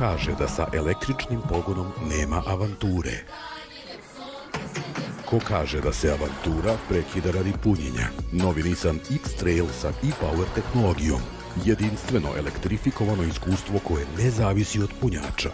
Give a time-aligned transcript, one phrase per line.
[0.00, 3.10] Kaže da sa električnim pogonom nema avanture?
[5.26, 8.08] Ko kaže da se avantura prekida radi punjenja?
[8.32, 11.20] Novi Nissan X-Trail sa e-Power tehnologijom.
[11.64, 15.50] Jedinstveno elektrifikovano iskustvo koje ne zavisi od punjača.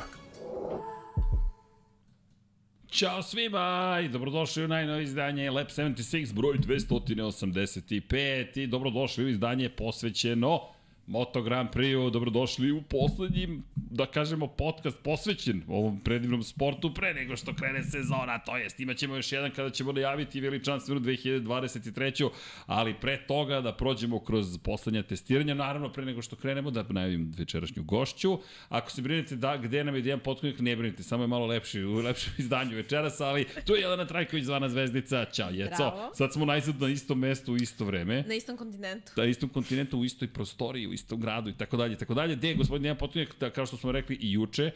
[2.91, 9.69] Ćao svima i dobrodošli u najnovo izdanje Lab 76 broj 285 i dobrodošli u izdanje
[9.69, 10.76] posvećeno
[11.07, 17.37] Moto Grand Prix, dobrodošli u poslednjim, da kažemo, podcast posvećen ovom predivnom sportu pre nego
[17.37, 22.31] što krene sezona, to jest imaćemo još jedan kada ćemo najaviti veličanstvenu 2023.
[22.67, 27.33] Ali pre toga da prođemo kroz poslednja testiranja, naravno pre nego što krenemo da najavim
[27.39, 28.39] večerašnju gošću.
[28.69, 31.83] Ako se brinete da gde nam je jedan potkonik, ne brinite, samo je malo lepši
[31.83, 35.77] u lepšem izdanju večeras, ali tu je Jelena Trajković, zvana zvezdica, ćao Jeco.
[35.77, 36.11] Bravo.
[36.15, 38.25] Sad smo najzad na istom mestu u isto vreme.
[38.29, 39.13] Na istom kontinentu.
[39.17, 42.37] Na istom kontinentu, u istoj prostoriji, u istom gradu i tako dalje tako dalje.
[42.37, 44.71] Gde je gospodin Dejan Potkonjak, da, kao što smo rekli i juče,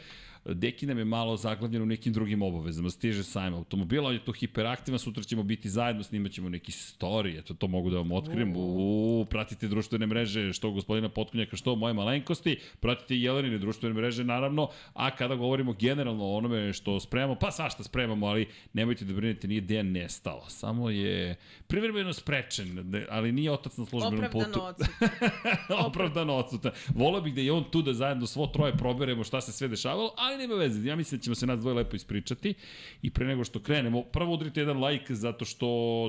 [0.45, 2.91] Deki nam je malo zaglavljen u nekim drugim obavezama.
[2.91, 7.39] Stiže sajma automobila, on je tu hiperaktivan, sutra ćemo biti zajedno, snimat ćemo neki story,
[7.39, 8.53] eto to mogu da vam otkrijem.
[8.57, 14.25] U, pratite društvene mreže, što gospodina Potkonjaka, što moje malenkosti, pratite i Jelenine društvene mreže,
[14.25, 19.15] naravno, a kada govorimo generalno o onome što spremamo, pa svašta spremamo, ali nemojte da
[19.15, 21.37] brinete, nije Dejan nestao, samo je
[21.67, 24.61] privremeno sprečen, ali nije otac na službenom putu.
[24.61, 25.87] Opravdano odsutan.
[25.87, 26.73] opravdano odsutan.
[26.95, 30.15] Volao bih da je on tu da zajedno svo troje proberemo šta se sve dešavalo,
[30.31, 30.89] ali nema veze.
[30.89, 32.55] Ja mislim da ćemo se nas dvoje lepo ispričati.
[33.03, 35.67] I pre nego što krenemo, prvo udarite jedan like zato što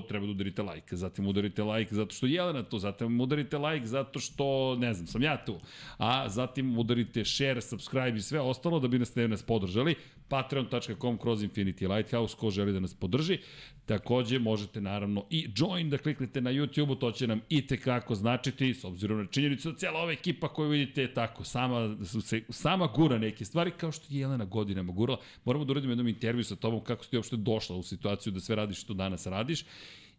[0.07, 0.95] treba da udarite like.
[0.95, 2.79] Zatim udarite like zato što je Jelena tu.
[2.79, 5.59] Zatim udarite like zato što, ne znam, sam ja tu.
[5.97, 9.95] A zatim udarite share, subscribe i sve ostalo da bi nas ne nas podržali.
[10.31, 13.38] Patreon.com kroz Infinity Lighthouse, ko želi da nas podrži.
[13.86, 18.74] Takođe možete naravno i join da kliknete na YouTube-u, to će nam i tekako značiti,
[18.74, 22.88] s obzirom na činjenicu da cijela ova ekipa koju vidite je tako, sama, se, sama
[22.88, 25.19] gura neke stvari, kao što je Jelena godinama gurala.
[25.46, 28.40] Moramo da uradimo jednom intervju sa tobom kako si ti uopšte došla u situaciju da
[28.40, 29.66] sve radiš što danas radiš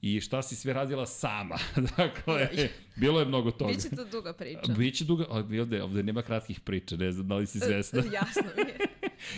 [0.02, 1.58] i šta si sve radila sama.
[1.96, 2.48] dakle,
[2.96, 3.72] bilo je mnogo toga.
[3.72, 4.72] Biće to duga priča.
[4.78, 8.02] Biće duga, ovde, ovde nema kratkih priča, ne znam da li si svesna.
[8.20, 8.78] Jasno mi je.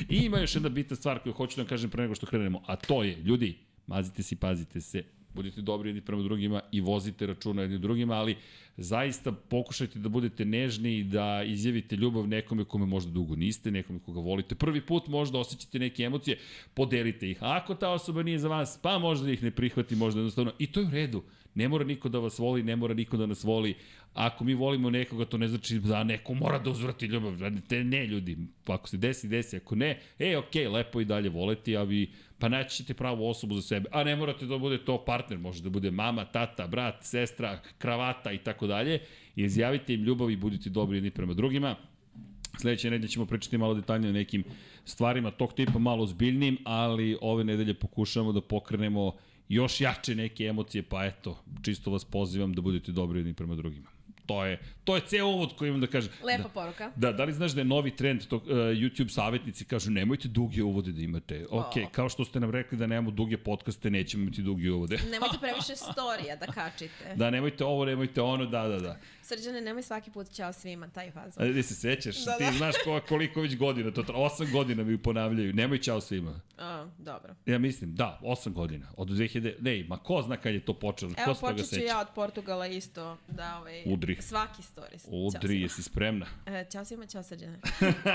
[0.08, 2.62] I ima još jedna bitna stvar koju hoću da vam kažem pre nego što krenemo,
[2.66, 5.04] a to je, ljudi, mazite se i pazite se,
[5.34, 8.36] budite dobri jedni prema drugima i vozite računa jedni drugima, ali
[8.76, 13.98] zaista pokušajte da budete nežni i da izjavite ljubav nekome kome možda dugo niste, nekome
[13.98, 14.54] koga volite.
[14.54, 16.38] Prvi put možda osjećate neke emocije,
[16.74, 17.42] podelite ih.
[17.42, 20.52] A ako ta osoba nije za vas, pa možda ih ne prihvati, možda jednostavno.
[20.58, 21.22] I to je u redu.
[21.54, 23.74] Ne mora niko da vas voli, ne mora niko da nas voli.
[24.14, 27.40] Ako mi volimo nekoga, to ne znači da neko mora da uzvrati ljubav.
[27.40, 28.36] Radite ne, ljudi.
[28.66, 29.56] Ako se desi, desi.
[29.56, 33.28] Ako ne, e, okej, okay, lepo i dalje voleti, a vi pa naći ćete pravu
[33.28, 33.88] osobu za sebe.
[33.92, 38.32] A ne morate da bude to partner, može da bude mama, tata, brat, sestra, kravata
[38.32, 39.00] i tako dalje.
[39.36, 41.76] Izjavite im ljubav i budite dobri jedni prema drugima.
[42.60, 44.44] Sledeće nedelje ćemo pričati malo detaljnije o nekim
[44.84, 49.12] stvarima tog tipa, malo zbiljnim, ali ove nedelje pokušamo da pokrenemo
[49.48, 53.88] još jače neke emocije, pa eto, čisto vas pozivam da budete dobri jedni prema drugima.
[54.26, 56.12] To je, to je ceo uvod koji imam da kažem.
[56.22, 56.90] Lepa da, poruka.
[56.96, 60.62] Da, da li znaš da je novi trend, to, uh, YouTube savjetnici kažu nemojte duge
[60.62, 61.46] uvode da imate.
[61.50, 61.88] Ok, O.
[61.92, 64.96] kao što ste nam rekli da nemamo duge podcaste, nećemo imati duge uvode.
[65.12, 67.14] Nemojte previše storija da kačite.
[67.16, 68.98] da, nemojte ovo, nemojte ono, da, da, da.
[69.22, 71.58] Srđane, nemoj svaki put ćao svima, taj fazon.
[71.58, 72.24] A, se sećaš?
[72.24, 72.52] Da, Ti da.
[72.52, 75.52] znaš ko, koliko već godina, to tra- osam godina mi ponavljaju.
[75.52, 76.40] Nemoj čao svima.
[76.58, 77.34] A, dobro.
[77.46, 78.86] Ja mislim, da, 8 godina.
[78.96, 81.64] Od 2000, ne, ma ko zna kad je to počelo, ko Evo se toga počet
[81.64, 81.86] ću seća?
[81.86, 84.16] ja od Portugala isto da ovaj, Udri.
[84.20, 85.06] svaki stories.
[85.08, 86.26] Udri, jesi spremna?
[86.46, 87.58] E, ćao svima, ćao Srđane.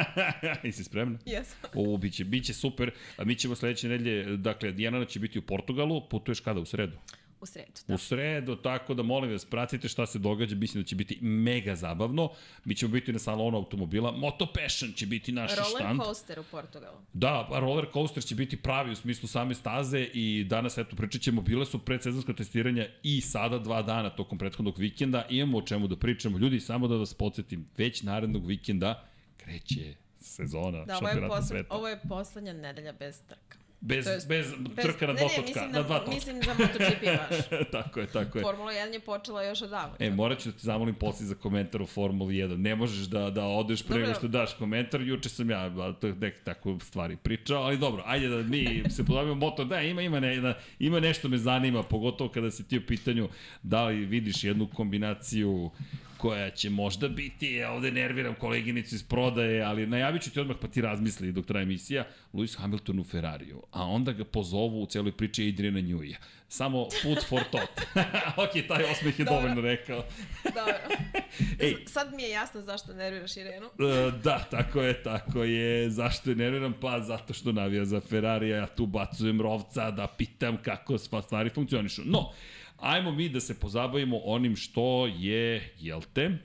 [0.63, 1.19] jesi spremna?
[1.25, 1.69] Jesam.
[1.73, 2.91] O, biće, biće super.
[3.17, 6.59] A mi ćemo sledeće nedelje, dakle, Dijana će biti u Portugalu, putuješ kada?
[6.59, 6.97] U sredu?
[7.41, 7.93] U sredu, Da.
[7.93, 11.75] U sredu, tako da molim vas, pratite šta se događa, mislim da će biti mega
[11.75, 12.29] zabavno.
[12.65, 16.01] Mi ćemo biti na salonu automobila, Moto Passion će biti naš Roller štand.
[16.01, 16.97] coaster u Portugalu.
[17.13, 21.41] Da, roller coaster će biti pravi u smislu same staze i danas, eto, pričat ćemo,
[21.41, 25.25] bile su predsezonska testiranja i sada dva dana tokom prethodnog vikenda.
[25.29, 26.37] Imamo o čemu da pričamo.
[26.37, 29.07] Ljudi, samo da vas podsjetim, već narednog vikenda
[29.37, 31.75] kreće sezona Da, ovo je, šampionata sveta.
[31.75, 33.57] ovo je poslednja nedelja bez trka.
[33.81, 36.15] Bez, to jest- bez, trka na ne, dva ne, točka, mislim na dva točka.
[36.15, 37.63] Mislim za MotoGP baš.
[37.71, 38.41] tako je, tako je.
[38.41, 39.95] Formula 1 je počela još odavno.
[39.99, 42.57] E, morat ću da ti zamolim posle za komentar u Formuli 1.
[42.57, 45.01] Ne možeš da, da odeš pre nego što daš komentar.
[45.01, 49.05] Juče sam ja to je nek tako stvari pričao, ali dobro, ajde da mi se
[49.05, 49.65] podobimo moto.
[49.65, 53.29] Da, ima, ima, ne, da, ima nešto me zanima, pogotovo kada si ti u pitanju
[53.63, 55.71] da li vidiš jednu kombinaciju
[56.19, 60.57] koja će možda biti, ja ovde nerviram koleginicu iz prodaje, ali najavit ću ti odmah
[60.61, 64.85] pa ti razmisli dok traje emisija, Lewis Hamilton u Ferrariju, a onda ga pozovu u
[64.85, 66.17] celoj priči Adriana Njuija.
[66.47, 67.81] Samo food for thought.
[68.43, 69.41] ok, taj osmeh je Dobro.
[69.41, 70.03] dovoljno rekao.
[70.43, 70.75] Dobro.
[71.65, 71.75] Ej.
[71.87, 73.65] Sad mi je jasno zašto nerviraš Irenu.
[73.65, 75.89] E, da, tako je, tako je.
[75.89, 76.73] Zašto je nerviram?
[76.81, 81.49] Pa zato što navija za Ferrari, a ja tu bacujem rovca da pitam kako stvari
[81.49, 82.01] funkcionišu.
[82.05, 82.31] No,
[82.79, 86.37] ajmo mi da se pozabavimo onim što je, jel te,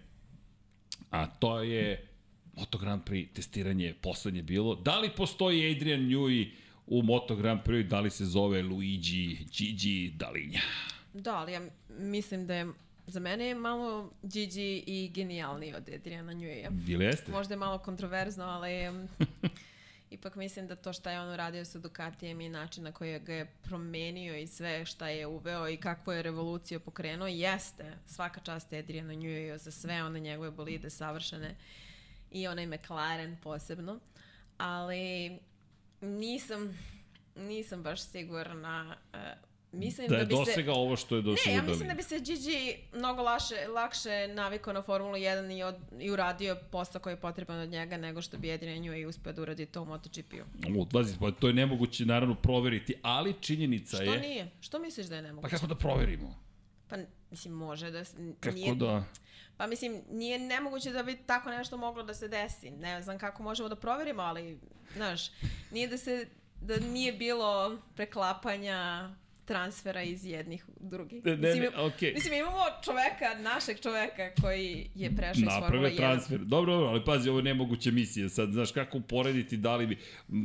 [1.11, 2.09] a to je
[2.57, 4.75] Moto Grand Prix testiranje poslednje bilo.
[4.75, 6.51] Da li postoji Adrian Newey
[6.87, 10.61] u Moto Grand Prix, da li se zove Luigi Gigi Dalinja?
[11.15, 12.67] Da, ali ja mislim da je
[13.07, 16.71] za mene je malo Gigi i genijalniji od Adriana Njuija.
[16.89, 17.33] Ili jeste?
[17.33, 18.71] Možda je malo kontroverzno, ali
[20.11, 23.35] ipak mislim da to šta je on uradio sa Ducatijem i način na koji ga
[23.35, 27.93] je promenio i sve šta je uveo i kakvu je revoluciju pokrenuo, jeste.
[28.07, 31.55] Svaka čast Adrianu Njuiju za sve one njegove bolide savršene
[32.31, 34.01] i onaj McLaren posebno,
[34.59, 35.39] ali
[36.01, 36.79] nisam
[37.37, 39.21] nisam baš sigurna uh,
[39.75, 41.95] mislim Da da, je bi se dosegao ovo što je Ne, dosegao ja mislim da
[41.95, 47.01] bi se Gigi mnogo laše, lakše navikao na Formulu 1 i, od, i uradio posao
[47.01, 49.85] koji je potreban od njega nego što bi Adrian Newey uspeo da uradi to u
[49.85, 50.45] MotoGP-u.
[51.21, 54.21] Pa to je nemoguće naravno proveriti, ali činjenica Što je...
[54.21, 54.51] nije?
[54.61, 55.51] Što misliš da je Pa nemoguće?
[55.51, 56.45] kako da proverimo?
[56.89, 56.97] Pa,
[57.31, 58.05] mislim, može da...
[58.41, 59.05] Kako nije, da...
[59.57, 62.71] Pa mislim, nije nemoguće da bi tako nešto moglo da se desi.
[62.71, 64.59] Ne znam kako možemo da proverimo, ali,
[64.95, 65.31] znaš,
[65.71, 66.29] nije da se,
[66.61, 69.11] da nije bilo preklapanja
[69.45, 71.25] transfera iz jednih u drugih.
[71.25, 72.13] Ne, ne, mislim, ne, okej.
[72.15, 75.97] mislim, imamo čoveka, našeg čoveka koji je prešao iz Formule Naprave 1.
[75.97, 76.39] transfer.
[76.39, 78.29] Dobro, dobro, ali pazi, ovo je nemoguća misija.
[78.29, 79.99] Sad, znaš, kako uporediti, da li bi...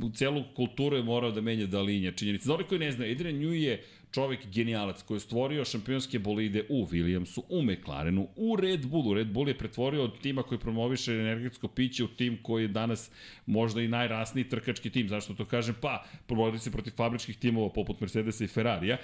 [0.04, 2.12] U celu kulturu je morao da menja Dalinja.
[2.12, 2.46] Činjenica.
[2.46, 6.66] Za ovi koji ne znaju, Adrian Newey je čovek genijalac koji je stvorio šampionske bolide
[6.70, 9.14] u Williamsu, u McLarenu, u Red Bullu.
[9.14, 13.12] Red Bull je pretvorio od tima koji promoviše energetsko piće u tim koji je danas
[13.46, 15.10] možda i najrasniji trkački tim.
[15.10, 15.76] Zašto to kažem?
[15.82, 18.98] Pa, provodili se protiv fabričkih timova poput Mercedesa i Ferrarija.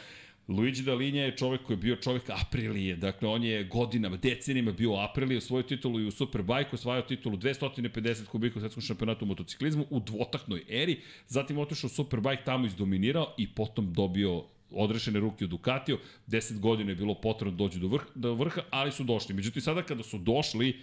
[0.47, 4.95] Luigi Dalinja je čovek koji je bio čovek Aprilije, dakle on je godinama, decenijama bio
[4.95, 9.85] Aprilije, osvojio titulu i u Superbike, osvajao titulu 250 kubika u svetskom šampionatu u motociklizmu
[9.89, 14.43] u dvotaknoj eri, zatim otišao u Superbike, tamo izdominirao i potom dobio
[14.75, 18.61] odrešene ruke u Ducatiju, 10 godina je bilo potrebno da dođu do vrha, do vrha,
[18.69, 19.35] ali su došli.
[19.35, 20.73] Međutim, sada kada su došli,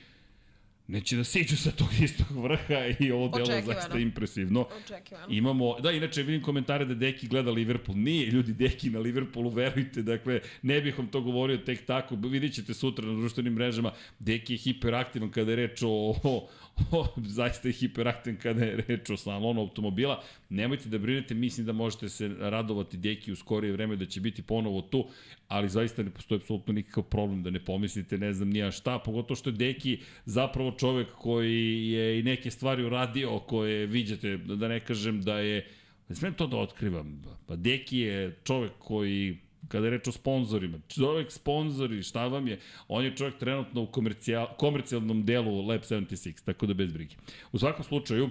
[0.86, 4.66] neće da siđu sa tog istog vrha i ovo delo je zaista impresivno.
[4.84, 5.26] Očekivano.
[5.30, 7.98] Imamo, da, inače vidim komentare da Deki gleda Liverpool.
[7.98, 12.54] Nije, ljudi, Deki na Liverpoolu, verujte, dakle, ne bih vam to govorio tek tako, vidit
[12.54, 15.88] ćete sutra na društvenim mrežama, Deki je hiperaktivan kada je reč o,
[16.22, 16.48] o
[17.38, 20.22] zaista je hiperaktivan kada je reč o salonu automobila.
[20.48, 24.42] Nemojte da brinete, mislim da možete se radovati Deki u skorije vreme da će biti
[24.42, 25.06] ponovo tu,
[25.48, 29.36] ali zaista ne postoji apsolutno nikakav problem da ne pomislite, ne znam nija šta, pogotovo
[29.36, 34.80] što je Deki zapravo čovek koji je i neke stvari uradio koje viđate, da ne
[34.80, 35.66] kažem da je
[36.12, 37.23] Ne smem to da otkrivam.
[37.47, 39.38] Pa Deki je čovek koji
[39.73, 43.87] kada je reč o sponzorima, čovek sponzori, šta vam je, on je čovek trenutno u
[43.87, 47.17] komercijal, komercijalnom delu Lab 76, tako da bez brige.
[47.52, 48.31] U svakom slučaju,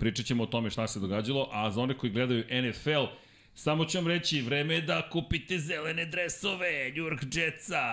[0.00, 3.12] pričat ćemo o tome šta se događalo, a za one koji gledaju NFL,
[3.58, 7.84] Samo ću vam reći, vreme je da kupite zelene dresove, New York Jetsa.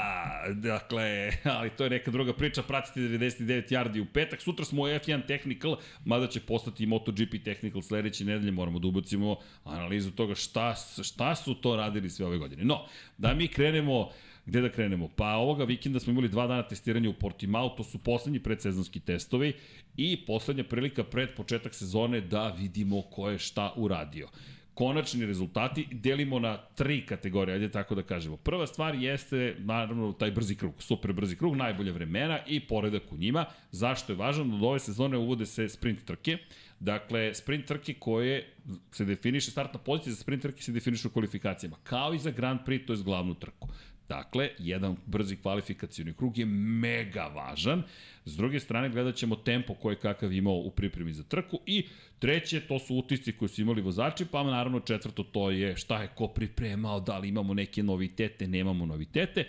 [0.54, 4.42] Dakle, ali to je neka druga priča, pratite 99 yardi u petak.
[4.42, 8.88] Sutra smo u F1 Technical, mada će postati i MotoGP Technical sledeće nedelje, moramo da
[8.88, 12.64] ubacimo analizu toga šta, šta su to radili sve ove godine.
[12.64, 12.86] No,
[13.18, 14.10] da mi krenemo
[14.46, 15.08] Gde da krenemo?
[15.16, 19.54] Pa ovoga vikenda smo imali dva dana testiranja u Portimao, to su poslednji predsezonski testovi
[19.98, 24.28] i poslednja prilika pred početak sezone da vidimo ko je šta uradio
[24.74, 28.38] konačni rezultati delimo na tri kategorije, ajde tako da kažemo.
[28.38, 33.18] Prva stvar jeste, naravno, taj brzi krug, super brzi krug, najbolje vremena i poredak u
[33.18, 33.46] njima.
[33.72, 34.56] Zašto je važno?
[34.56, 36.38] Od ove sezone uvode se sprint trke.
[36.80, 38.54] Dakle, sprint trke koje
[38.92, 42.60] se definiše, startna pozicija za sprint trke se definiše u kvalifikacijama, kao i za Grand
[42.66, 43.68] Prix, to je glavnu trku.
[44.14, 47.84] Dakle, jedan brzi kvalifikacijoni krug je mega važan.
[48.26, 51.88] S druge strane, gledat ćemo tempo koje kakav imao u pripremi za trku i
[52.20, 56.08] treće, to su utisci koji su imali vozači, pa naravno četvrto, to je šta je
[56.16, 59.48] ko pripremao, da li imamo neke novitete, nemamo novitete.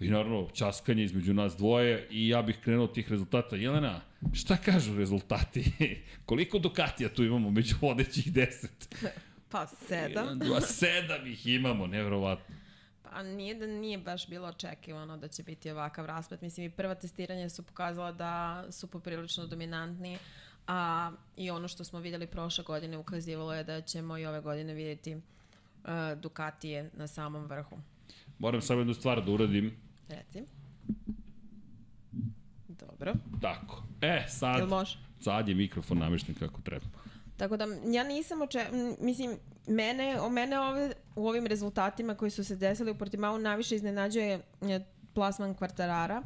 [0.00, 3.56] I naravno, časkanje između nas dvoje i ja bih krenuo tih rezultata.
[3.56, 4.00] Jelena,
[4.32, 5.64] šta kažu rezultati?
[6.26, 8.94] Koliko Ducatija tu imamo među vodećih deset?
[9.50, 10.24] Pa sedam.
[10.28, 12.65] Jedan, dva, sedam ih imamo, nevjerovatno.
[13.10, 16.40] Pa nije da nije baš bilo očekivano da će biti ovakav rasplet.
[16.40, 20.18] Mislim, i prva testiranja su pokazala da su poprilično dominantni,
[20.66, 24.74] a i ono što smo videli prošle godine ukazivalo je da ćemo i ove godine
[24.74, 25.20] vidjeti uh,
[26.20, 27.78] Ducatije na samom vrhu.
[28.38, 29.76] Moram samo jednu stvar da uradim.
[30.08, 30.42] Reci.
[32.68, 33.14] Dobro.
[33.40, 33.82] Tako.
[34.00, 34.68] E, sad,
[35.20, 36.86] sad je mikrofon namešten kako treba.
[37.36, 38.66] Tako da ja nisam oče...
[39.00, 43.74] Mislim, mene, o mene ove, u ovim rezultatima koji su se desili u Portimao najviše
[43.74, 44.80] iznenađuje e,
[45.14, 46.22] plasman kvartarara.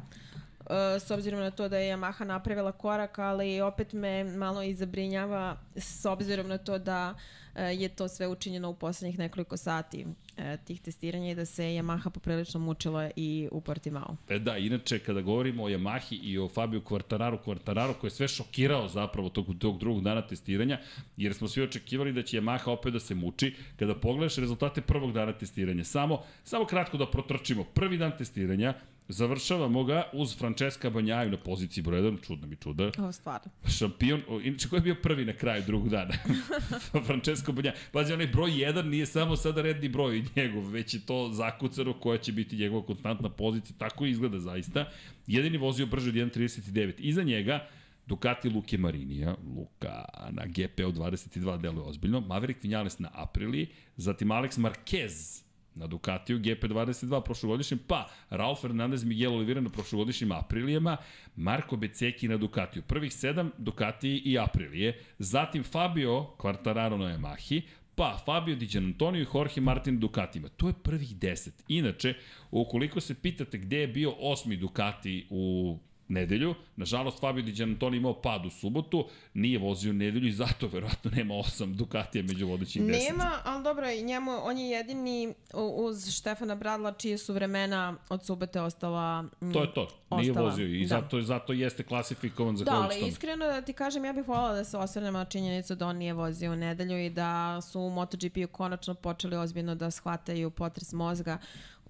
[0.69, 4.73] E, s obzirom na to da je Yamaha napravila korak, ali opet me malo i
[4.73, 7.15] zabrinjava s obzirom na to da
[7.55, 10.05] je to sve učinjeno u poslednjih nekoliko sati
[10.37, 14.15] e, tih testiranja i da se Yamaha poprilično mučila i u Portimao.
[14.29, 18.27] E da, inače, kada govorimo o Yamahi i o Fabio Quartararu, Quartararu koji je sve
[18.27, 20.79] šokirao zapravo tog, tog drugog dana testiranja,
[21.17, 23.55] jer smo svi očekivali da će Yamaha opet da se muči.
[23.79, 27.63] Kada pogledaš rezultate prvog dana testiranja, samo, samo kratko da protrčimo.
[27.63, 28.73] Prvi dan testiranja,
[29.11, 32.91] Završavamo ga uz Francesca Banjaju na poziciji broj 1, čudno mi čuda.
[32.97, 33.51] Ovo stvarno.
[33.77, 36.13] Šampion, o, inače ko je bio prvi na kraju drugog dana?
[37.41, 37.75] Francesco Banjaju.
[37.91, 42.17] Pazi, onaj broj 1 nije samo sada redni broj njegov, već je to zakucano koja
[42.17, 44.85] će biti njegova konstantna pozicija, tako izgleda zaista.
[45.27, 46.93] Jedini vozio brže od 1.39.
[46.97, 47.67] Iza njega,
[48.07, 53.67] Ducati Luke Marinija, Luka na GP-u 22 deluje ozbiljno, Maverick Vinales na Apriliji,
[53.97, 55.43] zatim Alex Marquez
[55.75, 60.97] na Ducatiju GP22 prošlogodišnjem, pa Raul Fernandez Miguel Oliveira na prošlogodišnjim Aprilijama,
[61.35, 62.83] Marko Beceki na Ducatiju.
[62.83, 67.61] Prvih sedam Ducati i Aprilije, zatim Fabio Quartararo na Yamahi,
[67.95, 70.47] pa Fabio Di Giannantonio i Jorge Martin Ducatima.
[70.47, 71.63] To je prvih deset.
[71.67, 72.13] Inače,
[72.51, 75.77] ukoliko se pitate gde je bio osmi Ducati u
[76.11, 76.55] nedelju.
[76.75, 81.33] Nažalost, Fabio Di Giannantonio imao pad u subotu, nije vozio nedelju i zato verovatno nema
[81.35, 83.09] osam Ducatija među vodećih deset.
[83.09, 88.61] Nema, ali dobro, njemu, on je jedini uz Štefana Bradla čije su vremena od subote
[88.61, 89.87] ostala mm, To je to.
[90.11, 90.49] Nije ostala.
[90.49, 90.87] vozio i Da.
[90.87, 94.53] zato, zato jeste klasifikovan za Da, da, ali iskreno da ti kažem, ja bih voljela
[94.53, 97.89] da se osvrnemo na činjenicu da on nije vozio u nedelju i da su u
[97.89, 101.37] MotoGP-u konačno počeli ozbiljno da shvataju potres mozga.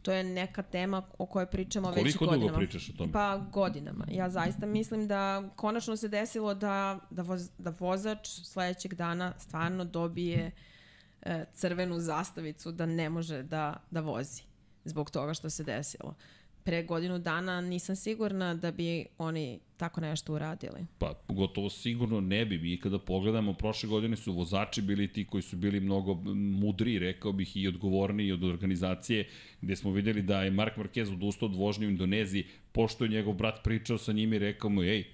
[0.01, 2.57] To je neka tema o kojoj pričamo već Koliko dugo godinama.
[2.57, 3.11] pričaš o tome?
[3.11, 4.05] Pa godinama.
[4.11, 9.85] Ja zaista mislim da konačno se desilo da, da, voz, da vozač sledećeg dana stvarno
[9.85, 10.51] dobije
[11.21, 14.43] e, crvenu zastavicu da ne može da, da vozi
[14.85, 16.15] zbog toga što se desilo.
[16.63, 20.85] Pre godinu dana nisam sigurna da bi oni tako nešto uradili.
[20.97, 22.57] Pa gotovo sigurno ne bi.
[22.57, 27.31] Mi kada pogledamo, prošle godine su vozači bili ti koji su bili mnogo mudri, rekao
[27.31, 29.27] bih, i odgovorniji od organizacije,
[29.61, 33.33] gde smo videli da je Mark Marquez odustao od vožnje u Indoneziji, pošto je njegov
[33.33, 35.05] brat pričao sa njim i rekao mu, ej,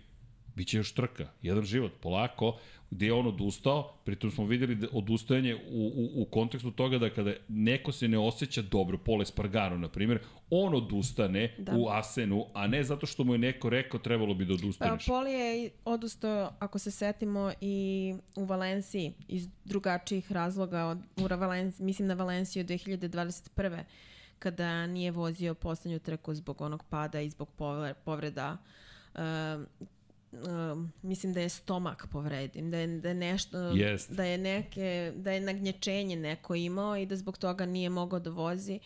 [0.57, 2.57] Biće još trka, jedan život, polako,
[2.91, 7.09] gde je on odustao, pritom smo videli da odustajanje u, u, u kontekstu toga da
[7.09, 11.75] kada neko se ne osjeća dobro, Pole Spargaro, na primjer, on odustane da.
[11.75, 15.05] U Asenu, a ne zato što mu je neko rekao trebalo bi da Pa, odustaneš.
[15.05, 20.85] Poli je i odustao, ako se setimo, i u Valenciji iz drugačijih razloga.
[20.85, 23.83] Od, u Valenciji, mislim na Valenciju 2021.
[24.39, 28.57] kada nije vozio poslednju trku zbog onog pada i zbog povre- povreda
[31.01, 34.11] mislim da je stomak povredim, da je, da je nešto, Jest.
[34.11, 38.29] da je neke, da je nagnječenje neko imao i da zbog toga nije mogao da
[38.29, 38.79] vozi.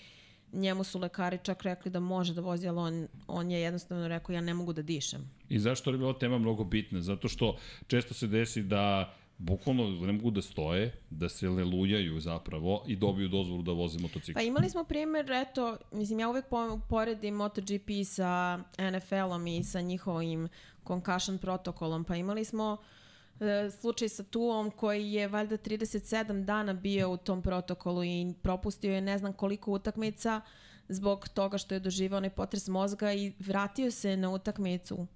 [0.54, 4.34] Njemu su lekari čak rekli da može da vozi, ali on, on je jednostavno rekao
[4.34, 5.32] ja ne mogu da dišem.
[5.50, 7.02] I zašto je ova tema mnogo bitna?
[7.02, 12.84] Zato što često se desi da bukvalno ne mogu da stoje, da se lelujaju zapravo
[12.88, 14.38] i dobiju dozvolu da voze motocikl.
[14.38, 18.60] Pa imali smo primjer, eto, mislim, ja uvek po- poredim MotoGP sa
[18.92, 20.48] NFL-om i sa njihovim
[20.84, 22.78] concussion protokolom, pa imali smo
[23.40, 28.94] e, slučaj sa Tuom koji je valjda 37 dana bio u tom protokolu i propustio
[28.94, 30.42] je ne znam koliko utakmica
[30.90, 35.08] zbog toga što je doživao onaj potres mozga i vratio se na utakmicu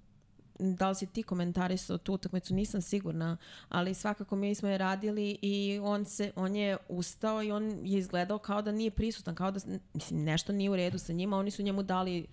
[0.58, 3.36] da li si ti komentarisao tu utakmicu, nisam sigurna,
[3.68, 7.98] ali svakako mi smo je radili i on, se, on je ustao i on je
[7.98, 9.60] izgledao kao da nije prisutan, kao da
[9.94, 12.26] mislim, nešto nije u redu sa njima, oni su njemu dali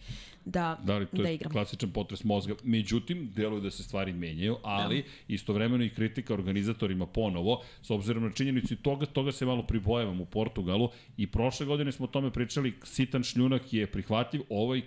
[0.46, 1.52] da, Da li to da je igram.
[1.52, 2.54] klasičan potres mozga.
[2.64, 5.08] Međutim, deluje da se stvari menjaju, ali da.
[5.28, 10.22] istovremeno i kritika organizatorima ponovo, s obzirom na činjenicu i toga, toga se malo pribojavam
[10.22, 14.82] u Portugalu i prošle godine smo o tome pričali, sitan šljunak je prihvatljiv, ovaj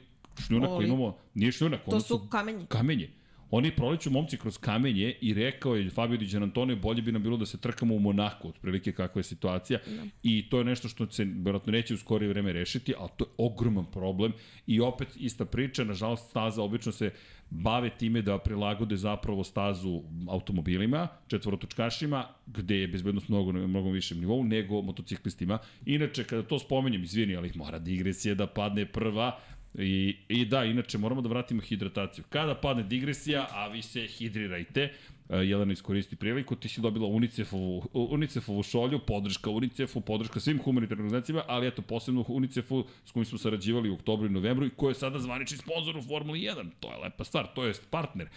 [0.47, 2.67] šljunak koji imamo, nije šljunak, To ono su kamenji.
[2.67, 3.11] kamenje.
[3.51, 7.37] Oni proleću momci kroz kamenje i rekao je Fabio Di Giannantonio bolje bi nam bilo
[7.37, 9.79] da se trkamo u Monaku, otprilike kakva je situacija.
[9.87, 10.07] Da.
[10.23, 13.31] I to je nešto što se verovatno neće u skorije vreme rešiti, ali to je
[13.39, 14.33] ogroman problem.
[14.67, 17.11] I opet ista priča, nažalost staza obično se
[17.51, 24.45] bave time da prilagode zapravo stazu automobilima, četvorotočkašima, gde je bezbednost mnogo, mnogo višem nivou
[24.45, 25.59] nego motociklistima.
[25.87, 29.39] Inače, kada to spomenjem, izvini, ali mora digresija da padne prva,
[29.79, 32.25] I, I da, inače moramo da vratimo hidrataciju.
[32.29, 34.93] Kada padne digresija, a vi se hidrirajte,
[35.29, 41.07] E, Jelena iskoristi priliku, ti si dobila UNICEF-ovu, UNICEF-ovu šolju, podrška UNICEF-u, podrška svim humanitarnim
[41.07, 44.91] organizacijama, ali eto, posebno UNICEF-u s kojim smo sarađivali u oktobru i novembru i koji
[44.91, 46.71] je sada zvanični sponsor u Formuli 1.
[46.81, 48.29] To je lepa stvar, to je partner.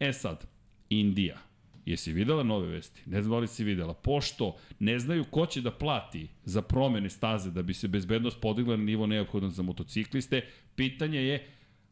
[0.00, 0.46] E sad,
[0.90, 1.38] Indija.
[1.86, 3.02] Jesi videla nove vesti?
[3.06, 3.94] Ne znam da li si videla.
[3.94, 8.76] Pošto ne znaju ko će da plati za promene staze da bi se bezbednost podigla
[8.76, 10.42] na nivo neophodan za motocikliste,
[10.80, 11.46] pitanje je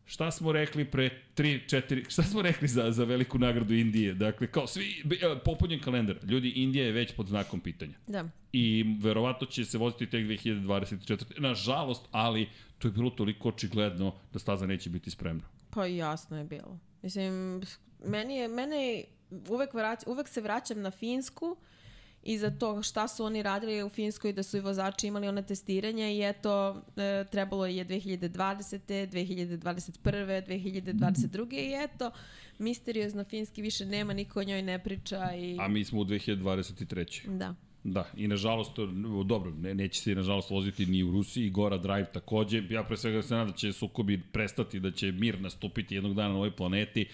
[0.04, 4.14] šta smo rekli pre 3, 4, šta smo rekli za, za veliku nagradu Indije?
[4.14, 6.16] Dakle, kao svi, e, popunjen kalendar.
[6.24, 7.92] Ljudi, Indija je već pod znakom pitanja.
[8.06, 8.24] Da.
[8.52, 11.40] I verovatno će se voziti tek 2024.
[11.40, 15.44] Nažalost, ali to je bilo toliko očigledno da staza neće biti spremna.
[15.70, 16.78] Pa jasno je bilo.
[17.02, 17.62] Mislim,
[18.04, 19.04] meni je, mene je
[19.48, 21.56] uvek, vrać, uvek se vraćam na Finsku
[22.22, 25.42] i za to šta su oni radili u Finskoj da su i vozači imali ona
[25.42, 28.78] testiranja i eto e, trebalo je 2020.
[28.88, 30.46] 2021.
[30.46, 31.52] 2022.
[31.52, 32.10] i eto
[32.58, 35.56] misteriozno Finski više nema, niko o njoj ne priča i...
[35.60, 37.38] A mi smo u 2023.
[37.38, 37.54] Da.
[37.84, 38.72] Da, i nažalost,
[39.24, 42.96] dobro, ne, neće se i nažalost voziti ni u Rusiji, Gora Drive takođe, ja pre
[42.96, 46.50] svega se nadam da će sukobi prestati, da će mir nastupiti jednog dana na ovoj
[46.50, 47.06] planeti,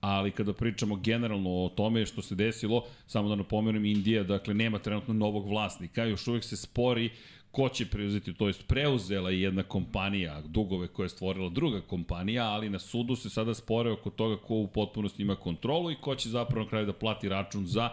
[0.00, 4.78] ali kada pričamo generalno o tome što se desilo, samo da napomenem, Indija, dakle, nema
[4.78, 7.10] trenutno novog vlasnika, još uvek se spori
[7.50, 12.44] ko će preuzeti, to jest preuzela je jedna kompanija, dugove koje je stvorila druga kompanija,
[12.44, 16.14] ali na sudu se sada spore oko toga ko u potpunosti ima kontrolu i ko
[16.14, 17.90] će zapravo na kraju da plati račun za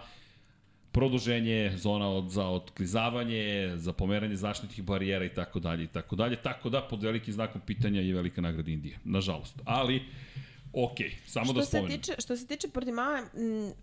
[0.92, 6.36] produženje zona od, za otklizavanje, za pomeranje zaštitnih barijera i tako dalje i tako dalje.
[6.36, 9.62] Tako da pod velikim znakom pitanja je velika nagrada Indije, nažalost.
[9.66, 10.02] Ali
[10.74, 11.92] Ok, samo što da spomenem.
[11.92, 13.18] Se tiče, što se tiče Portimao,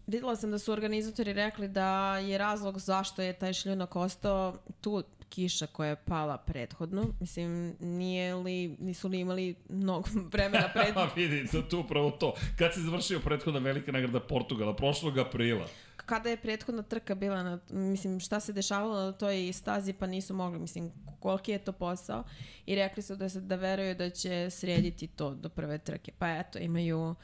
[0.06, 5.02] videla sam da su organizatori rekli da je razlog zašto je taj šljunak ostao tu
[5.28, 7.04] kiša koja je pala prethodno.
[7.20, 10.94] Mislim, nije li, nisu li imali mnogo vremena pred...
[11.16, 12.34] Vidi, to, to upravo to.
[12.58, 15.66] Kad se završio prethodna velika nagrada Portugala, prošlog aprila?
[16.06, 20.34] Kada je prethodna trka bila, na, mislim, šta se dešavalo na toj stazi, pa nisu
[20.34, 22.24] mogli, mislim, koliki je to posao.
[22.66, 26.12] I rekli su da, se, da veruju da će srediti to do prve trke.
[26.18, 27.14] Pa eto, imaju...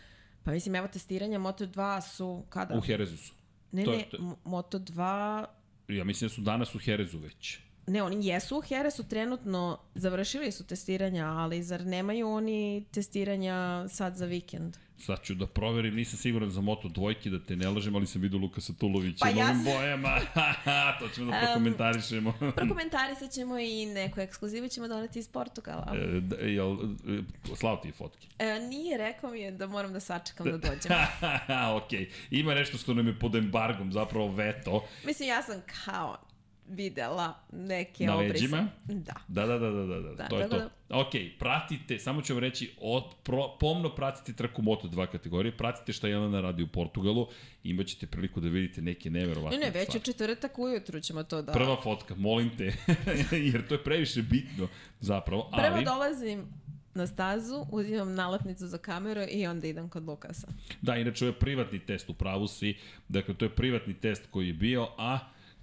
[0.44, 2.74] Pa mislim, evo testiranja Moto2 su kada?
[2.78, 3.34] U Herezu su.
[3.72, 4.16] Ne, to, ne, to...
[4.44, 5.44] Moto2...
[5.88, 7.58] Ja mislim da su danas u Herezu već.
[7.86, 14.16] Ne, oni jesu u Heresu trenutno, završili su testiranja, ali zar nemaju oni testiranja sad
[14.16, 14.76] za vikend?
[15.00, 18.22] Sad ću da proverim, nisam siguran za Moto dvojke, da te ne lažem, ali sam
[18.22, 19.72] vidio Lukasa Tulovića pa u novim ja...
[19.74, 20.18] bojama.
[21.00, 22.34] to ćemo da prokomentarišemo.
[22.40, 25.94] Um, prokomentarisat ćemo i neku ekskluzivu ćemo doneti iz Portugala.
[25.94, 27.22] E, da, jel, e,
[27.56, 28.26] slao ti je fotke?
[28.38, 30.92] E, nije, rekao mi je da moram da sačekam da dođem.
[31.78, 31.90] ok,
[32.30, 34.84] ima nešto što nam je pod embargom, zapravo veto.
[35.04, 36.29] Mislim, ja sam kao
[36.70, 38.32] videla neke Na obrise.
[38.32, 38.68] leđima?
[38.84, 39.14] Da.
[39.28, 40.14] Da, da, da, da, da, da.
[40.14, 40.58] da to je to.
[40.58, 40.70] Da...
[40.90, 46.08] Ok, pratite, samo ću vam reći, od, pro, pomno pratite trku Moto2 kategorije, pratite šta
[46.08, 47.28] Jelena radi u Portugalu,
[47.64, 51.52] imaćete priliku da vidite neke neverovatne Ne, ne, već je četvrtak ujutru ćemo to da...
[51.52, 52.72] Prva fotka, molim te,
[53.52, 54.68] jer to je previše bitno
[55.00, 55.62] zapravo, ali...
[55.62, 56.46] Prvo dolazim
[56.94, 60.48] na stazu, uzimam nalepnicu za kameru i onda idem kod Lukasa.
[60.80, 62.76] Da, inače ovo je privatni test, u pravu si,
[63.08, 65.18] dakle to je privatni test koji je bio, a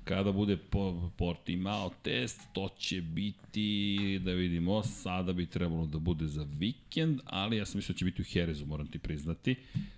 [0.07, 6.27] kada bude po, Portimao test, to će biti, da vidimo, sada bi trebalo da bude
[6.27, 9.55] za vikend, ali ja sam mislio da će biti u Herezu, moram ti priznati.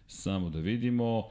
[0.07, 1.23] Samo da vidimo.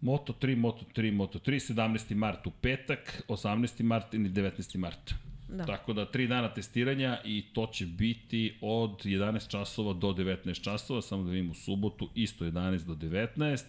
[0.00, 2.14] Moto 3, Moto 3, Moto 3, 17.
[2.14, 3.82] mart u petak, 18.
[3.82, 4.76] mart i 19.
[4.76, 5.14] mart.
[5.48, 5.66] Da.
[5.66, 11.02] Tako da tri dana testiranja i to će biti od 11 časova do 19 časova,
[11.02, 13.64] samo da vidimo u subotu isto 11 do 19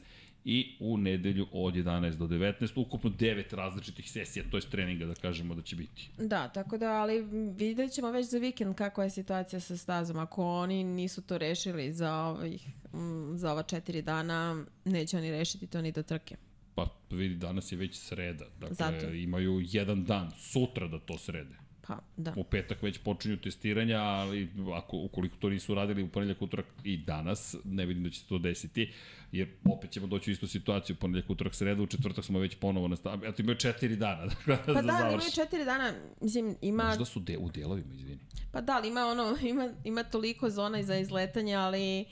[0.45, 5.13] i u nedelju od 11 do 19, ukupno 9 različitih sesija, to je treninga da
[5.13, 6.09] kažemo da će biti.
[6.17, 7.21] Da, tako da, ali
[7.55, 10.17] vidjet ćemo već za vikend kakva je situacija sa stazom.
[10.17, 15.67] Ako oni nisu to rešili za, ovih, mm, za ova četiri dana, neće oni rešiti
[15.67, 16.35] to ni do trke.
[16.75, 19.13] Pa vidi, danas je već sreda, dakle Zato.
[19.13, 21.66] imaju jedan dan, sutra da to srede.
[21.87, 22.33] Pa, da.
[22.35, 26.97] U petak već počinju testiranja, ali ako, ukoliko to nisu radili u ponedljak, utorak i
[26.97, 28.93] danas, ne vidim da će se to desiti,
[29.31, 32.87] jer opet ćemo doći u istu situaciju, ponedljak, utorak, sreda, u četvrtak smo već ponovo
[32.87, 34.23] nastavili, eto imaju četiri dana.
[34.45, 36.83] Da, pa da, da imaju četiri dana, mislim, ima...
[36.83, 38.19] Možda su de, u delovima, izvini.
[38.51, 42.05] Pa da, ali ima, ono, ima, ima toliko zona za izletanje, ali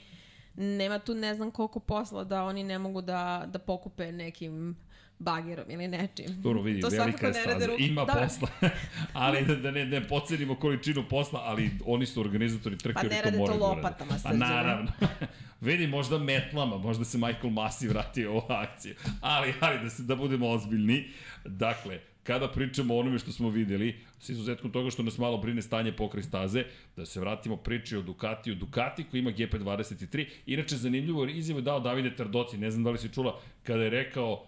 [0.54, 4.76] nema tu ne znam koliko posla da oni ne mogu da, da pokupe nekim
[5.18, 6.26] bagerom ili nečim.
[6.28, 8.12] Dobro, vidi, to velika je staza, ima da.
[8.12, 8.48] posla,
[9.12, 13.22] ali da, da ne, ne pocenimo količinu posla, ali oni su organizatori trke, pa ne
[13.22, 14.12] rade to, to lopatama.
[14.22, 14.92] Pa naravno.
[15.60, 20.16] vidi, možda metlama, možda se Michael Masi vratio u akciju, ali, ali da, se, da
[20.16, 21.04] budemo ozbiljni.
[21.44, 25.62] Dakle, kada pričamo o onome što smo videli, s izuzetkom toga što nas malo brine
[25.62, 26.64] stanje pokraj staze,
[26.96, 28.54] da se vratimo priči o Ducatiju.
[28.54, 33.12] Ducati koji ima GP23, inače zanimljivo izjavo dao Davide Tardoci, ne znam da li si
[33.12, 34.46] čula, kada je rekao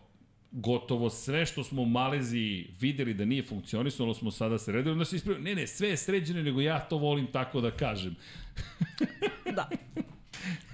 [0.51, 5.17] gotovo sve što smo u Maleziji videli da nije funkcionisalo, smo sada sredili, onda se
[5.17, 8.17] ispravio, ne, ne, sve je sređeno, nego ja to volim tako da kažem.
[9.57, 9.69] da.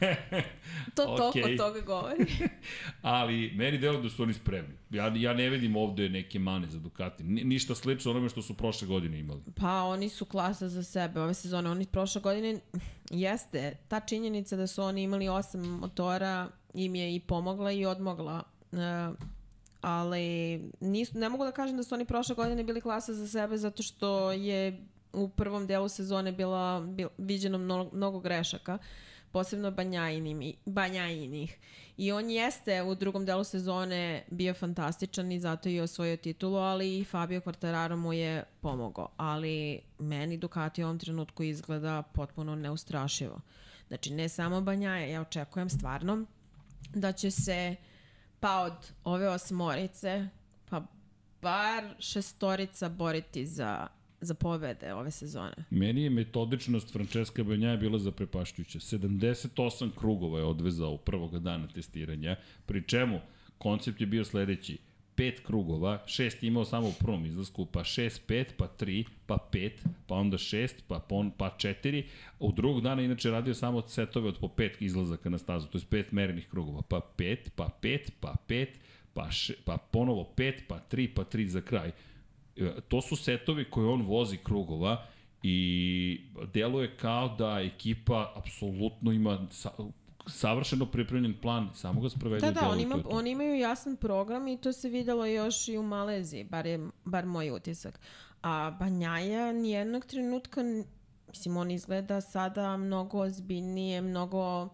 [0.95, 1.17] to okay.
[1.17, 2.27] toliko toga govori.
[3.03, 4.75] Ali meni delo da su oni spremni.
[4.91, 7.25] Ja, ja ne vidim ovde neke mane za Ducati.
[7.25, 9.41] Ni, ništa slično onome što su prošle godine imali.
[9.57, 11.71] Pa oni su klasa za sebe ove sezone.
[11.71, 12.61] Oni prošle godine
[13.11, 18.43] jeste ta činjenica da su oni imali osam motora im je i pomogla i odmogla.
[18.73, 18.79] Uh,
[19.85, 23.57] ali nis, ne mogu da kažem da su oni prošle godine bili klasa za sebe
[23.57, 28.79] zato što je u prvom delu sezone bila, bila viđeno mnogo, mnogo grešaka
[29.33, 31.59] posebno Banjajinim, Banjajinih.
[31.97, 36.99] I on jeste u drugom delu sezone bio fantastičan i zato je osvojio titulu, ali
[36.99, 39.09] i Fabio Quartararo mu je pomogao.
[39.16, 43.40] Ali meni Ducati u ovom trenutku izgleda potpuno neustrašivo.
[43.88, 46.25] Znači, ne samo Banjaje, ja očekujem stvarno
[46.94, 47.94] da će se uh,
[48.45, 50.29] pa od ove osmorice,
[50.71, 50.83] pa
[51.43, 53.87] bar šestorica boriti za
[54.21, 55.55] za pobede ove sezone.
[55.71, 58.79] Meni je metodičnost Francesca Banjaja bila zaprepašćuća.
[58.79, 63.21] 78 krugova je odvezao prvog dana testiranja, pri čemu
[63.59, 64.79] koncept je bio sledeći–
[65.16, 69.38] pet krugova, šest je imao samo u prvom izlasku, pa šest, pet, pa tri, pa
[69.53, 72.05] pet, pa onda šest, pa, pon, pa četiri.
[72.40, 75.85] U drugog dana inače radio samo setove od po pet izlazaka na stazu, to je
[75.90, 78.79] pet merenih krugova, pa pet, pa pet, pa pet,
[79.14, 81.92] pa, še, pa ponovo pet, pa tri, pa tri za kraj.
[82.57, 85.07] E, to su setovi koje on vozi krugova
[85.42, 86.20] i
[86.55, 89.46] deluje kao da ekipa apsolutno ima
[90.27, 94.57] savršeno pripremljen plan, samo ga sprovede da, da, oni, ima, oni imaju jasan program i
[94.57, 98.01] to se videlo još i u Maleziji, bar, je, bar moj utisak.
[98.43, 100.61] A Banjaja nijednog trenutka,
[101.29, 104.71] mislim, on izgleda sada mnogo ozbiljnije, mnogo uh,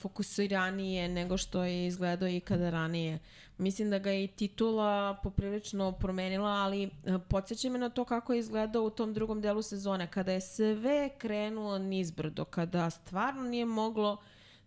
[0.00, 3.18] fokusiranije nego što je izgledao ikada ranije.
[3.58, 8.32] Mislim da ga je i titula poprilično promenila, ali uh, podsjeća me na to kako
[8.32, 13.64] je izgledao u tom drugom delu sezone, kada je sve krenulo nizbrdo, kada stvarno nije
[13.64, 14.16] moglo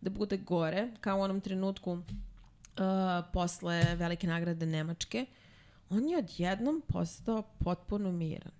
[0.01, 2.01] da bude gore, kao u onom trenutku uh,
[3.33, 5.25] posle velike nagrade Nemačke,
[5.89, 8.51] on je odjednom postao potpuno miran.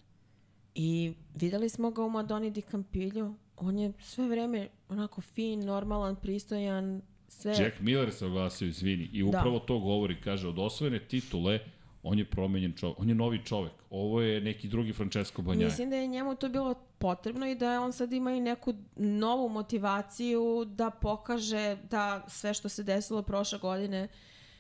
[0.76, 6.16] I videli smo ga u Madoni di Campillo, on je sve vreme onako fin, normalan,
[6.16, 7.52] pristojan, sve...
[7.52, 9.28] Jack Miller se oglasio, izvini, i da.
[9.28, 9.66] upravo da.
[9.66, 11.60] to govori, kaže, od osvojene titule,
[12.04, 13.72] on je promenjen čovek, on je novi čovek.
[13.90, 15.66] Ovo je neki drugi Francesco Banjaje.
[15.66, 19.50] Mislim da je njemu to bilo potrebno i da on sad ima i neku novu
[19.50, 24.08] motivaciju da pokaže da sve što se desilo prošle godine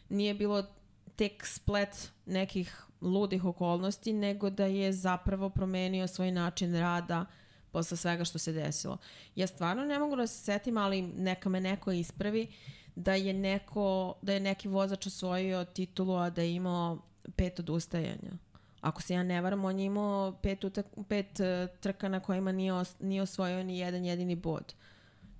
[0.09, 0.63] nije bilo
[1.15, 7.25] tek splet nekih ludih okolnosti, nego da je zapravo promenio svoj način rada
[7.73, 8.97] posle svega što se desilo.
[9.35, 12.47] Ja stvarno ne mogu da se setim, ali neka me neko ispravi
[12.95, 16.97] da je neko, da je neki vozač osvojio titulu, a da je imao
[17.35, 18.31] pet odustajanja.
[18.81, 22.51] Ako se ja ne varam, on je imao pet, utak, pet uh, trka na kojima
[22.51, 24.73] nije, os, nije osvojio ni jedan jedini bod.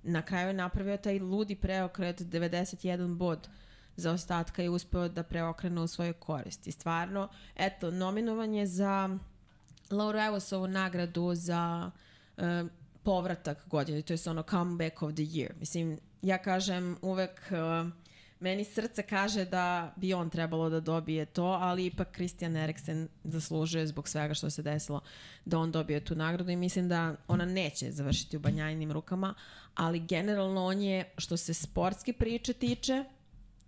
[0.02, 3.48] Na kraju je napravio taj ludi preokret 91 bod
[3.96, 6.66] za ostatka i uspeo da preokrene u svoju korist.
[6.66, 9.18] I stvarno, eto, nominovan je za
[9.90, 12.00] Laura Evosovu nagradu za uh,
[13.02, 15.50] povratak godine, to je ono comeback of the year.
[15.60, 17.52] Mislim, ja kažem uvek
[18.44, 23.86] Meni srce kaže da bi on trebalo da dobije to, ali ipak Christian Eriksen zaslužuje
[23.86, 25.00] zbog svega što se desilo
[25.44, 29.34] da on dobije tu nagradu i mislim da ona neće završiti u banjajnim rukama,
[29.74, 33.04] ali generalno on je, što se sportske priče tiče,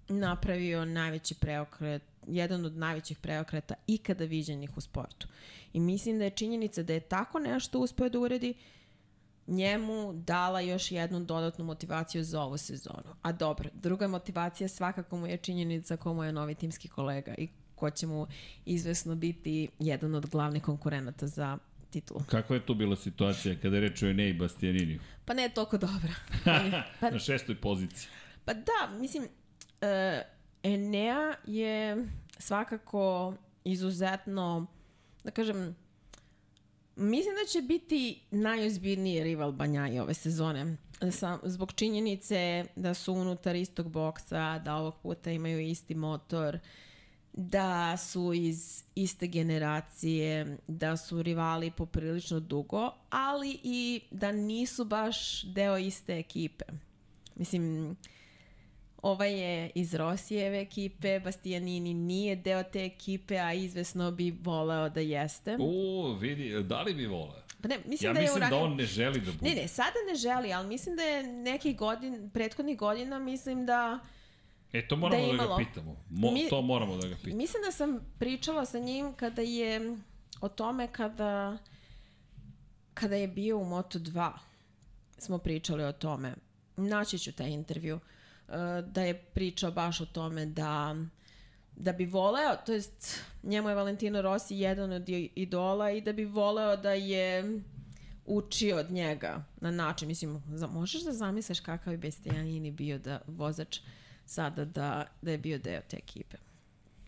[0.09, 5.29] napravio najveći preokret, jedan od najvećih preokreta ikada viđenih u sportu.
[5.73, 8.55] I mislim da je činjenica da je tako nešto uspeo da uredi,
[9.47, 13.15] njemu dala još jednu dodatnu motivaciju za ovu sezonu.
[13.23, 17.49] A dobro, druga motivacija svakako mu je činjenica ko mu je novi timski kolega i
[17.75, 18.27] ko će mu
[18.65, 21.59] izvesno biti jedan od glavnih konkurenata za
[21.91, 22.21] titulu.
[22.27, 25.01] Kakva je to bila situacija kada je reč o Enei Bastianiniju?
[25.25, 26.15] Pa ne toliko dobra.
[27.01, 28.09] pa, Na šestoj poziciji.
[28.45, 30.36] Pa da, mislim, uh,
[30.67, 32.07] Enea je
[32.39, 34.67] svakako izuzetno,
[35.25, 35.77] da kažem,
[36.97, 40.77] Mislim da će biti najozbiljniji rival Banjaji ove sezone.
[41.11, 46.59] Sam, zbog činjenice da su unutar istog boksa, da ovog puta imaju isti motor,
[47.33, 55.43] da su iz iste generacije, da su rivali poprilično dugo, ali i da nisu baš
[55.43, 56.65] deo iste ekipe.
[57.35, 57.97] Mislim,
[59.07, 65.01] Ovaj je iz Rosijeve ekipe, Bastianini nije deo te ekipe, a izvesno bi voleo da
[65.01, 65.57] jeste.
[65.61, 67.43] U, vidi, da li bi voleo?
[67.63, 69.49] Pa ne, mislim Ja da je mislim u da on ne želi da bude.
[69.51, 73.99] Ne, ne, sada ne želi, ali mislim da je nekih godin, prethodnih godina, mislim da...
[74.73, 75.97] E, to moramo Da da, ga pitamo.
[76.11, 77.37] Mo, Mi- to moramo da ga pitamo.
[77.37, 79.97] Mislim da sam pričala sa njim kada je
[80.41, 81.59] o tome kada
[82.95, 84.33] kada je bio u Moto2
[85.19, 86.35] smo pričali o tome.
[86.77, 88.03] Naći ću taj intervju uh,
[88.87, 90.97] da je pričao baš o tome da
[91.77, 96.25] da bi voleo, to jest njemu je Valentino Rossi jedan od idola i da bi
[96.25, 97.61] voleo da je
[98.27, 103.21] učio od njega na način, mislim, za, možeš da zamisliš kakav bi Bastianini bio da
[103.27, 103.79] vozač
[104.27, 106.37] sada da, da je bio deo te ekipe.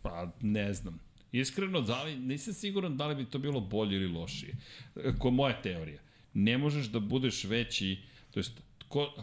[0.02, 1.00] Pa, ne znam.
[1.32, 4.54] Iskreno, da li, nisam siguran da li bi to bilo bolje ili lošije.
[5.18, 6.00] Ko moja teorija.
[6.34, 7.98] Ne možeš da budeš veći,
[8.30, 8.52] to jest,
[8.88, 9.14] ko,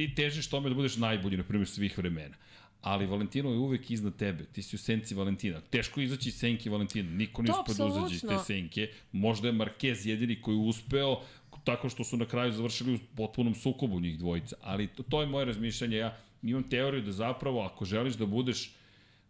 [0.00, 2.36] ti težiš tome da budeš najbolji, na primjer, svih vremena.
[2.82, 4.44] Ali Valentino je uvek iznad tebe.
[4.44, 5.60] Ti si u senci Valentina.
[5.60, 7.10] Teško je izaći iz senke Valentina.
[7.10, 8.88] Niko ne uspe da uzađe iz te senke.
[9.12, 11.20] Možda je Marquez jedini koji je uspeo
[11.64, 14.56] tako što su na kraju završili u potpunom sukobu njih dvojica.
[14.62, 15.96] Ali to, to je moje razmišljanje.
[15.96, 18.70] Ja imam teoriju da zapravo ako želiš da budeš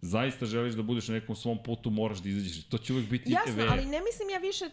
[0.00, 2.64] zaista želiš da budeš na nekom svom putu, moraš da izađeš.
[2.64, 3.68] To će uvek biti Jasno, ver.
[3.70, 4.64] ali ne mislim ja više,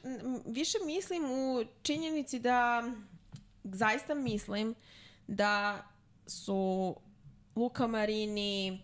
[0.46, 2.84] više mislim u činjenici da
[3.64, 4.76] zaista mislim
[5.28, 5.84] da
[6.26, 6.96] su
[7.56, 8.82] Luka Marini,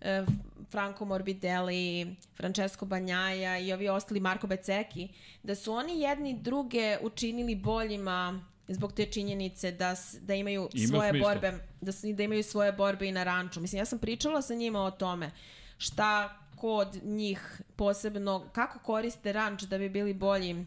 [0.00, 0.24] e,
[0.70, 5.08] Franco Morbidelli, Francesco Banjaja i ovi ostali Marko Beceki,
[5.42, 11.10] da su oni jedni druge učinili boljima zbog te činjenice da, da imaju Ima svoje
[11.10, 11.28] smisla.
[11.28, 13.60] borbe, da, da imaju svoje borbe i na ranču.
[13.60, 15.30] Mislim, ja sam pričala sa njima o tome
[15.78, 20.66] šta kod njih posebno, kako koriste ranč da bi bili bolji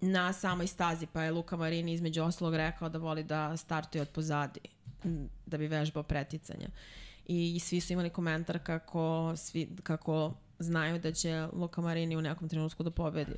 [0.00, 4.08] na samoj stazi, pa je Luka Marini između oslog rekao da voli da startuje od
[4.08, 4.60] pozadi,
[5.46, 6.68] da bi vežbao preticanja.
[7.26, 12.48] I svi su imali komentar kako, svi, kako znaju da će Luka Marini u nekom
[12.48, 13.32] trenutku da pobedi.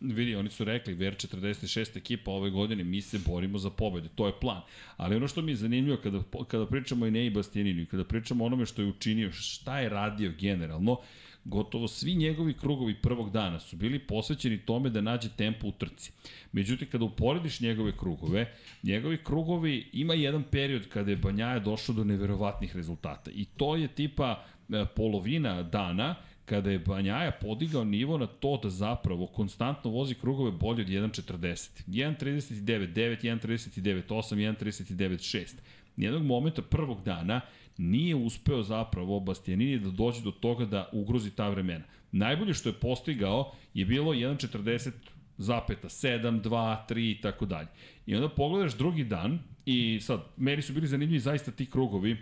[0.00, 4.40] Vidi, oni su rekli, VR46 ekipa ove godine, mi se borimo za pobede, to je
[4.40, 4.62] plan.
[4.96, 8.44] Ali ono što mi je zanimljivo kada, kada pričamo o Enei Bastianinu i kada pričamo
[8.44, 11.00] o onome što je učinio, šta je radio generalno,
[11.44, 16.12] gotovo svi njegovi krugovi prvog dana su bili posvećeni tome da nađe tempo u trci.
[16.52, 22.04] Međutim, kada uporediš njegove krugove, njegovi krugovi ima jedan period kada je Banjaja došao do
[22.04, 23.30] neverovatnih rezultata.
[23.30, 28.70] I to je tipa e, polovina dana kada je Banjaja podigao nivo na to da
[28.70, 31.68] zapravo konstantno vozi krugove bolje od 1.40.
[31.86, 35.54] 1.39, 9, 1.39, 8, 1.39, 6.
[35.96, 37.40] Nijednog momenta prvog dana
[37.78, 41.84] nije uspeo zapravo Bastianini da dođe do toga da ugrozi ta vremena.
[42.12, 44.90] Najbolje što je postigao je bilo 1.40
[45.38, 47.68] zapeta 7, 2, 3 i tako dalje.
[48.06, 52.16] I onda pogledaš drugi dan i sad, meni su bili zanimljivi zaista ti krugovi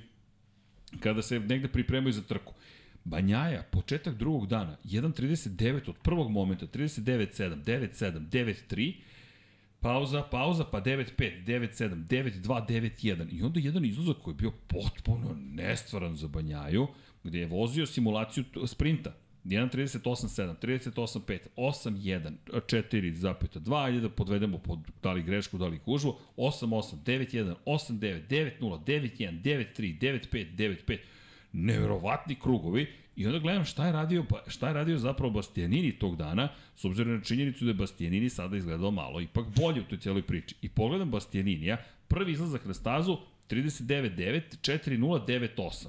[1.01, 2.55] kada se negde pripremaju za trku.
[3.05, 8.95] Banjaja, početak drugog dana, 1.39 od prvog momenta, 39.7, 9.7, 9.3,
[9.87, 15.37] pauza, pauza, pa 9.5, 9.7, 9.2, 9.1 i onda jedan izlazak koji je bio potpuno
[15.39, 16.87] nestvaran za Banjaju,
[17.25, 19.13] gde je vozio simulaciju sprinta.
[19.45, 26.97] 1.38.7, 38.5, 8.1, 4.2, ajde da podvedemo pod da li grešku, da li gužvu, 8.8,
[27.05, 30.99] 9.1, 8.9, 9.0, 9.1, 9.3, 9.5, 9.5,
[31.53, 36.17] neverovatni krugovi i onda gledam šta je radio, pa- šta je radio zapravo Bastianini tog
[36.17, 39.99] dana, s obzirom na činjenicu da je Bastianini sada izgledao malo ipak bolje u toj
[39.99, 40.55] cijeloj priči.
[40.63, 41.77] I pogledam Bastianinija,
[42.09, 43.17] prvi izlazak na stazu
[43.51, 45.87] 39.9, 4.098.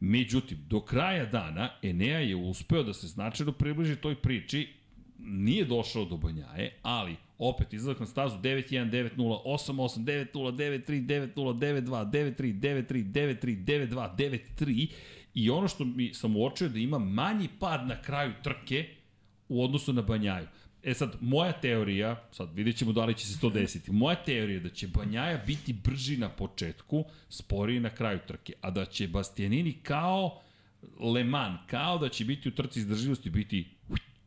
[0.00, 4.68] Međutim, do kraja dana Enea je uspeo da se značajno približi toj priči,
[5.18, 8.90] nije došao do Banjaje, ali opet izlazak na stazu 9-1,
[15.38, 16.14] 9-0, 8-8, 9-0, 9-3, 9-0, 9-2, 9-3, 9-3, 9-3, 9-2, 9-3 i ono što mi
[16.14, 18.88] sam uočio da ima manji pad na kraju trke
[19.48, 20.46] u odnosu na Banjaju.
[20.82, 24.54] E sad, moja teorija, sad vidjet ćemo da li će se to desiti, moja teorija
[24.54, 29.08] je da će Banjaja biti brži na početku, sporiji na kraju trke, a da će
[29.08, 30.40] Bastianini kao
[31.00, 33.66] Le Mans, kao da će biti u trci izdržljivosti biti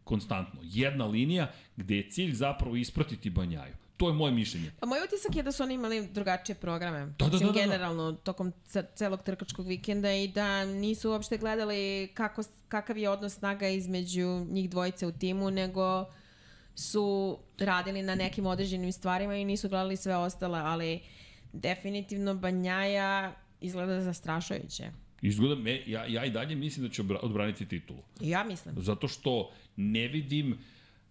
[0.04, 0.60] konstantno.
[0.63, 3.81] Jedna linija gde je cilj zapravo ispratiti Banjaju.
[4.02, 4.72] To je moje mišljenje.
[4.80, 7.00] Pa moj utisak je da su oni imali drugačije programe.
[7.06, 7.52] Da, da, da, da, da.
[7.52, 13.34] generalno, tokom ce- celog trkačkog vikenda i da nisu uopšte gledali kako, kakav je odnos
[13.34, 16.06] snaga između njih dvojice u timu, nego
[16.76, 21.00] su radili na nekim određenim stvarima i nisu gledali sve ostale, ali
[21.54, 24.92] definitivno Banjaja izgleda zastrašujuće.
[25.22, 28.00] Izgleda, me, ja, ja i dalje mislim da će odbraniti titulu.
[28.22, 28.76] Ja mislim.
[28.78, 30.58] Zato što ne vidim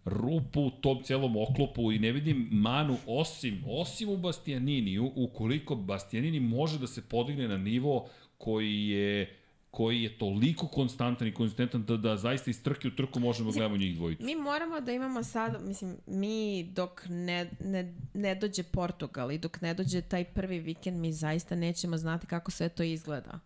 [0.05, 6.41] rupu u tom celom oklopu i ne vidim manu osim, osim u Bastianiniju, ukoliko Bastianini
[6.41, 8.09] može da se podigne na nivo
[8.39, 9.37] koji je
[9.71, 13.55] koji je toliko konstantan i konzistentan da, da zaista iz trke u trku možemo da
[13.55, 14.25] gledamo njih dvojicu.
[14.25, 19.61] Mi moramo da imamo sad, mislim, mi dok ne, ne, ne dođe Portugal i dok
[19.61, 23.41] ne dođe taj prvi vikend, mi zaista nećemo znati kako sve to izgleda.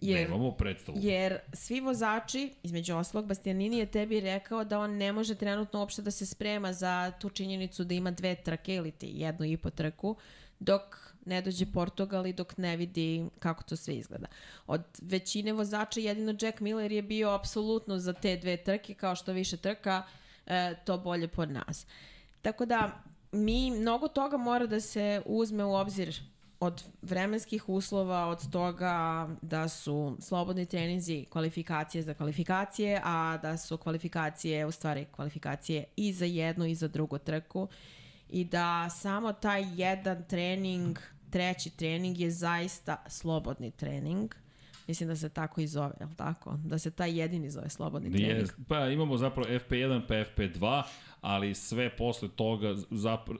[0.00, 0.98] Jer, Nemamo predstavu.
[1.00, 6.02] Jer svi vozači, između oslog, Bastianini je tebi rekao da on ne može trenutno uopšte
[6.02, 9.70] da se sprema za tu činjenicu da ima dve trke ili ti jednu i po
[9.70, 10.16] trku,
[10.58, 14.26] dok ne dođe Portugal i dok ne vidi kako to sve izgleda.
[14.66, 19.32] Od većine vozača jedino Jack Miller je bio apsolutno za te dve trke, kao što
[19.32, 20.02] više trka,
[20.46, 21.86] e, to bolje pod nas.
[22.42, 23.02] Tako da,
[23.32, 26.20] mi, mnogo toga mora da se uzme u obzir
[26.64, 33.76] od vremenskih uslova, od toga da su slobodni treninzi kvalifikacije za kvalifikacije, a da su
[33.76, 37.68] kvalifikacije u stvari kvalifikacije i za jednu i za drugu trku
[38.30, 40.98] i da samo taj jedan trening,
[41.30, 44.34] treći trening je zaista slobodni trening.
[44.86, 46.58] Mislim da se tako i zove, je li tako?
[46.64, 48.48] Da se taj jedini zove slobodni trening.
[48.68, 50.82] Pa imamo zapravo FP1 pa FP2,
[51.20, 53.38] ali sve posle toga zapravo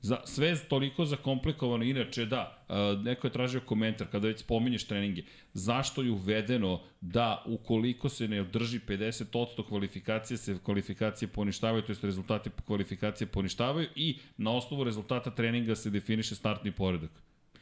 [0.00, 2.66] Za, sve je toliko zakomplikovano, inače da,
[3.04, 8.40] neko je tražio komentar kada već spominješ treninge, zašto je uvedeno da ukoliko se ne
[8.40, 15.30] održi 50% kvalifikacije, se kvalifikacije poništavaju, to je rezultati kvalifikacije poništavaju i na osnovu rezultata
[15.30, 17.10] treninga se definiše startni poredak.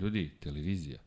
[0.00, 0.98] Ljudi, televizija.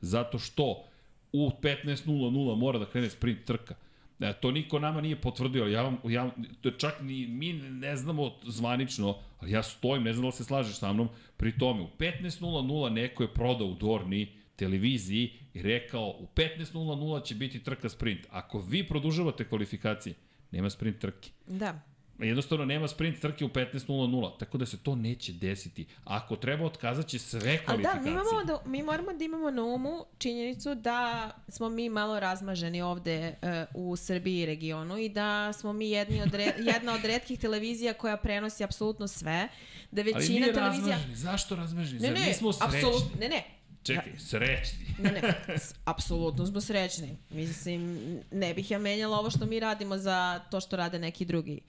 [0.00, 0.84] Zato što
[1.32, 3.74] u 15.00 mora da krene sprint trka
[4.20, 6.30] E, to niko nama nije potvrdio, ja vam, ja,
[6.78, 10.78] čak ni mi ne znamo zvanično, ali ja stojim, ne znam da li se slažeš
[10.78, 16.26] sa mnom, pri tome u 15.00 neko je prodao u Dorni televiziji i rekao u
[16.34, 18.26] 15.00 će biti trka sprint.
[18.30, 20.14] Ako vi produžavate kvalifikacije,
[20.50, 21.30] nema sprint trke.
[21.46, 21.80] Da
[22.26, 25.86] jednostavno nema sprint trke u 15.00, tako da se to neće desiti.
[26.04, 27.74] Ako treba, otkazat će sve kvalifikacije.
[27.74, 31.88] Ali da, mi, imamo da, mi moramo da imamo na umu činjenicu da smo mi
[31.88, 33.34] malo razmaženi ovde
[33.74, 37.38] uh, u Srbiji i regionu i da smo mi jedni od re, jedna od redkih
[37.38, 39.48] televizija koja prenosi apsolutno sve.
[39.90, 40.96] Da većina Ali nije televizija...
[40.96, 41.16] razmaženi.
[41.16, 42.00] Zašto razmaženi?
[42.00, 42.78] Ne, ne, mi smo srećni.
[42.78, 43.44] Apsolut, ne, ne.
[43.82, 44.86] Čekaj, srećni.
[44.98, 45.34] ne, ne,
[45.84, 47.16] apsolutno smo srećni.
[47.30, 48.00] Mislim,
[48.30, 51.60] ne bih ja menjala ovo što mi radimo za to što rade neki drugi.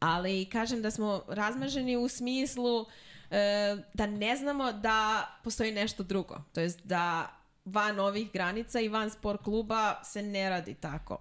[0.00, 2.86] Ali kažem da smo razmaženi u smislu
[3.30, 6.42] e, da ne znamo da postoji nešto drugo.
[6.52, 7.30] To jest da
[7.64, 11.18] van ovih granica i van sport kluba se ne radi tako.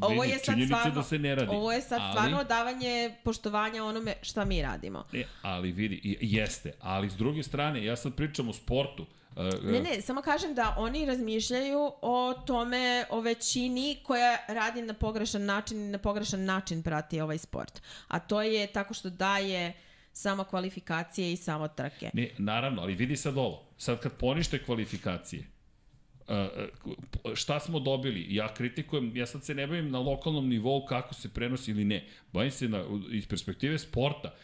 [0.00, 1.48] Ovo je sad stvarno, da se ne radi.
[1.50, 5.04] Ovo je sad ali, stvarno davanje poštovanja onome šta mi radimo.
[5.12, 6.72] E, ali vidi, jeste.
[6.80, 9.06] Ali s druge strane, ja sad pričam o sportu.
[9.62, 15.44] Ne, ne, samo kažem da oni razmišljaju o tome, o većini koja radi na pogrešan
[15.44, 17.82] način i na pogrešan način prati ovaj sport.
[18.08, 19.72] A to je tako što daje
[20.12, 22.10] samo kvalifikacije i samo trke.
[22.14, 23.64] Ne, naravno, ali vidi sad ovo.
[23.76, 25.44] Sad kad ponište kvalifikacije,
[27.34, 28.26] šta smo dobili?
[28.34, 32.06] Ja kritikujem, ja sad se ne bavim na lokalnom nivou kako se prenosi ili ne.
[32.32, 34.34] Bavim se na, iz perspektive sporta.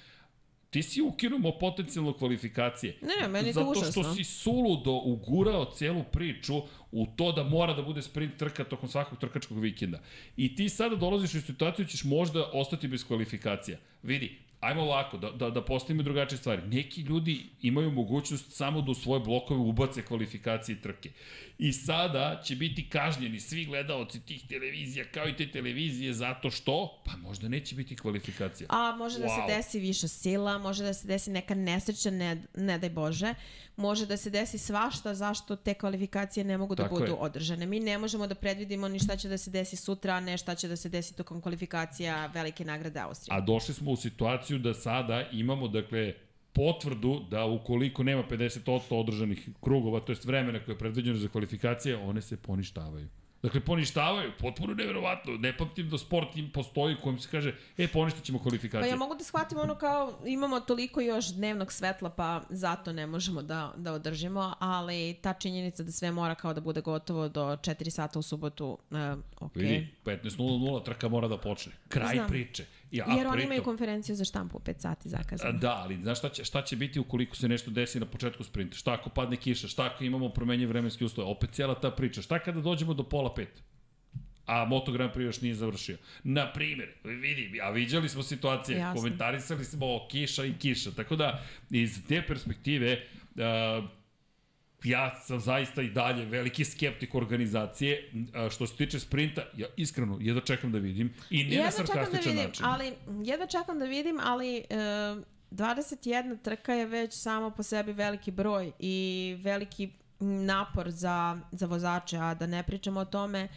[0.74, 2.96] Ti si ukinuo potencijalno kvalifikacije.
[3.02, 3.86] Ne, ne, meni je to užasno.
[3.86, 6.54] Zato što si suludo ugurao celu priču
[6.92, 10.00] u to da mora da bude sprint trka tokom svakog trkačkog vikenda.
[10.36, 13.78] I ti sada dolaziš u situaciju da ćeš možda ostati bez kvalifikacija.
[14.02, 16.62] Vidi, ajmo ovako, da, da, da postavimo drugačije stvari.
[16.66, 21.10] Neki ljudi imaju mogućnost samo da u svoje blokove ubace kvalifikacije i trke.
[21.58, 27.02] I sada će biti kažnjeni svi gledaoci tih televizija, kao i te televizije, zato što,
[27.06, 28.66] pa možda neće biti kvalifikacija.
[28.70, 29.48] A može da wow.
[29.48, 33.34] se desi viša sila, može da se desi neka nesreća, ne, ne daj Bože
[33.76, 37.16] može da se desi svašta zašto te kvalifikacije ne mogu da Tako budu je.
[37.18, 37.66] održane.
[37.66, 40.68] Mi ne možemo da predvidimo ni šta će da se desi sutra, ne šta će
[40.68, 43.36] da se desi tokom kvalifikacija velike nagrade Austrije.
[43.36, 46.14] A došli smo u situaciju da sada imamo, dakle,
[46.52, 51.96] potvrdu da ukoliko nema 50% održanih krugova, to jest vremena koje je predviđeno za kvalifikacije,
[51.96, 53.08] one se poništavaju.
[53.44, 55.32] Dakle, poništavaju, potpuno neverovatno.
[55.32, 58.82] Ne pamtim da sport im postoji kojim se kaže, e, poništit ćemo kvalifikacije.
[58.82, 63.06] Pa ja mogu da shvatim ono kao, imamo toliko još dnevnog svetla, pa zato ne
[63.06, 67.44] možemo da, da održimo, ali ta činjenica da sve mora kao da bude gotovo do
[67.44, 68.98] 4 sata u subotu, uh,
[69.40, 69.56] ok.
[69.56, 71.72] Vidi, 15.00 trka mora da počne.
[71.88, 72.28] Kraj Znam.
[72.28, 72.64] priče.
[72.90, 75.58] Ja, Jer oni imaju konferenciju za štampu u 5 sati zakazano.
[75.58, 78.76] Da, ali znaš šta će, šta će biti ukoliko se nešto desi na početku sprinta?
[78.76, 79.68] Šta ako padne kiša?
[79.68, 81.30] Šta ako imamo promenje vremenske uslove?
[81.30, 82.22] Opet cijela ta priča.
[82.22, 83.62] Šta kada dođemo do pola pet?
[84.46, 85.96] a Moto Grand Prix još nije završio.
[86.24, 89.00] Na primjer, vidi, a viđali smo situacije, Jasne.
[89.00, 93.00] komentarisali smo kiša i kiša, tako da iz te perspektive
[93.34, 93.84] uh,
[94.84, 98.10] ja sam zaista i dalje veliki skeptik organizacije.
[98.50, 102.12] Što se tiče sprinta, ja iskreno jedva čekam da vidim i ne na da sarkastičan
[102.12, 102.64] da vidim, način.
[102.64, 102.92] Ali,
[103.24, 104.64] jedva čekam da vidim, ali e,
[105.50, 112.18] 21 trka je već samo po sebi veliki broj i veliki napor za, za vozače,
[112.18, 113.48] a da ne pričamo o tome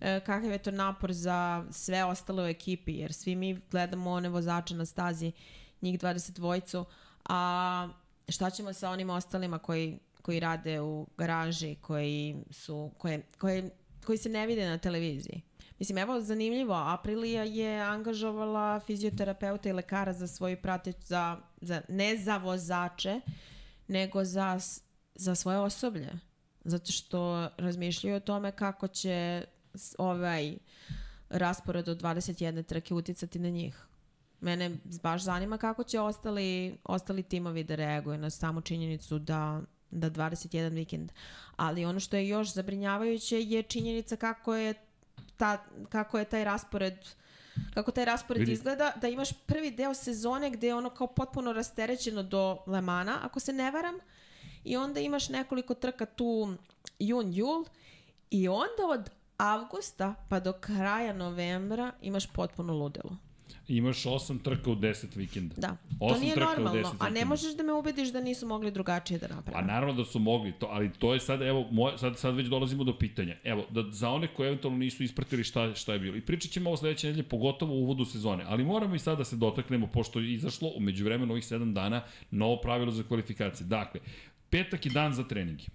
[0.00, 4.28] e, kakav je to napor za sve ostale u ekipi, jer svi mi gledamo one
[4.28, 5.32] vozače na stazi,
[5.82, 6.84] njih 20 dvojcu,
[7.24, 7.88] a
[8.28, 13.70] šta ćemo sa onim ostalima koji, koji rade u garaži, koji, su, koje, koje,
[14.06, 15.42] koji se ne vide na televiziji?
[15.78, 22.16] Mislim, evo, zanimljivo, Aprilija je angažovala fizioterapeuta i lekara za svoju prateć, za, za, ne
[22.16, 23.20] za vozače,
[23.88, 24.58] nego za,
[25.14, 26.10] za svoje osoblje.
[26.64, 29.44] Zato što razmišljaju o tome kako će
[29.98, 30.56] ovaj
[31.28, 33.86] raspored od 21 trke uticati na njih.
[34.40, 34.70] Mene
[35.02, 39.60] baš zanima kako će ostali, ostali timovi da reaguju na samu činjenicu da
[39.90, 41.12] da 21 vikend.
[41.56, 44.74] Ali ono što je još zabrinjavajuće je činjenica kako je
[45.36, 46.94] ta, kako je taj raspored
[47.74, 48.52] kako taj raspored Vidi.
[48.52, 53.40] izgleda, da imaš prvi deo sezone gde je ono kao potpuno rasterećeno do Lemana, ako
[53.40, 53.94] se ne varam,
[54.64, 56.56] i onda imaš nekoliko trka tu
[56.98, 57.64] jun, jul,
[58.30, 63.29] i onda od avgusta pa do kraja novembra imaš potpuno ludilo
[63.68, 65.54] imaš 8 trka u 10 vikenda.
[65.58, 69.28] Da, to nije normalno, a ne možeš da me ubediš da nisu mogli drugačije da
[69.28, 69.58] naprave.
[69.58, 72.46] A naravno da su mogli, to, ali to je sad, evo, moj, sad, sad već
[72.46, 73.36] dolazimo do pitanja.
[73.44, 76.16] Evo, da za one koje eventualno nisu ispratili šta, šta je bilo.
[76.16, 79.24] I pričat ćemo ovo sledeće nedelje, pogotovo u uvodu sezone, ali moramo i sad da
[79.24, 83.66] se dotaknemo, pošto je izašlo umeđu vremenu ovih 7 dana novo pravilo za kvalifikacije.
[83.66, 84.00] Dakle,
[84.50, 85.66] petak je dan za treningi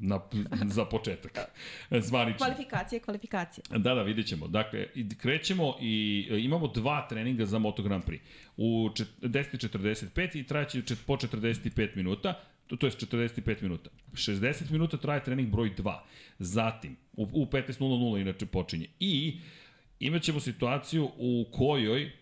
[0.00, 0.20] na,
[0.66, 1.38] za početak.
[2.08, 2.46] Zvanično.
[2.46, 3.64] Kvalifikacije, kvalifikacije.
[3.70, 4.48] Da, da, vidjet ćemo.
[4.48, 4.86] Dakle,
[5.18, 8.20] krećemo i e, imamo dva treninga za Moto Grand Prix.
[8.56, 8.90] U
[9.22, 13.90] 10.45 i trajeće po 45 minuta, to, to je 45 minuta.
[14.12, 15.98] 60 minuta traje trening broj 2.
[16.38, 18.86] Zatim, u, u 15.00 inače počinje.
[19.00, 19.40] I
[20.00, 22.12] imat ćemo situaciju u kojoj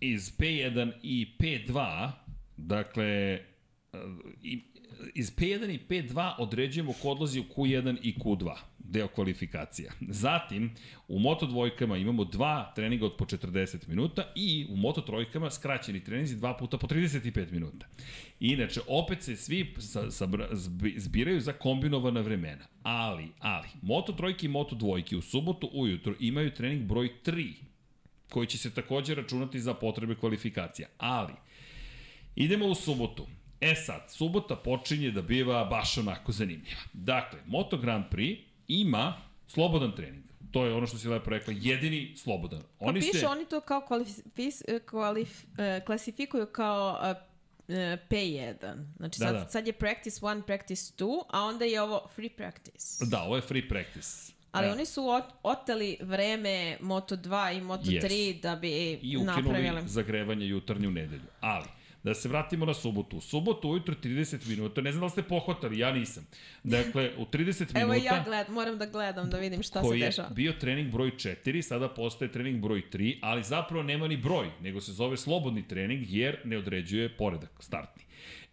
[0.00, 2.10] iz P1 i P2,
[2.56, 3.40] dakle, e,
[4.42, 4.62] i,
[5.14, 9.92] iz P1 i P2 određujemo ko odlazi u Q1 i Q2 deo kvalifikacija.
[10.08, 10.74] Zatim,
[11.08, 16.04] u Moto dvojkama imamo dva treninga od po 40 minuta i u Moto trojkama skraćeni
[16.04, 17.86] treninzi dva puta po 35 minuta.
[18.40, 20.28] Inače, opet se svi sa, sa,
[20.96, 22.64] zbiraju za kombinovana vremena.
[22.82, 27.52] Ali, ali, Moto trojke i Moto dvojke u subotu ujutro imaju trening broj 3
[28.30, 30.88] koji će se takođe računati za potrebe kvalifikacija.
[30.98, 31.32] Ali,
[32.36, 33.26] idemo u subotu.
[33.60, 36.80] E sad, subota počinje da biva baš onako zanimljiva.
[36.92, 38.38] Dakle, Moto Grand Prix
[38.68, 40.24] ima slobodan trening.
[40.50, 42.60] To je ono što si lepo rekla, jedini slobodan.
[42.78, 43.26] Pa oni pa piše, se...
[43.26, 44.08] oni to kao kvalif,
[44.86, 47.74] kvalif, uh, klasifikuju kao uh,
[48.10, 48.84] P1.
[48.96, 49.48] Znači da, sad, da.
[49.48, 53.04] sad je practice 1, practice 2, a onda je ovo free practice.
[53.04, 54.32] Da, ovo je free practice.
[54.52, 54.72] Ali e.
[54.72, 58.40] oni su ot, oteli vreme Moto2 i Moto3 yes.
[58.40, 59.66] da bi I napravili...
[59.66, 61.26] I ukinuli zagrevanje jutarnju nedelju.
[61.40, 61.66] Ali,
[62.06, 63.16] Da se vratimo na subotu.
[63.16, 66.26] U subotu ujutro 30 minuta, ne znam da li ste pohvatali, ja nisam.
[66.62, 67.80] Dakle, u 30 minuta...
[67.80, 70.28] Evo ja gled, moram da gledam da vidim šta se dešava.
[70.28, 74.16] Koji je bio trening broj 4, sada postaje trening broj 3, ali zapravo nema ni
[74.16, 78.02] broj, nego se zove slobodni trening jer ne određuje poredak startni.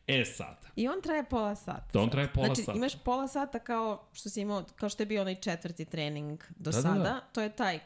[0.07, 0.57] E sad.
[0.75, 1.89] I on traje pola sata.
[1.93, 2.77] Da, on traje pola znači, sata.
[2.77, 6.43] Znači, imaš pola sata kao što si imao, kao što je bio onaj četvrti trening
[6.49, 6.97] do da, sada.
[6.97, 7.19] Da, da.
[7.33, 7.79] To je taj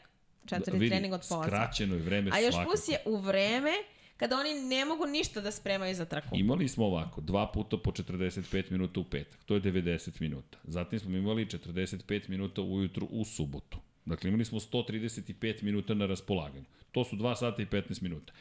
[0.46, 1.56] četvrti da, vidi, trening od pola sata.
[1.56, 2.70] Skraćeno je vreme A još svakako.
[2.70, 3.72] plus je u vreme
[4.18, 6.28] kada oni ne mogu ništa da spremaju za trku.
[6.36, 10.58] Imali smo ovako, dva puta po 45 minuta u petak, to je 90 minuta.
[10.64, 13.78] Zatim smo imali 45 minuta ujutru u subotu.
[14.04, 16.64] Dakle, imali smo 135 minuta na raspolaganju.
[16.92, 18.32] To su 2 sata i 15 minuta.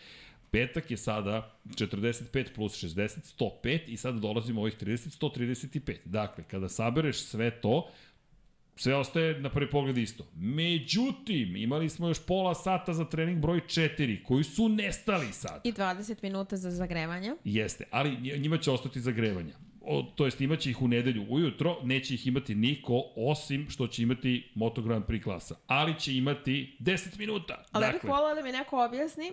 [0.52, 5.98] Petak je sada 45 plus 60, 105 i sada dolazimo ovih 30, 135.
[6.06, 7.90] Dakle, kada sabereš sve to,
[8.78, 10.28] sve ostaje na prvi pogled isto.
[10.36, 15.62] Međutim, imali smo još pola sata za trening broj 4, koji su nestali sad.
[15.64, 17.34] I 20 minuta za zagrevanje.
[17.44, 19.54] Jeste, ali njima će ostati zagrevanja.
[19.82, 24.04] O, to jest imaće ih u nedelju ujutro, neće ih imati niko, osim što će
[24.04, 25.56] imati Moto Grand Prix klasa.
[25.68, 27.64] Ali će imati 10 minuta.
[27.72, 28.00] Ali dakle.
[28.00, 29.32] bih volila da mi neko objasni,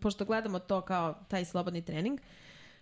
[0.00, 2.26] pošto gledamo to kao taj slobodni trening, uh,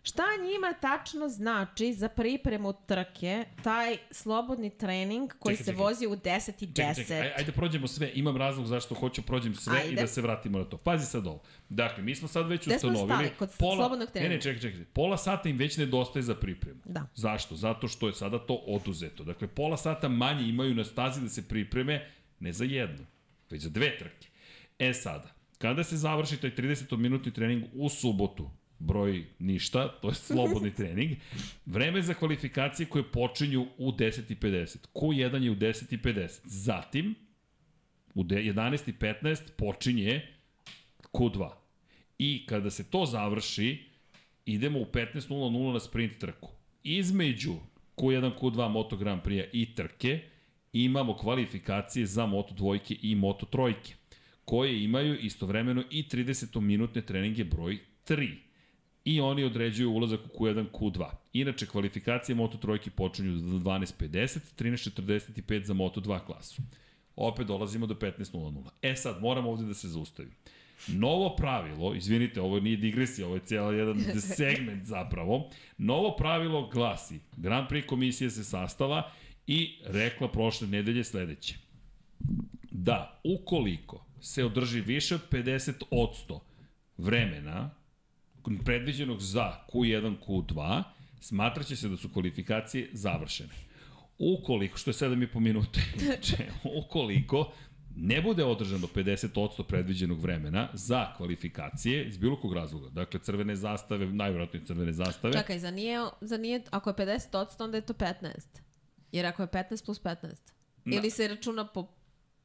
[0.07, 5.84] Šta njima tačno znači za pripremu trke taj slobodni trening koji čekaj, se čekaj.
[5.84, 6.74] vozi u 10 i 10?
[6.74, 7.32] Čekaj, čekaj.
[7.38, 8.11] Ajde, prođemo sve.
[8.14, 9.92] Imam razlog zašto hoću prođem sve ajde.
[9.92, 10.76] i da se vratimo na to.
[10.76, 11.42] Pazi sad ovo.
[11.68, 13.05] Dakle, mi smo sad već Gde ustanovili...
[13.05, 13.30] Gde smo stali?
[13.38, 14.28] Kod pola, slobodnog treninga?
[14.28, 14.84] Ne, ne, čekaj, čekaj.
[14.84, 16.80] Pola sata im već nedostaje za pripremu.
[16.84, 17.07] Da.
[17.14, 17.57] Zašto?
[17.57, 19.24] Zato što je sada to oduzeto.
[19.24, 23.07] Dakle, pola sata manje imaju na stazi da se pripreme ne za jednu,
[23.50, 24.28] već za dve trke.
[24.78, 28.50] E sada, kada se završi taj 30-minutni trening u subotu,
[28.85, 31.16] broj ništa, to je slobodni trening.
[31.66, 34.76] Vreme za kvalifikacije koje počinju u 10.50.
[34.95, 36.41] Q1 je u 10.50.
[36.45, 37.14] Zatim,
[38.14, 40.22] u 11.15 počinje
[41.12, 41.51] Q2.
[42.18, 43.78] I kada se to završi,
[44.47, 46.51] idemo u 15.00 na sprint trku.
[46.82, 47.55] Između
[47.97, 50.20] Q1, Q2 Moto Grand Prix i trke,
[50.72, 53.95] imamo kvalifikacije za Moto dvojke i Moto trojke,
[54.45, 58.43] koje imaju istovremeno i 30-minutne treninge broj 3
[59.05, 61.11] i oni određuju ulazak u Q1, Q2.
[61.32, 66.62] Inače, kvalifikacije Moto trojke počinju do 12.50, 13.45 za Moto 2 klasu.
[67.16, 68.68] Opet dolazimo do 15.00.
[68.82, 70.32] E sad, moram ovde da se zaustavim.
[70.88, 74.05] Novo pravilo, izvinite, ovo nije digresija, ovo je cijela jedan
[74.36, 79.11] segment zapravo, novo pravilo glasi, Grand Prix komisija se sastala
[79.46, 81.55] i rekla prošle nedelje sledeće.
[82.70, 86.40] Da, ukoliko se održi više od 50%
[86.98, 87.70] vremena
[88.64, 90.82] predviđenog za Q1, Q2,
[91.20, 93.55] smatraće se da su kvalifikacije završene.
[94.18, 95.80] Ukoliko, što je 7,5 minuta,
[96.84, 97.53] ukoliko
[97.97, 102.88] ne bude održano 50% predviđenog vremena za kvalifikacije iz bilo kog razloga.
[102.88, 105.34] Dakle, crvene zastave, najvjerojatnije crvene zastave.
[105.34, 108.14] Čekaj, za nije, za nije, ako je 50%, onda je to 15.
[109.12, 110.53] Jer ako je 15 plus 15.
[110.84, 110.97] Na.
[110.97, 111.88] Ili se računa po,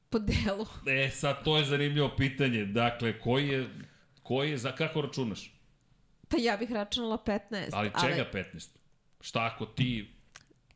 [0.10, 0.66] po delu.
[0.88, 2.66] E, sad to je zanimljivo pitanje.
[2.66, 3.70] Dakle, koji je,
[4.24, 5.59] koji je, za kako računaš?
[6.30, 7.70] Pa ja bih računala 15.
[7.72, 8.44] Ali čega ali...
[8.44, 8.70] 15?
[9.22, 10.20] Šta ako ti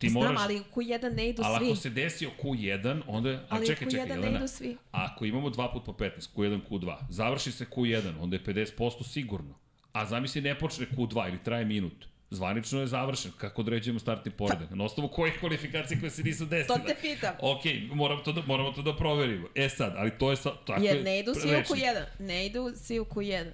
[0.04, 0.42] ti Znam, moraš...
[0.42, 1.72] ali u Q1 ne idu ali svi.
[1.72, 3.30] ako se desio Q1, onda...
[3.30, 4.38] A ali čekaj, u Q1 čekaj, ne Jelena.
[4.38, 4.78] idu svi.
[4.92, 9.60] Ako imamo 2 put po 15, Q1, Q2, završi se Q1, onda je 50% sigurno.
[9.92, 12.06] A zamisli ne počne Q2 ili traje minut.
[12.30, 13.32] Zvanično je završen.
[13.38, 14.70] Kako određujemo startni poredak?
[14.72, 16.80] Na osnovu kojih kvalifikacija koje se nisu desile?
[16.80, 17.36] To te pitam.
[17.40, 19.48] Ok, moram to da, moramo to da proverimo.
[19.56, 20.36] E sad, ali to je...
[20.38, 21.80] Sa, tako Jer je ne idu svi u rečnik.
[21.80, 22.04] Q1.
[22.20, 23.52] Ne idu svi u Q1.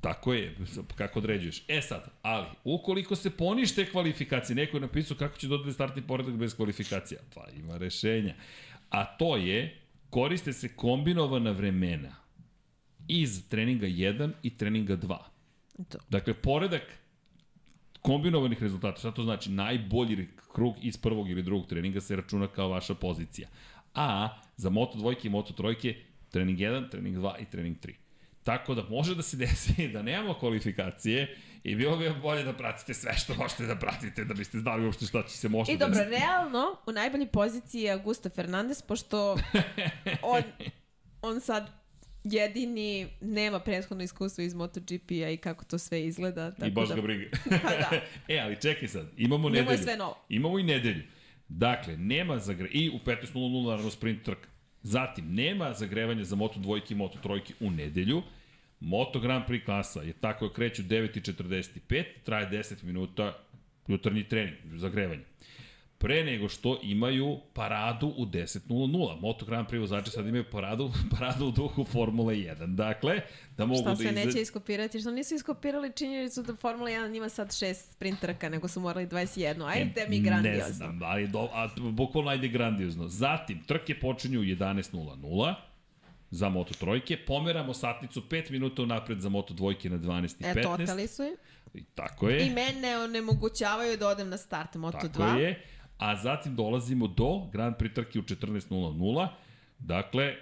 [0.00, 0.56] Tako je,
[0.94, 1.62] kako određuješ.
[1.68, 6.34] E sad, ali, ukoliko se ponište kvalifikacije, neko je napisao kako će dodati startni poredak
[6.34, 7.20] bez kvalifikacija.
[7.34, 8.34] Pa ima rešenja.
[8.90, 9.80] A to je,
[10.10, 12.16] koriste se kombinovana vremena
[13.08, 15.18] iz treninga 1 i treninga 2.
[15.88, 15.98] To.
[16.08, 16.82] Dakle, poredak
[18.02, 19.50] kombinovanih rezultata, šta to znači?
[19.50, 23.48] Najbolji krug iz prvog ili drugog treninga se računa kao vaša pozicija.
[23.94, 25.96] A za Moto dvojke i Moto trojke,
[26.30, 27.92] trening 1, trening 2 i trening 3.
[28.48, 32.94] Tako da može da se desi da nemamo kvalifikacije i bilo bi bolje da pratite
[32.94, 35.94] sve što možete da pratite da biste znali uopšte šta će se možda I dobro,
[35.94, 36.10] desiti.
[36.10, 39.36] realno, u najboljoj poziciji je Augusto Fernandez, pošto
[40.22, 40.42] on,
[41.22, 41.70] on sad
[42.24, 46.50] jedini nema prethodno iskustvo iz MotoGP-a i kako to sve izgleda.
[46.50, 47.36] Tako I baš da, ga briga.
[47.62, 47.90] Pa da.
[48.28, 49.78] e, ali čekaj sad, imamo nedelju.
[49.78, 50.24] sve novo.
[50.28, 51.02] Imamo i nedelju.
[51.48, 52.68] Dakle, nema zagre...
[52.72, 54.48] I u 15.00 naravno sprint trka.
[54.82, 58.22] Zatim, nema zagrevanja za Moto dvojke i Moto trojke u nedelju.
[58.80, 63.38] Moto Grand Prix klasa je tako da kreću 9.45, traje 10 minuta
[63.88, 65.22] jutarnji trening, zagrevanje.
[66.00, 68.68] Pre nego što imaju paradu u 10.00.
[69.20, 72.74] Moto Grand Prix vozači sad imaju paradu, paradu u duhu Formule 1.
[72.74, 73.20] Dakle,
[73.56, 75.00] da mogu Šta da se izve- neće iskopirati?
[75.00, 79.06] Što nisu iskopirali činjenicu da Formula 1 ima sad šest sprint trka, nego su morali
[79.06, 79.66] 21.
[79.66, 80.74] Ajde mi Ne grandiozno.
[80.74, 83.08] znam, ali do, a, bukvalno ajde grandiozno.
[83.08, 85.54] Zatim, trke počinju u 11.00
[86.30, 90.58] za Moto trojke, pomeramo satnicu 5 minuta unapred za Moto dvojke na 12.15.
[90.58, 91.36] E, totali su je.
[91.74, 92.46] I tako je.
[92.46, 95.34] I mene onemogućavaju da odem na start Moto Tako 2.
[95.34, 95.62] je.
[95.98, 99.28] A zatim dolazimo do Grand Prix trke u 14.00.
[99.78, 100.34] Dakle,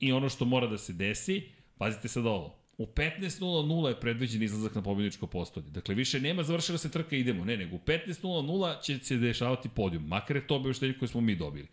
[0.00, 1.42] i ono što mora da se desi,
[1.78, 5.66] pazite sad ovo, u 15.00 je predviđen izlazak na pobjedičko postolje.
[5.70, 7.44] Dakle, više nema završila se trka, idemo.
[7.44, 10.06] Ne, nego u 15.00 će se dešavati podijum.
[10.06, 11.68] Makar je to obaveštenje koje smo mi dobili.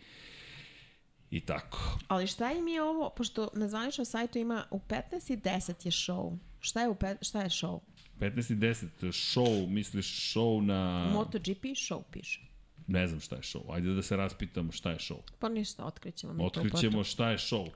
[1.32, 2.00] I tako.
[2.08, 5.92] Ali šta im je ovo, pošto na zvaničnom sajtu ima u 15 i 10 je
[5.92, 6.38] show.
[6.60, 7.80] Šta je, u pet, šta je show?
[8.20, 11.10] 15 i 10, show, misliš show na...
[11.14, 12.42] MotoGP show piše.
[12.88, 13.74] Ne znam šta je show.
[13.74, 15.20] Ajde da se raspitamo šta je show.
[15.40, 16.46] Pa ništa, otkrićemo mi to.
[16.46, 17.70] Otkrićemo šta je show.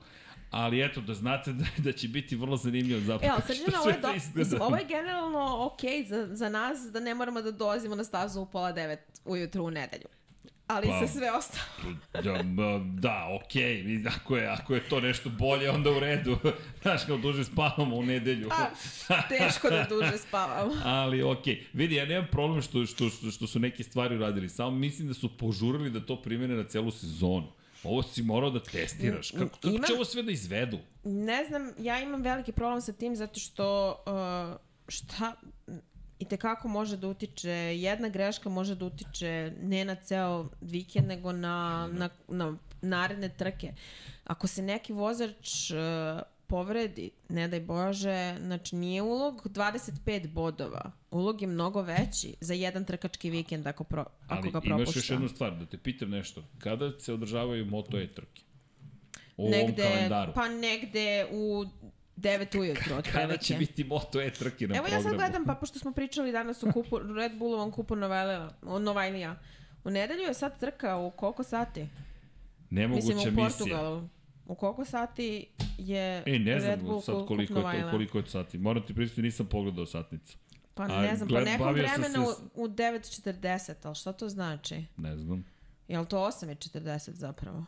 [0.50, 3.32] Ali eto, da znate da, da će biti vrlo zanimljivo zapravo.
[3.32, 7.14] Evo, srđana, ovo je, do, mislim, ovo je generalno ok za, za nas da ne
[7.14, 10.06] moramo da dolazimo na stazu u pola devet ujutru u nedelju.
[10.66, 11.96] Ali Pa, pa, sve ostalo.
[12.12, 12.42] Da,
[12.84, 14.08] da okej, okay.
[14.16, 16.38] ako, je, ako je to nešto bolje, onda u redu.
[16.82, 18.48] Znaš, kao duže spavamo u nedelju.
[19.08, 20.74] Pa, teško da duže spavamo.
[21.00, 21.62] Ali okej, okay.
[21.72, 25.14] vidi, ja nemam problem što, što, što, što su neke stvari uradili, samo mislim da
[25.14, 27.52] su požurili da to primene na celu sezonu.
[27.82, 29.30] Ovo si morao da testiraš.
[29.30, 30.78] Kako, kako Imam- će ovo sve da izvedu?
[31.04, 34.56] Ne znam, ja imam veliki problem sa tim zato što uh,
[34.88, 35.32] šta
[36.18, 41.32] i tekako može da utiče, jedna greška može da utiče ne na ceo vikend, nego
[41.32, 43.72] na, na, na naredne trke.
[44.24, 45.76] Ako se neki vozač uh,
[46.46, 50.92] povredi, ne daj Bože, znači nije ulog 25 bodova.
[51.10, 54.98] Ulog je mnogo veći za jedan trkački vikend ako, pro, ako Ali ga imaš propušta.
[54.98, 56.44] još jednu stvar, da te pitam nešto.
[56.58, 58.42] Kada se održavaju Moto E trke?
[59.36, 60.32] U ovom negde, kalendaru.
[60.34, 61.64] pa negde u
[62.16, 63.56] 9 ujutro Kada će otprilike.
[63.56, 65.02] biti Moto E trke na Evo ja programu?
[65.04, 69.36] sad gledam, pa pošto smo pričali danas o kupu, Red Bullovom kupu Novajlija, o Novajlija.
[69.84, 71.86] U nedelju je sad trka u koliko sati?
[72.70, 73.48] Nemoguća Mislim, u misija.
[73.48, 74.08] Portugalu.
[74.46, 75.46] U koliko sati
[75.78, 78.58] je E, ne Red Bull znam sad koliko je, to, koliko je sati.
[78.58, 80.38] Moram ti pristiti, nisam pogledao satnicu.
[80.74, 84.12] Pa A, ne znam, gled- nekom bavio sam vremenu se u, u 9.40, ali šta
[84.12, 84.84] to znači?
[84.96, 85.44] Ne znam.
[85.88, 87.64] Je li to 8.40 zapravo?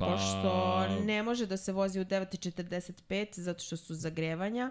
[0.00, 0.06] Pa...
[0.06, 4.70] Pošto ne može da se vozi u 9.45 zato što su zagrevanja,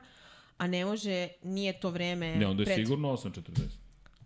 [0.57, 3.61] a ne može, nije to vreme Ne, onda je pred, sigurno 8.40.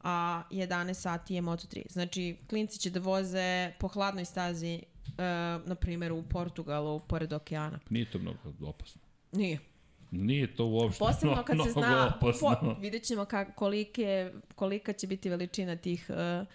[0.03, 1.83] a 11 sati je Moto3.
[1.89, 5.15] Znači, klinci će da voze po hladnoj stazi, uh,
[5.67, 7.79] na primjer u Portugalu, pored okeana.
[7.89, 9.01] Nije to mnogo opasno.
[9.31, 9.59] Nije.
[10.11, 12.57] Nije to uopšte Posebno kad se mnogo zna, opasno.
[12.61, 16.47] po, vidjet ćemo ka, kolike, kolika će biti veličina tih uh,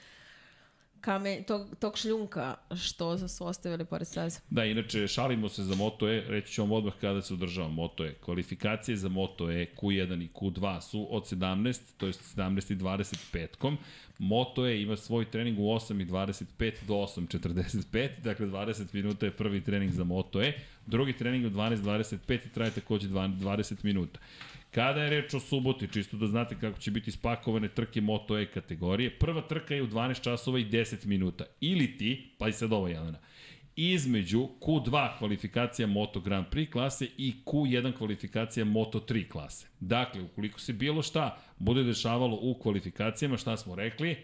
[1.00, 4.40] kame, tog, tog šljunka što su ostavili pored staze.
[4.50, 8.04] Da, inače, šalimo se za Moto E, reći ću vam odmah kada se održava Moto
[8.04, 8.14] E.
[8.24, 13.78] Kvalifikacije za Moto E Q1 i Q2 su od 17, to je 17 i 25-kom.
[14.18, 19.32] Moto E ima svoj trening u 8 i 25 do 8.45, dakle 20 minuta je
[19.32, 20.52] prvi trening za Moto E,
[20.86, 24.20] drugi trening u 12.25 i traje takođe 20 minuta.
[24.70, 28.46] Kada je reč o suboti, čisto da znate kako će biti spakovane trke Moto E
[28.46, 31.44] kategorije, prva trka je u 12 časova i 10 minuta.
[31.60, 33.18] Ili ti, pa i sad ovo Jelena,
[33.76, 39.66] između Q2 kvalifikacija Moto Grand Prix klase i Q1 kvalifikacija Moto 3 klase.
[39.80, 44.16] Dakle, ukoliko se bilo šta bude dešavalo u kvalifikacijama, šta smo rekli?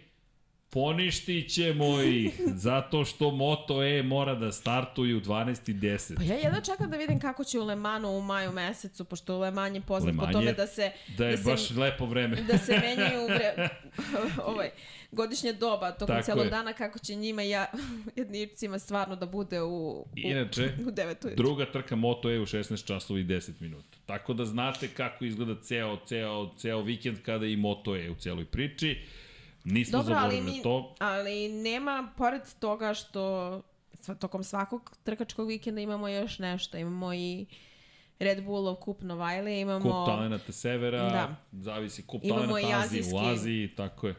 [0.74, 6.16] Poništit ćemo ih, zato što Moto E mora da startuje u 12.10.
[6.16, 9.38] Pa ja jedno čekam da vidim kako će u Le Manu u maju mesecu, pošto
[9.38, 12.36] Le Mans je poznat po tome da se, Da je se, baš lepo vreme.
[12.42, 13.68] da se menjaju vre,
[14.46, 14.70] ovaj,
[15.12, 16.50] godišnje doba tokom Tako celog je.
[16.50, 17.66] dana, kako će njima ja,
[18.16, 21.30] jednicima stvarno da bude u, u, Inače, u 9 ujutru.
[21.36, 23.98] Druga trka Moto E u 16 časova i 10 minuta.
[24.06, 28.44] Tako da znate kako izgleda ceo, ceo, ceo vikend kada i Moto E u celoj
[28.44, 28.98] priči.
[29.64, 30.94] Nismo Dobro, ali, zaboravili mi, na to.
[30.98, 33.62] ali nema, pored toga što
[34.20, 36.78] tokom svakog trkačkog vikenda imamo još nešto.
[36.78, 37.46] Imamo i
[38.18, 39.80] Red Bullov kup Novajle, imamo...
[39.80, 41.36] Kup talenata severa, Da.
[41.52, 43.18] zavisi kup talenata i Azije, u.
[43.18, 44.14] Aziji, tako je.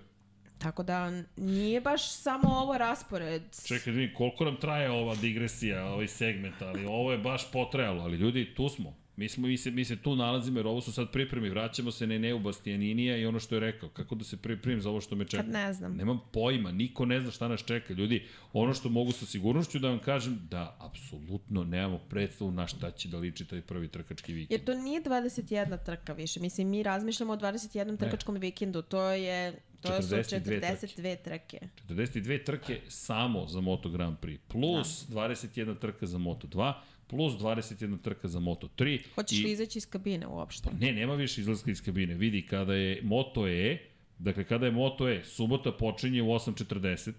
[0.58, 3.44] Tako da nije baš samo ovo raspored.
[3.68, 8.18] Čekaj, vidim, koliko nam traje ova digresija, ovaj segment, ali ovo je baš potrajalo, ali
[8.18, 9.05] ljudi, tu smo.
[9.18, 12.08] Mi, smo, mi, se, mi se tu nalazimo jer ovo su sad pripremi, vraćamo se
[12.08, 15.16] na Eneu Bastianinija i ono što je rekao, kako da se pripremim za ovo što
[15.16, 15.44] me čeka.
[15.44, 15.96] Kad ne znam.
[15.96, 17.94] Nemam pojma, niko ne zna šta nas čeka.
[17.94, 22.92] Ljudi, ono što mogu sa sigurnošću da vam kažem, da apsolutno nemamo predstavu na šta
[22.92, 24.52] će da liči taj prvi trkački vikend.
[24.52, 26.40] Jer to nije 21 trka više.
[26.40, 28.82] Mislim, mi razmišljamo o 21 trkačkom vikendu.
[28.82, 29.54] To je...
[29.82, 31.60] To su 42 42 trke.
[31.90, 35.16] 42 trke samo za Moto Grand Prix, plus da.
[35.16, 36.74] 21 trka za Moto 2,
[37.08, 39.02] plus 21 trka za Moto 3.
[39.16, 40.70] Hoćeš li izaći iz kabine uopšte?
[40.80, 42.14] Ne, nema više izlaska iz kabine.
[42.14, 43.78] Vidi, kada je Moto E,
[44.20, 47.12] dakle kada je Moto E, subota počinje u 8.40,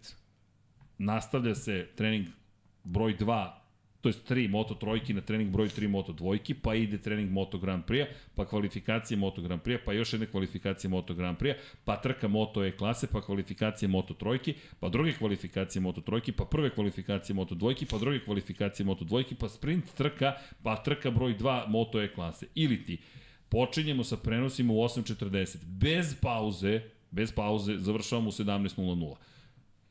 [0.99, 2.27] nastavlja se trening
[2.85, 3.53] broj 2,
[4.07, 7.59] to je 3 Moto trojki na trening broj 3 Moto dvojki, pa ide trening Moto
[7.59, 11.55] Grand Prix, pa kvalifikacije Moto Grand Prix, pa još jedna kvalifikacija Moto Grand Prix,
[11.85, 16.45] pa trka Moto E klase, pa kvalifikacije Moto trojki, pa druge kvalifikacije Moto trojki, pa
[16.45, 20.33] prve kvalifikacije Moto dvojki, pa druge kvalifikacije Moto dvojki, pa sprint trka,
[20.63, 22.47] pa trka broj 2 Moto E klase.
[22.55, 22.99] Ili ti
[23.49, 26.81] počinjemo sa prenosima u 8.40, bez pauze,
[27.11, 29.36] bez pauze, završavamo u 17.00.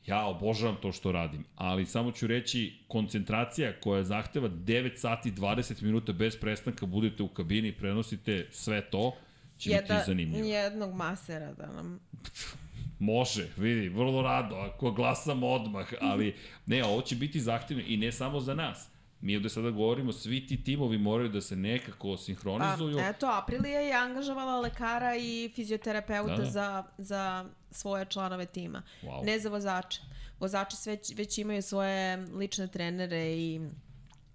[0.08, 5.84] Ja obožavam to što radim, ali samo ću reći koncentracija koja zahteva 9 sati 20
[5.84, 9.16] minuta bez prestanka, budete u kabini prenosite sve to,
[9.58, 10.48] će biti zanimljivo.
[10.48, 12.00] jednog masera da nam...
[13.00, 16.36] Može, vidi, vrlo rado, ako glasam odmah, ali
[16.66, 18.90] ne, ovo će biti zahtevno i ne samo za nas.
[19.22, 22.98] Mi ovde sada govorimo, svi ti timovi moraju da se nekako sinhronizuju.
[22.98, 26.46] Pa, eto, Aprilija je angažovala lekara i fizioterapeuta Da, da.
[26.46, 28.82] Za, za svoje članove tima.
[29.04, 29.26] Wow.
[29.26, 30.02] Ne za vozače.
[30.40, 33.62] Vozači sve, već imaju svoje lične trenere i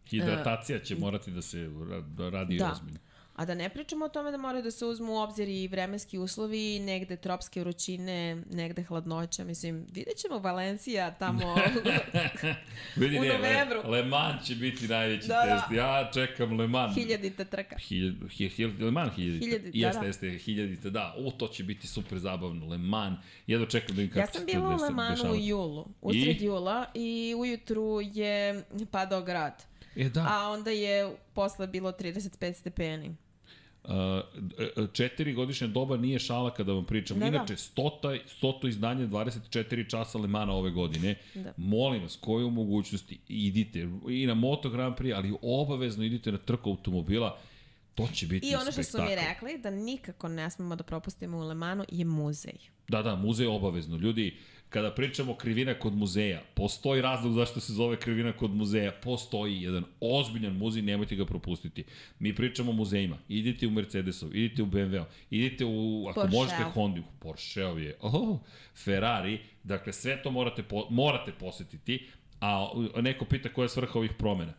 [0.07, 2.70] Hidratacija će morati da se ra- radi Da.
[2.72, 2.99] ozbiljno.
[3.41, 6.18] A da ne pričamo o tome da moraju da se uzmu u obzir i vremenski
[6.18, 9.45] uslovi, negde tropske vrućine, negde hladnoća.
[9.45, 11.55] Mislim, vidjet ćemo Valencija tamo.
[12.97, 13.80] Vidi, U ne, novembru.
[13.84, 15.55] Le, Le Mans će biti najveći Da, da.
[15.57, 15.72] test.
[15.72, 16.95] Ja čekam Le Mans.
[16.95, 17.76] Hiljadita trka.
[17.78, 19.45] Hiljad, hi, hi, Le Mans hiljadite.
[19.47, 20.07] Hiljadite, jeste, da.
[20.07, 21.14] jeste, hiljadite, da.
[21.18, 22.66] O, to će biti super zabavno.
[22.66, 23.18] Le Mans.
[23.47, 26.86] Jedno čekam da im kako Ja sam bila u Le Manu u julu, usred jula
[26.95, 29.64] i ujutru je padao grad.
[29.97, 30.26] E, da.
[30.30, 33.16] A onda je posle bilo 35 stepeni.
[33.85, 33.93] Uh,
[34.93, 37.18] četiri godišnja doba nije šala kada vam pričam.
[37.18, 37.37] Da, da.
[37.37, 41.14] Inače, stota, stoto izdanje 24 časa Lemana ove godine.
[41.35, 41.53] Da.
[41.57, 46.39] Molim vas, koje u mogućnosti idite i na Moto Grand Prix, ali obavezno idite na
[46.39, 47.39] trku automobila.
[47.95, 49.28] To će biti I ono što su mi spektakl.
[49.28, 52.59] rekli, da nikako ne smemo da propustimo u Lemanu, je muzej.
[52.89, 53.97] Da, da, muzej obavezno.
[53.97, 54.37] Ljudi,
[54.71, 59.85] kada pričamo krivina kod muzeja, postoji razlog zašto se zove krivina kod muzeja, postoji jedan
[60.01, 61.85] ozbiljan muzej, nemojte ga propustiti.
[62.18, 66.37] Mi pričamo o muzejima, idite u Mercedesov, idite u BMW, idite u, ako Porsche.
[66.37, 68.39] možete Honda, Porscheov je, oh,
[68.85, 72.07] Ferrari, dakle sve to morate, po, morate posetiti,
[72.41, 72.71] a
[73.03, 74.53] neko pita koja je svrha ovih promena.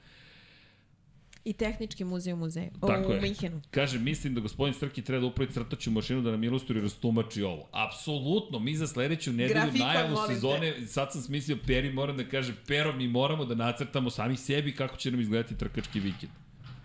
[1.46, 2.70] I tehnički muzej u muzeju.
[2.82, 3.22] Tako u je.
[3.22, 3.62] Minhenu.
[3.72, 7.44] Kaže, mislim da gospodin Srki treba da upravi crtaću mašinu da nam ilustruje i rastumači
[7.44, 7.70] ovo.
[7.72, 10.34] Apsolutno, mi za sledeću nedelju Grafikon, najavu molim te.
[10.36, 14.76] sezone, sad sam smislio Peri, moram da kažem, Pero, mi moramo da nacrtamo sami sebi
[14.76, 16.32] kako će nam izgledati trkački vikend.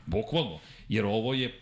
[0.07, 1.61] Bukvalno, jer ovo je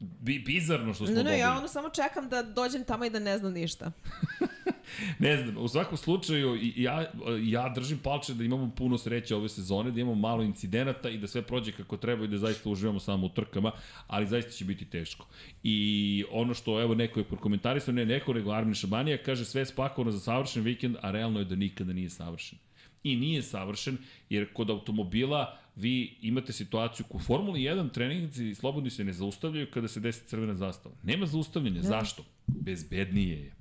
[0.00, 1.34] bi, bizarno što smo Ne, dobili.
[1.34, 3.92] ne, ja ono samo čekam da dođem tamo i da ne znam ništa.
[5.18, 7.12] Ne znam, u svakom slučaju ja,
[7.42, 11.26] ja držim palče da imamo puno sreće ove sezone, da imamo malo incidenata i da
[11.26, 13.72] sve prođe kako treba i da zaista uživamo samo u trkama,
[14.06, 15.26] ali zaista će biti teško.
[15.62, 19.66] I ono što, evo, neko je prokomentarisao, ne neko, nego Armin Šabanija, kaže sve je
[19.66, 22.58] spakovano za savršen vikend, a realno je da nikada nije savršen.
[23.04, 23.98] I nije savršen,
[24.30, 29.88] jer kod automobila vi imate situaciju u Formuli 1 treningici slobodni se ne zaustavljaju kada
[29.88, 30.94] se desi crvena zastava.
[31.02, 31.82] Nema zaustavljanja.
[31.82, 32.24] Zašto?
[32.46, 33.59] Bezbednije je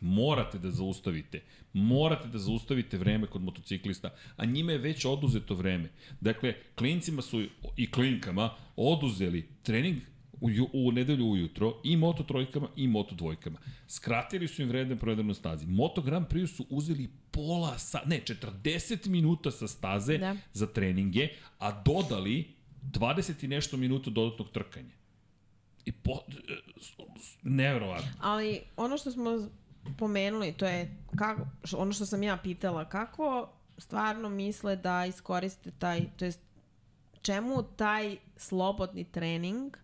[0.00, 1.40] morate da zaustavite.
[1.72, 5.88] Morate da zaustavite vreme kod motociklista, a njima je već oduzeto vreme.
[6.20, 7.44] Dakle, klincima su
[7.76, 9.96] i klinkama oduzeli trening
[10.40, 13.58] u, ju- u nedelju ujutro i moto trojkama i moto dvojkama.
[13.88, 15.66] Skratili su im vreme provedeno na stazi.
[15.66, 20.36] Moto Grand Prix su uzeli pola sa, ne, 40 minuta sa staze Da.
[20.52, 21.28] za treninge,
[21.58, 24.94] a dodali 20 i nešto minuta dodatnog trkanja.
[25.84, 26.18] I po,
[27.42, 28.10] nevjerovatno.
[28.20, 29.48] Ali ono što smo
[29.98, 36.00] pomenuli, to je kako, ono što sam ja pitala, kako stvarno misle da iskoriste taj,
[36.16, 36.40] to jest
[37.22, 39.76] čemu taj slobodni trening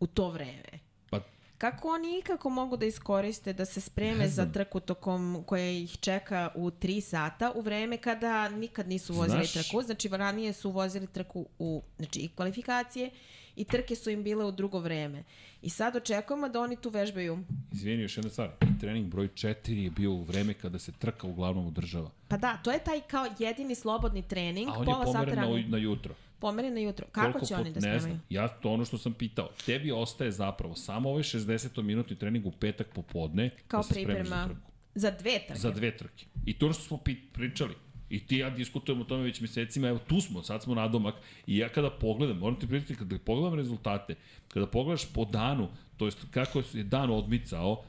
[0.00, 0.78] u to vreme?
[1.10, 1.20] Pa
[1.58, 6.50] Kako oni ikako mogu da iskoriste da se spreme za trku tokom koja ih čeka
[6.54, 11.06] u 3 sata u vreme kada nikad nisu vozili Znaš- trku, znači ranije su vozili
[11.06, 13.10] trku u znači i kvalifikacije
[13.56, 15.24] i trke su im bile u drugo vreme.
[15.62, 17.38] I sad očekujemo da oni tu vežbaju.
[17.72, 18.50] Izvini, još jedna stvar.
[18.62, 22.10] I trening broj 4 je bio u vreme kada se trka uglavnom održava.
[22.28, 25.38] Pa da, to je taj kao jedini slobodni trening, A on je pola sata pomeren
[25.62, 26.14] na, na jutro.
[26.38, 27.06] Pomeren na jutro.
[27.06, 28.00] Kako Koliko će put- oni da Ne spremaju?
[28.00, 28.22] znam.
[28.30, 29.48] Ja to ono što sam pitao.
[29.66, 34.60] Tebi ostaje zapravo samo ovaj 60-minutni trening u petak popodne Kao da priprema za trku.
[34.94, 35.54] za dve trke.
[35.54, 36.24] Za dve trke.
[36.46, 36.98] I to što smo
[37.32, 37.74] pričali.
[38.10, 41.14] I ti ja diskutujemo o tome već mesecima, evo tu smo, sad smo na domak
[41.46, 44.14] i ja kada pogledam, moram ti pričati, kada pogledam rezultate,
[44.48, 47.84] kada pogledaš po danu, to jest kako je dan odmicao,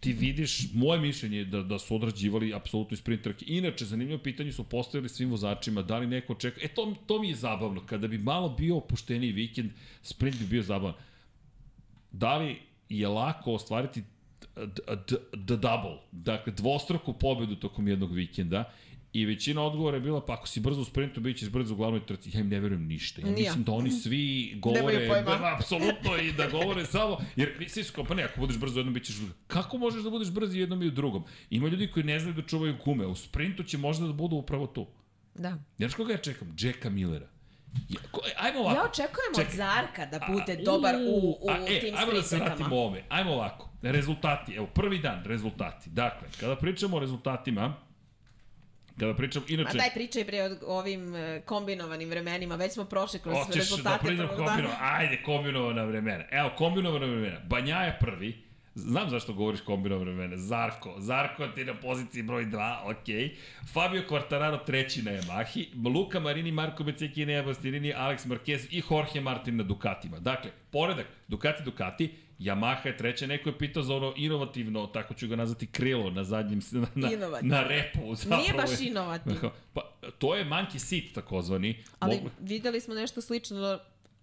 [0.00, 3.44] ti vidiš, moje mišljenje je da, da su odrađivali apsolutno sprint trke.
[3.48, 7.28] Inače, zanimljivo pitanje su postavili svim vozačima, da li neko čeka, e to, to mi
[7.28, 9.70] je zabavno, kada bi malo bio opušteniji vikend,
[10.02, 10.94] sprint bi bio zabavan.
[12.12, 12.58] Da li
[12.88, 14.02] je lako ostvariti
[15.36, 18.72] d- double, dakle dvostruku pobedu tokom jednog vikenda
[19.12, 21.76] I većina odgovora je bila, pa ako si brzo u sprintu, bit ćeš brzo u
[21.76, 22.30] glavnoj trci.
[22.34, 23.20] Ja im ne verujem ništa.
[23.20, 23.36] Ja Ni ja.
[23.36, 28.04] mislim da oni svi govore, da, apsolutno, i da govore samo, jer svi su kao,
[28.04, 29.22] pa ne, ako budeš brzo u jednom, bit ćeš u.
[29.46, 31.24] Kako možeš da budeš brzo u jednom i u drugom?
[31.50, 34.66] Ima ljudi koji ne znaju da čuvaju gume, u sprintu će možda da budu upravo
[34.66, 34.86] tu.
[35.34, 35.58] Da.
[35.78, 36.56] Znaš koga ja čekam?
[36.60, 37.26] Jacka Millera.
[37.88, 38.76] Ja, ko, ajmo ovako.
[38.76, 39.50] Ja očekujem Čekaj.
[39.50, 42.76] od Zarka da bude A, dobar u, u a, e, tim ajmo da se vratimo
[42.76, 43.02] ovome.
[43.08, 43.68] Ajmo ovako.
[43.82, 44.54] Rezultati.
[44.54, 45.90] Evo, prvi dan, rezultati.
[45.90, 47.74] Dakle, kada pričamo o rezultatima,
[49.00, 49.78] kada pričam, Ma inače...
[49.78, 54.06] daj pričaj bre o ovim e, kombinovanim vremenima, već smo prošli kroz Hoćeš da rezultate
[54.06, 54.68] priđem prvog kombino...
[54.68, 54.96] dana.
[54.96, 56.24] Ajde, kombinovana vremena.
[56.30, 57.40] Evo, kombinovana vremena.
[57.48, 58.52] Banja je prvi.
[58.74, 60.36] Znam zašto govoriš kombinovana vremena.
[60.36, 60.94] Zarko.
[60.98, 63.36] Zarko ti na poziciji broj 2, ok.
[63.72, 65.66] Fabio Quartararo treći na Yamahi.
[65.94, 70.18] Luka Marini, Marko Beceki, Nea Alex Marquez i Jorge Martin na Dukatima.
[70.18, 72.10] Dakle, poredak Ducati, Ducati,
[72.42, 76.24] Yamaha je treća, neko je pitao za ono inovativno, tako ću ga nazvati krilo na
[76.24, 77.08] zadnjem, na, na,
[77.42, 78.14] na repu.
[78.14, 78.42] Zapravo.
[78.42, 79.50] Nije baš inovativno.
[79.72, 79.80] Pa,
[80.18, 81.76] to je monkey seat takozvani.
[81.98, 83.78] Ali Mogu- videli smo nešto slično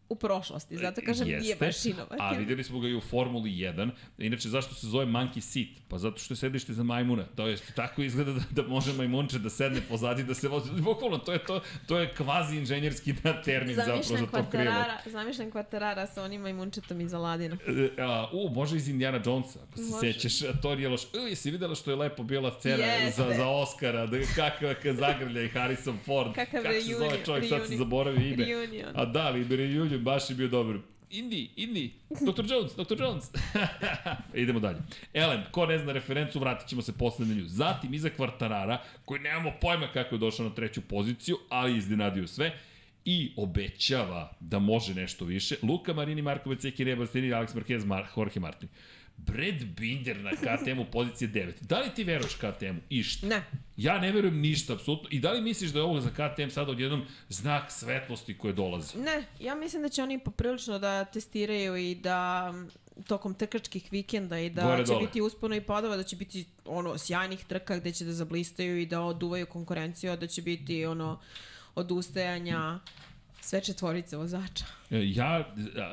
[0.09, 2.39] u prošlosti, zato kažem nije baš A inovativno.
[2.39, 3.89] videli smo ga i u Formuli 1.
[4.17, 5.67] Inače, zašto se zove monkey seat?
[5.87, 7.23] Pa zato što je sedište za majmuna.
[7.25, 10.71] To je tako izgleda da, da može majmunče da sedne pozadi da se vozi.
[10.73, 14.73] Bukvalno, to je, to, to je kvazi inženjerski termin zapravo za Zamišljam to krilo.
[15.05, 17.57] zamišljam kvartarara sa onim majmunčetom iz Aladina.
[17.67, 20.13] E, a, u, može iz Indiana Jonesa, ako se Može.
[20.13, 21.01] sećaš, a to je loš.
[21.03, 23.23] U, jesi videla što je lepo bila scena Jeste.
[23.23, 26.35] za, za Oscara, da, kakav kad zagrlja i Harrison Ford.
[26.35, 27.77] Kakav Kako se zove reunion, čovjek, sad se reunion.
[27.77, 28.45] zaboravio ime.
[28.45, 28.89] Reunion.
[28.95, 30.75] A da, ali reunion baš je bio dobar.
[31.11, 32.45] Indi, Indi, Dr.
[32.49, 33.01] Jones, Dr.
[33.01, 33.25] Jones.
[34.33, 34.77] Idemo dalje.
[35.13, 37.45] Elem, ko ne zna referencu, vratit ćemo se posle na nju.
[37.47, 42.51] Zatim, iza Kvartarara, koji nemamo pojma kako je došao na treću poziciju, ali iznenadio sve.
[43.05, 45.55] i obećava da može nešto više.
[45.63, 48.69] Luka Marini, Marko Beceki, Reba Stini, Alex Marquez, Mar Jorge Martin.
[49.25, 51.53] Brad Binder na KTM-u pozicije 9.
[51.61, 52.79] Da li ti veruješ KTM-u?
[52.89, 53.27] Išta?
[53.27, 53.43] Ne.
[53.77, 55.09] Ja ne verujem ništa, apsolutno.
[55.11, 58.97] I da li misliš da je ovo za KTM sada odjednom znak svetlosti koje dolazi?
[58.97, 62.53] Ne, ja mislim da će oni poprilično da testiraju i da
[63.07, 65.05] tokom trkačkih vikenda i da Gore, će dole.
[65.05, 68.85] biti uspona i padova, da će biti ono sjajnih trka gde će da zablistaju i
[68.85, 71.19] da oduvaju konkurenciju, da će biti ono
[71.75, 72.79] odustajanja
[73.41, 74.65] sve četvorice vozača.
[74.91, 75.45] E, Ja a,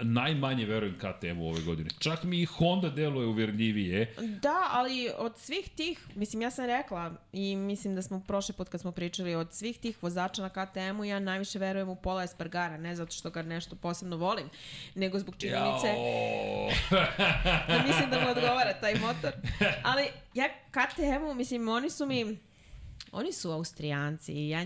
[0.03, 1.91] najmanje verujem KTM-u ove godine.
[1.99, 4.15] Čak mi i Honda deluje uverljivije.
[4.43, 8.69] Da, ali od svih tih, mislim, ja sam rekla i mislim da smo prošli put
[8.69, 12.77] kad smo pričali, od svih tih vozača na KTM-u ja najviše verujem u Pola Espargara,
[12.77, 14.49] ne zato što ga nešto posebno volim,
[14.95, 15.87] nego zbog činjenice
[17.69, 19.33] da mislim da mu odgovara taj motor.
[19.83, 20.03] Ali
[20.35, 22.39] ja KTM-u, mislim, oni su mi,
[23.13, 24.65] oni su Austrijanci i ja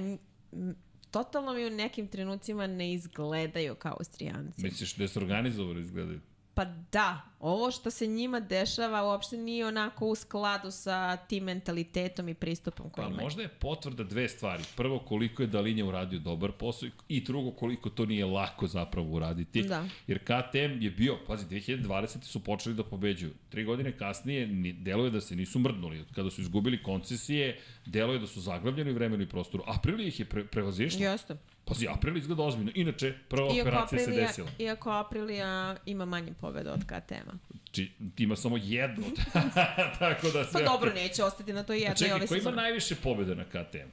[1.11, 4.62] totalno mi u nekim trenucima ne izgledaju kao Austrijanci.
[4.62, 6.20] Misliš da se organizovano izgledaju?
[6.61, 12.28] Pa da, ovo što se njima dešava uopšte nije onako u skladu sa tim mentalitetom
[12.28, 13.24] i pristupom koji Pa imaju.
[13.24, 14.62] možda je potvrda dve stvari.
[14.76, 19.62] Prvo, koliko je Dalinja uradio dobar posao i drugo, koliko to nije lako zapravo uraditi.
[19.62, 19.84] Da.
[20.06, 22.22] Jer KTM je bio, pazi, 2020.
[22.22, 23.32] su počeli da pobeđuju.
[23.48, 26.04] Tri godine kasnije ni, deluje da se nisu mrdnuli.
[26.14, 29.64] Kada su izgubili koncesije, deluje da su zaglavljeni u vremenu i prostoru.
[29.66, 31.00] April ih je pre, prevazišla.
[31.00, 31.36] Jeste.
[31.70, 32.72] Pazi, April izgleda ozbiljno.
[32.74, 34.50] Inače, prva Iako operacija se Aprilia, desila.
[34.58, 37.32] iako Aprilia ima manje pobjeda od KTM-a.
[37.72, 39.04] Či, ima samo jednu.
[39.98, 40.64] Tako da Pa sve...
[40.64, 43.90] dobro, neće ostati na to jedno i Čekaj, ove ko ima najviše pobjeda na KTM?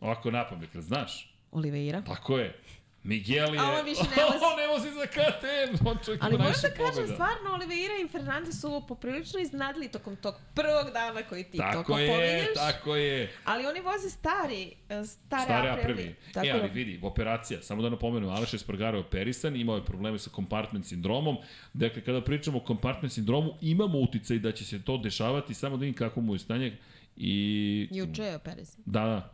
[0.00, 1.34] Ovako napamet, znaš?
[1.50, 2.02] Oliveira.
[2.02, 2.58] Tako je.
[3.04, 3.60] Miguel je...
[3.60, 4.44] A on više ne vozi.
[4.44, 7.14] on ne vozi za KTM, on Ali moram da kažem, pobjeda.
[7.14, 11.98] stvarno, Oliveira i Fernandez su poprilično iznadili tokom tog prvog dana koji ti Tako toliko
[11.98, 12.54] je, pominješ.
[12.56, 13.32] tako je.
[13.44, 16.14] Ali oni voze stari, stare, Stare.
[16.32, 19.84] Tako E, ali da- vidi, operacija, samo da napomenem, Aleš Espargaro je operisan, imao je
[19.84, 21.36] probleme sa compartment sindromom.
[21.72, 25.80] Dakle, kada pričamo o compartment sindromu, imamo uticaj da će se to dešavati, samo da
[25.80, 26.76] vidim kako mu je stanje.
[27.16, 27.88] I...
[27.92, 28.76] Juče je Perez.
[28.78, 29.32] Da, da.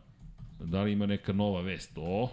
[0.59, 1.91] Da li ima neka nova vest?
[1.95, 2.29] O,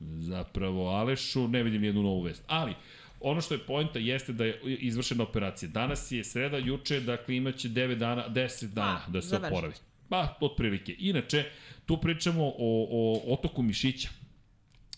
[0.00, 2.42] zapravo Alešu, ne vidim nijednu novu vest.
[2.46, 2.74] Ali,
[3.20, 5.68] ono što je pojenta jeste da je izvršena operacija.
[5.68, 9.52] Danas je sreda, juče, dakle imaće 9 dana, 10 dana A, da se završi.
[9.52, 9.74] oporavi.
[10.08, 10.96] Pa, otprilike.
[10.98, 11.44] Inače,
[11.86, 12.54] tu pričamo o,
[12.90, 14.08] o otoku mišića.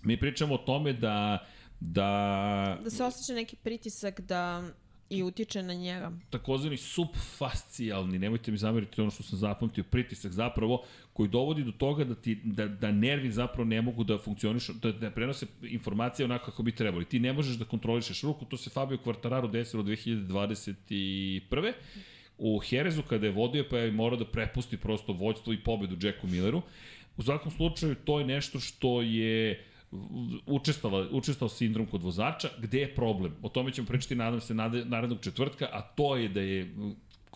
[0.02, 1.46] Mi pričamo o tome da
[1.80, 4.62] da Da se osjeća neki pritisak da
[5.10, 6.12] i utiče na njega.
[6.30, 10.84] takozvani subfascijalni, nemojte mi zameriti ono što sam zapamtio, pritisak zapravo
[11.16, 14.92] koji dovodi do toga da, ti, da, da nervi zapravo ne mogu da funkcionišu, da,
[14.92, 17.04] da prenose informacije onako kako bi trebali.
[17.04, 21.72] Ti ne možeš da kontrolišeš ruku, to se Fabio Quartararo desilo 2021.
[22.38, 26.26] U Herezu kada je vodio pa je morao da prepusti prosto vođstvo i pobedu Jacku
[26.26, 26.62] Milleru.
[27.16, 29.64] U svakom slučaju to je nešto što je
[30.46, 33.36] učestala, učestao sindrom kod vozača, gde je problem?
[33.42, 34.54] O tome ćemo pričati, nadam se,
[34.84, 36.74] narednog četvrtka, a to je da je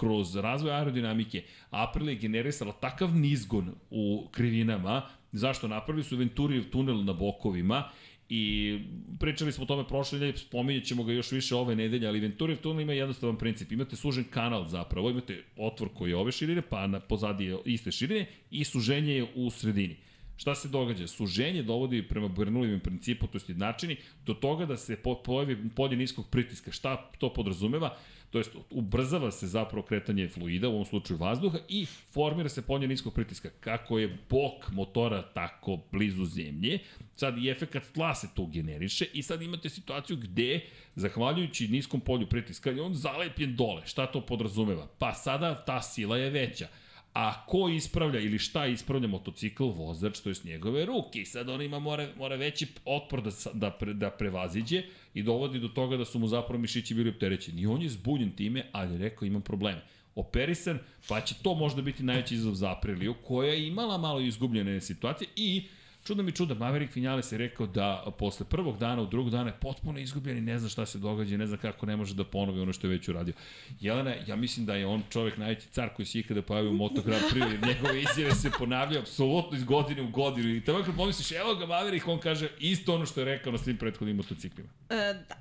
[0.01, 7.05] kroz razvoj aerodinamike Aprilia je generisala takav nizgon u krivinama, zašto napravili su Venturijev tunel
[7.05, 7.85] na bokovima
[8.29, 8.79] i
[9.19, 12.61] pričali smo o tome prošle nedelje, spominjat ćemo ga još više ove nedelje, ali Venturijev
[12.61, 13.73] tunel ima jednostavan princip.
[13.73, 17.93] Imate sužen kanal zapravo, imate otvor koji je ove širine, pa na pozadi je iste
[17.93, 19.97] širine i suženje je u sredini.
[20.37, 21.07] Šta se događa?
[21.07, 23.97] Suženje dovodi prema Bernoullijevom principu, to je jednačini,
[24.27, 26.73] do toga da se po, pojavi polje niskog pritiska.
[26.73, 27.97] Šta to podrazumeva?
[28.31, 32.89] To jest, ubrzava se zapravo kretanje fluida, u ovom slučaju vazduha, i formira se polje
[32.89, 33.51] niskog pritiska.
[33.61, 36.79] Kako je bok motora tako blizu zemlje,
[37.17, 40.61] sad i efekat tla se tu generiše i sad imate situaciju gde,
[40.95, 43.83] zahvaljujući niskom polju pritiska, je on zalepljen dole.
[43.87, 44.87] Šta to podrazumeva?
[44.99, 46.69] Pa sada ta sila je veća.
[47.15, 51.21] A ko ispravlja ili šta ispravlja motocikl, vozač, to je njegove ruke.
[51.21, 54.83] I sad on ima, mora, mora veći otpor da, da, pre, da prevaziđe
[55.15, 57.63] i dovodi do toga da su mu zapravo mišići bili opterećeni.
[57.63, 59.83] I on je zbunjen time, ali je rekao imam probleme.
[60.15, 64.81] Operisan, pa će to možda biti najveći izazov za Apriliju, koja je imala malo izgubljene
[64.81, 65.63] situacije i
[66.05, 69.57] Čudno mi čuda, Maverick Vinales je rekao da posle prvog dana, u drugog dana je
[69.61, 72.61] potpuno izgubljen i ne zna šta se događa ne zna kako ne može da ponovi
[72.61, 73.35] ono što je već uradio.
[73.81, 77.03] Jelena, ja mislim da je on čovek najveći car koji se ikada pojavio u Moto
[77.03, 80.49] Grand Prix, jer njegove izjave se ponavljaju apsolutno iz godine u godinu.
[80.49, 83.59] I tamo kad pomisliš, evo ga Maverick, on kaže isto ono što je rekao na
[83.59, 84.69] svim prethodnim motociklima.
[84.91, 84.95] E,
[85.29, 85.37] da.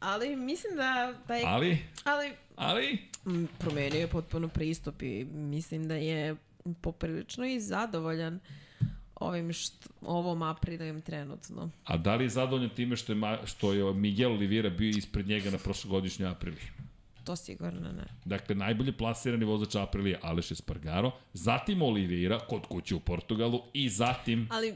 [0.00, 1.42] Ali mislim da, da je...
[1.46, 6.36] Ali, Ali ali, m, promenio je potpuno pristup i mislim da je
[6.80, 8.40] poprilično i zadovoljan
[9.20, 11.70] ovim što, ovom Aprilijem trenutno.
[11.84, 15.26] a da li je zadovoljan time što je, Ma, što je Miguel Oliveira bio ispred
[15.26, 16.64] njega na prošlogodišnjoj Apriliji?
[17.24, 18.04] To sigurno ne.
[18.24, 24.48] Dakle, najbolje plasirani vozač Aprilije Aleš Espargaro, zatim Oliveira kod kuće u Portugalu i zatim,
[24.50, 24.74] Ali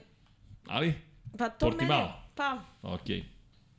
[0.66, 0.94] ali
[1.38, 2.00] Pa to Portimao.
[2.00, 2.12] mene...
[2.34, 3.24] Pa, Okej.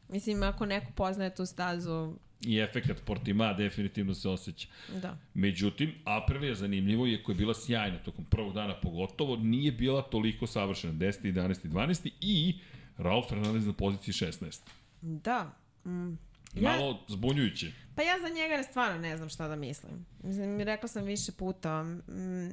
[0.09, 2.13] mislim, ako neko poznaje tu stazu,
[2.45, 4.67] I efekat Portima definitivno se osjeća.
[5.01, 5.17] da.
[5.33, 10.47] Međutim, Aprilia zanimljivo je koja je bila sjajna tokom prvog dana pogotovo, nije bila toliko
[10.47, 11.33] savršena 10.
[11.33, 11.67] 11.
[11.67, 12.09] 12.
[12.21, 12.59] i
[12.97, 14.61] Raul Fernandez na poziciji 16.
[15.01, 15.51] Da.
[15.85, 16.09] Mm.
[16.55, 17.71] Ja, Malo zbunjujuće.
[17.95, 20.05] pa ja za njega stvarno ne znam šta da mislim.
[20.23, 21.83] Mislim, rekla sam više puta.
[21.83, 22.51] Mm,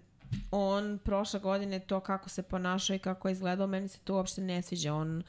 [0.50, 4.40] on prošle godine to kako se ponašao i kako je izgledao, meni se to uopšte
[4.40, 4.94] ne sviđa.
[4.94, 5.22] On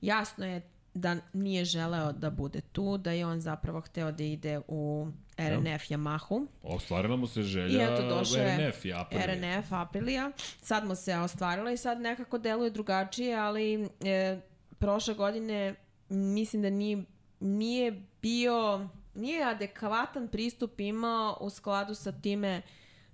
[0.00, 0.60] jasno je
[0.94, 5.90] da nije želeo da bude tu, da je on zapravo hteo da ide u RNF
[5.90, 6.46] Yamahu.
[6.62, 9.26] Ostvarila mu se I želja eto došao je RNF i Aprilia.
[9.26, 10.32] RNF Aprilia.
[10.62, 14.40] Sad mu se ostvarila i sad nekako deluje drugačije, ali e,
[14.78, 15.74] prošle godine
[16.08, 17.04] mislim da nije,
[17.40, 22.62] nije bio, nije adekvatan pristup imao u skladu sa time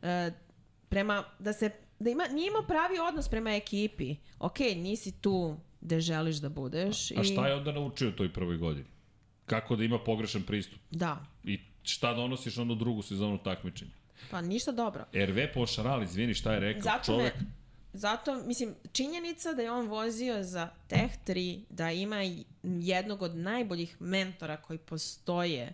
[0.03, 0.31] e,
[0.89, 4.17] prema, da se, da ima, nije imao pravi odnos prema ekipi.
[4.39, 5.57] Ok, nisi tu
[5.87, 7.11] gde želiš da budeš.
[7.11, 8.87] A šta je onda naučio u toj prvoj godini?
[9.47, 10.79] Kako da ima pogrešan pristup?
[10.91, 13.91] Da, I šta donosiš onda u drugu sezonu takmičenja?
[14.31, 15.05] pa ništa dobro.
[15.13, 17.35] RV Pošaral, izvini šta je rekao Zato čovek.
[17.35, 17.47] me,
[17.93, 23.37] zato, mislim, činjenica da je on vozio za Tech 3, da ima i jednog od
[23.37, 25.73] najboljih mentora koji postoje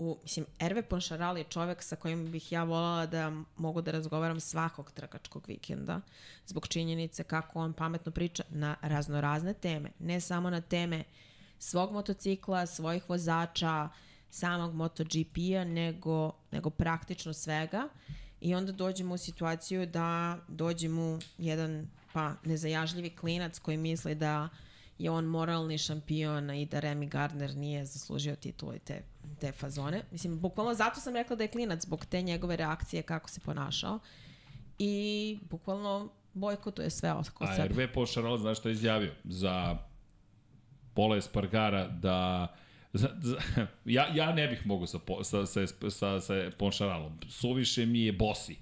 [0.00, 4.40] u, mislim, Erve Ponšaral je čovek sa kojim bih ja volala da mogu da razgovaram
[4.40, 6.00] svakog trkačkog vikenda,
[6.46, 11.04] zbog činjenice kako on pametno priča na raznorazne teme, ne samo na teme
[11.58, 13.88] svog motocikla, svojih vozača,
[14.30, 17.88] samog MotoGP-a, nego, nego praktično svega.
[18.40, 24.48] I onda dođemo u situaciju da dođe mu jedan pa nezajažljivi klinac koji misli da
[25.00, 29.02] je on moralni šampion i da Remy Gardner nije zaslužio titulu i te,
[29.40, 30.02] te fazone.
[30.10, 33.98] Mislim, bukvalno zato sam rekla da je klinac zbog te njegove reakcije kako se ponašao.
[34.78, 37.68] I bukvalno bojkotuje sve oko A sebe.
[37.68, 39.12] RV Pošaral, znaš šta je izjavio?
[39.24, 39.76] Za
[40.94, 42.48] Pola Espargara da
[42.92, 43.36] Za, za,
[43.84, 47.20] ja, ja ne bih mogao sa, sa, sa, sa, sa Ponšaralom.
[47.28, 48.56] Suviše mi je bosi.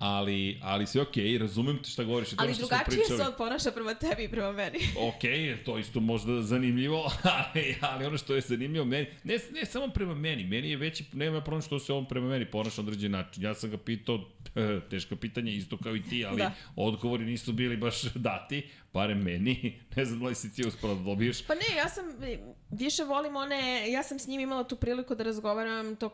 [0.00, 2.28] Ali, ali sve okej, okay, razumem ti šta govoriš.
[2.36, 4.78] Ali drugačije se on ponaša prema tebi i prema meni.
[5.08, 5.22] Ok,
[5.64, 10.14] to isto možda zanimljivo, ali, ali ono što je zanimljivo meni, ne, ne samo prema
[10.14, 13.42] meni, meni je veći, nema problem što se on prema meni ponaša na određen način.
[13.42, 14.28] Ja sam ga pitao,
[14.90, 16.38] teško pitanje, isto kao i ti, ali.
[16.38, 16.52] Da.
[16.76, 21.02] odgovori nisu bili baš dati, barem meni, ne znam da li si ti uspela da
[21.02, 21.46] dobiješ.
[21.46, 22.04] Pa ne, ja sam,
[22.70, 26.08] više volim one, ja sam s njim imala tu priliku da razgovaram to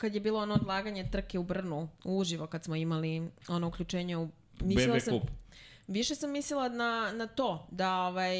[0.00, 4.28] kad je bilo ono odlaganje trke u Brnu, uživo, kad smo imali ono uključenje u...
[4.60, 5.22] BMW sam, klub.
[5.86, 8.36] Više sam mislila na, na to, da ovaj,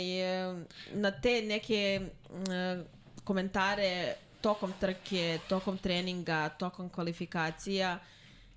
[0.94, 2.00] na te neke
[2.50, 2.84] e,
[3.24, 7.98] komentare tokom trke, tokom treninga, tokom kvalifikacija,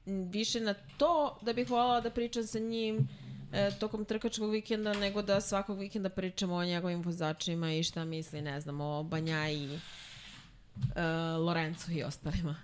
[0.05, 3.07] više na to da bih voljela da pričam sa njim
[3.53, 8.41] e, tokom trkačkog vikenda, nego da svakog vikenda pričamo o njegovim vozačima i šta misli,
[8.41, 9.79] ne znam, o Banjaji,
[10.95, 11.01] e,
[11.37, 12.55] Lorencu i ostalima.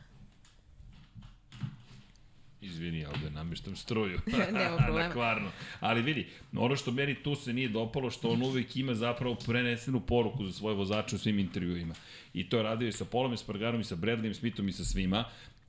[2.62, 4.20] Izvini, ja ovde namještam struju.
[4.54, 5.08] Nema problema.
[5.08, 5.52] Na kvarno.
[5.80, 6.28] Ali vidi,
[6.58, 10.54] ono što meni tu se nije dopalo, što on uvek ima zapravo prenesenu poruku za
[10.54, 11.94] svoje vozače u svim intervjuima.
[12.34, 15.26] I to je radio i sa Polom Espargarom i sa Bradleyem Smithom i sa svima.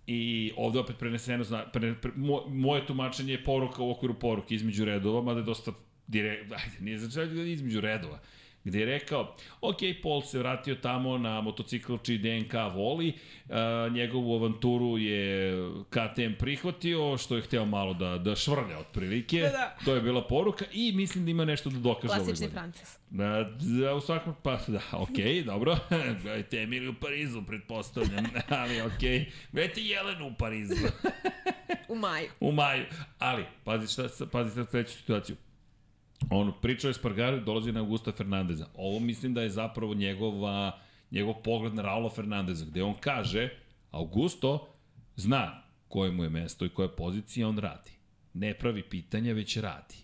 [0.07, 4.55] I ovde opet preneseno, zna, pre, pre, mo, moje tumačenje je poruka u okviru poruke
[4.55, 5.73] između redova, mada je dosta
[6.07, 8.21] direkt, ajde, nije znači da između redova
[8.65, 13.13] gde je rekao, ok, Paul se vratio tamo na motocikl čiji DNK voli,
[13.49, 15.55] uh, njegovu avanturu je
[15.91, 19.77] KTM prihvatio, što je hteo malo da, da švrlja otprilike, Da, da.
[19.85, 22.49] to je bila poruka i mislim da ima nešto da dokaže ove godine.
[22.49, 22.99] Francis.
[23.11, 23.51] Da,
[23.81, 25.77] da, u svakom, pa da, okej, okay, dobro.
[26.23, 28.25] Gledajte Emili u Parizu, pretpostavljam,
[28.61, 29.19] ali okej.
[29.19, 29.25] Okay.
[29.53, 30.75] Gledajte Jelenu u Parizu,
[31.89, 32.31] U maju.
[32.41, 32.85] u maju.
[33.19, 35.37] Ali, pazi šta, pazi sad sledeću situaciju.
[36.31, 38.67] On pričao je Spargaru i dolazi na Augusta Fernandeza.
[38.75, 40.79] Ovo mislim da je zapravo njegova,
[41.11, 43.49] njegov pogled na Raula Fernandeza, gde on kaže,
[43.91, 44.69] Augusto
[45.17, 47.91] zna koje mu je mesto i koja je pozicija, on radi.
[48.35, 49.95] Ne pravi pitanja, već radi.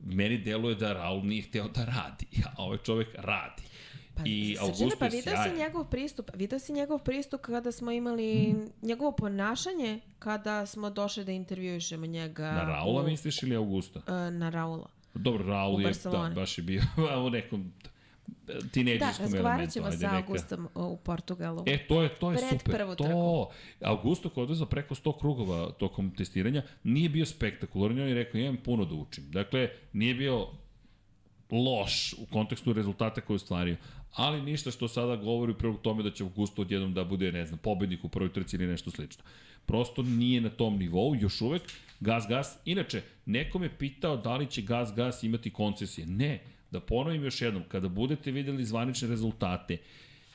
[0.00, 3.62] Meni deluje da Raul nije hteo da radi, a ovaj čovek radi.
[4.14, 7.72] Pa, I Srđane, Augusto pa je video si njegov pristup, video si njegov pristup kada
[7.72, 12.52] smo imali njegovo ponašanje kada smo došli da intervjušemo njega.
[12.52, 14.00] Na Raula u, misliš ili Augusta?
[14.08, 14.95] e, na Raula.
[15.18, 16.82] Dobro, Raul je, da, baš je bio
[17.26, 17.72] u nekom
[18.46, 19.72] Da, tinejdžerskom razgovarat elementu.
[19.72, 20.16] ćemo ajde, sa neka.
[20.16, 21.62] Augustom uh, u Portugalu.
[21.66, 22.74] E, to je, to je Pred super.
[22.76, 23.46] prvu to, trku.
[23.84, 28.38] Augusto koji je odvezao preko 100 krugova tokom testiranja, nije bio spektakularan, on je rekao,
[28.38, 29.30] imam puno da učim.
[29.30, 30.46] Dakle, nije bio
[31.50, 33.76] loš u kontekstu rezultata koje je ostvario,
[34.14, 37.46] ali ništa što sada govori u prilog tome da će Augusto odjednom da bude, ne
[37.46, 39.24] znam, pobednik u prvoj trci ili nešto slično.
[39.66, 41.62] Prosto nije na tom nivou, još uvek
[42.00, 42.58] gas gas.
[42.64, 46.06] Inače, neko me pitao da li će gas gas imati koncesije.
[46.06, 46.40] Ne,
[46.70, 49.78] Da ponovim još jednom, kada budete videli zvanične rezultate,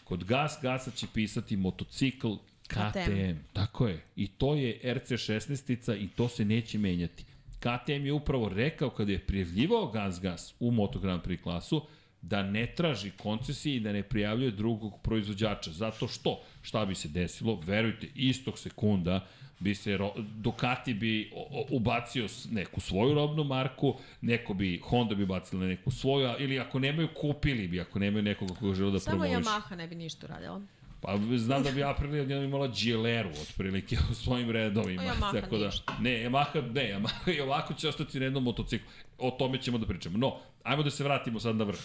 [0.04, 2.34] kod Gas Gasa će pisati motocikl
[2.68, 2.90] KTM.
[2.90, 3.38] KTM.
[3.54, 4.02] Tako je.
[4.16, 7.26] I to je RC16-ica i to se neće menjati.
[7.60, 11.86] KTM je upravo rekao kada je prijavljivao Gas Gas u Moto Grand Prix klasu,
[12.22, 15.72] da ne traži koncesije i da ne prijavljuje drugog proizvođača.
[15.72, 19.28] Zato što, šta bi se desilo, verujte, istog sekunda
[19.62, 21.32] bi se, Ducati bi
[21.70, 27.08] ubacio neku svoju robnu marku, neko bi, Honda bi bacila neku svoju, ili ako nemaju,
[27.22, 29.46] kupili bi, ako nemaju nekoga koga žele da Samo promoviš.
[29.46, 30.62] Samo Yamaha ne bi ništa uradila.
[31.02, 35.04] Pa znam da bi Aprilia odjednom imala Gileru otprilike u svojim redovima.
[35.04, 35.94] Yamaha tako da, ništa.
[36.00, 38.88] Ne, Yamaha, ne, Yamaha i ovako će ostati na jednom motociklu.
[39.18, 40.18] O tome ćemo da pričamo.
[40.18, 41.80] No, ajmo da se vratimo sad na vrh.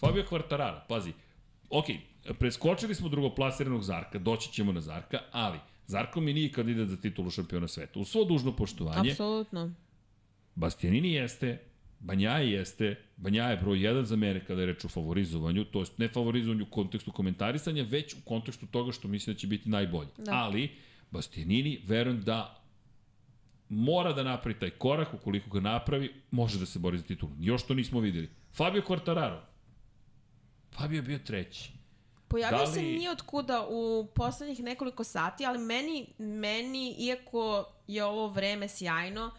[0.00, 1.12] Fabio Quartararo, pazi,
[1.70, 1.84] ok,
[2.38, 5.58] preskočili smo drugoplasiranog Zarka, doći ćemo na Zarka, ali
[5.90, 8.00] Zarko mi nije kandidat za titulu šampiona sveta.
[8.00, 9.10] U svo dužno poštovanje.
[9.10, 9.72] Apsolutno.
[10.54, 11.58] Bastianini jeste,
[12.00, 15.98] Banjaje jeste, Banjaje je broj 1 za mene kada je reč o favorizovanju, to jest
[15.98, 20.08] ne favorizovanju u kontekstu komentarisanja, već u kontekstu toga što mislim da će biti najbolji.
[20.18, 20.32] Da.
[20.34, 20.70] Ali,
[21.10, 22.62] Bastianini, verujem da
[23.68, 27.32] mora da napravi taj korak, ukoliko ga napravi, može da se bori za titulu.
[27.40, 28.30] Još to nismo videli.
[28.52, 29.40] Fabio Quartararo,
[30.72, 31.79] Fabio je bio treći.
[32.30, 32.74] Pojavio da li...
[32.74, 38.68] se nije od kuda u poslednjih nekoliko sati, ali meni, meni, iako je ovo vreme
[38.68, 39.30] sjajno,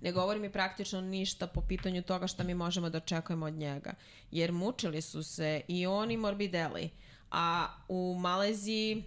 [0.00, 3.94] ne govori mi praktično ništa po pitanju toga šta mi možemo da očekujemo od njega.
[4.30, 6.90] Jer mučili su se i oni Morbidelli.
[7.30, 9.04] A u Maleziji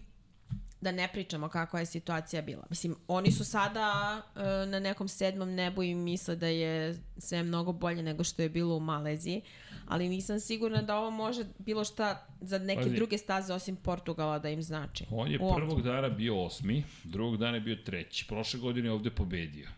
[0.83, 2.63] da ne pričamo kakva je situacija bila.
[2.69, 7.71] Mislim, oni su sada uh, na nekom sedmom nebu i misle da je sve mnogo
[7.71, 9.41] bolje nego što je bilo u Maleziji,
[9.87, 14.39] ali nisam sigurna da ovo može bilo šta za neke Pazi, druge staze osim Portugala
[14.39, 15.05] da im znači.
[15.11, 18.25] On je prvog dana bio osmi, drugog dana je bio treći.
[18.27, 19.69] Prošle godine je ovde pobedio.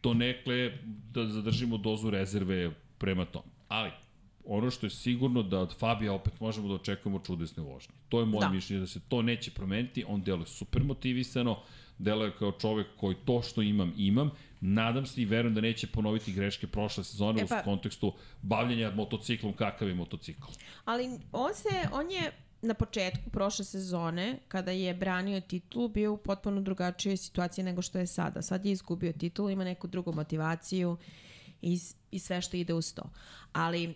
[0.00, 0.72] To nekle
[1.12, 3.42] da zadržimo dozu rezerve prema tom.
[3.68, 3.90] Ali,
[4.46, 7.94] ono što je sigurno da od Fabija opet možemo da očekujemo čudesne vožnje.
[8.08, 8.48] To je moje da.
[8.48, 11.58] mišljenje da se to neće promeniti, on deluje super motivisano,
[11.98, 14.30] deluje kao čovek koji to što imam, imam.
[14.60, 18.90] Nadam se i verujem da neće ponoviti greške prošle sezone e pa, u kontekstu bavljenja
[18.90, 20.46] motociklom kakav je motocikl.
[20.84, 22.32] Ali on se, on je
[22.62, 27.98] na početku prošle sezone, kada je branio titulu, bio u potpuno drugačijoj situaciji nego što
[27.98, 28.42] je sada.
[28.42, 30.96] Sad je izgubio titulu, ima neku drugu motivaciju
[31.64, 31.78] i,
[32.10, 33.10] i sve što ide uz to.
[33.52, 33.94] Ali uh,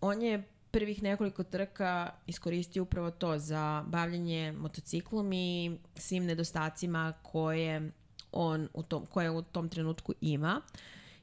[0.00, 7.92] on je prvih nekoliko trka iskoristio upravo to za bavljanje motociklom i svim nedostacima koje
[8.32, 10.60] on u tom, koje u tom trenutku ima.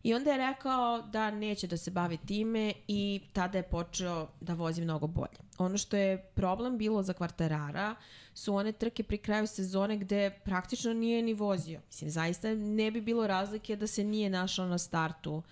[0.04, 4.54] I onda je rekao da neće da se bavi time i tada je počeo da
[4.54, 5.38] vozi mnogo bolje.
[5.58, 7.96] Ono što je problem bilo za kvartarara
[8.34, 11.82] su one trke pri kraju sezone gde praktično nije ni vozio.
[11.88, 15.44] Mislim, zaista ne bi bilo razlike da se nije našao na startu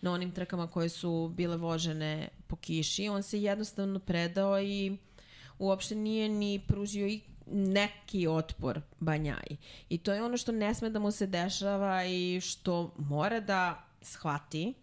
[0.00, 3.08] na onim trkama koje su bile vožene po kiši.
[3.08, 4.96] On se jednostavno predao i
[5.58, 9.56] uopšte nije ni pružio i neki otpor Banjaji.
[9.88, 13.87] I to je ono što ne sme da mu se dešava i što mora da
[14.02, 14.74] shvati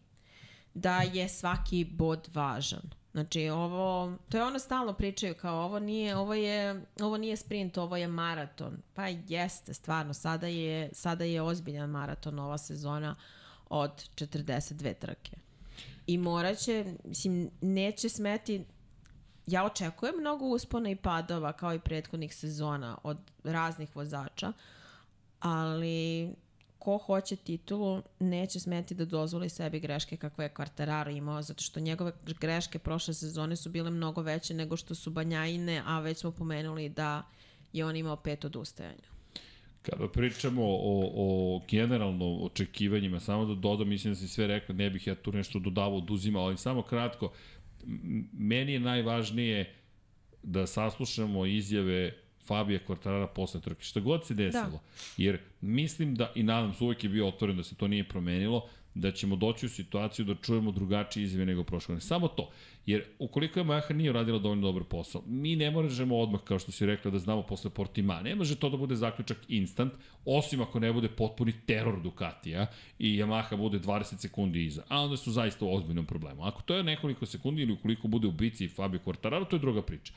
[0.74, 2.90] da je svaki bod važan.
[3.12, 7.78] Znači ovo, to je ono stalno pričaju kao ovo nije, ovo je, ovo nije sprint,
[7.78, 8.78] ovo je maraton.
[8.94, 13.16] Pa jeste, stvarno, sada je, sada je ozbiljan maraton ova sezona
[13.70, 15.38] od 42 trke.
[16.08, 18.66] I moraće, mislim, neće smeti
[19.48, 24.54] ja očekujem mnogo uspona i padova kao i prethodnih sezona od raznih vozača,
[25.40, 26.30] ali
[26.86, 31.80] ko hoće titulu neće smeti da dozvoli sebi greške kakve je Quartararo imao, zato što
[31.80, 36.32] njegove greške prošle sezone su bile mnogo veće nego što su Banjajine, a već smo
[36.32, 37.24] pomenuli da
[37.74, 39.10] je on imao pet odustajanja.
[39.82, 44.90] Kada pričamo o, o generalno očekivanjima, samo da dodam, mislim da si sve rekao, ne
[44.90, 47.32] bih ja tu nešto dodavao, oduzimao, ali samo kratko,
[48.34, 49.76] meni je najvažnije
[50.44, 53.84] da saslušamo izjave Fabija Kvartarara posle trke.
[53.84, 54.64] Šta god se desilo.
[54.72, 54.80] Da.
[55.18, 58.68] Jer mislim da, i nadam se uvek je bio otvoren da se to nije promenilo,
[58.96, 62.02] da ćemo doći u situaciju da čujemo drugačije izjave nego prošle godine.
[62.02, 62.50] Samo to.
[62.86, 66.72] Jer ukoliko je Maha nije uradila dovoljno dobar posao, mi ne možemo odmah, kao što
[66.72, 68.22] si rekla, da znamo posle Portima.
[68.22, 69.94] Ne može to da bude zaključak instant,
[70.26, 72.68] osim ako ne bude potpuni teror Ducatija
[73.00, 74.84] i Yamaha bude 20 sekundi iza.
[74.90, 76.46] A onda su zaista u ozbiljnom problemu.
[76.46, 79.82] Ako to je nekoliko sekundi ili ukoliko bude u bici Fabio Quartararo, to je druga
[79.82, 80.14] priča.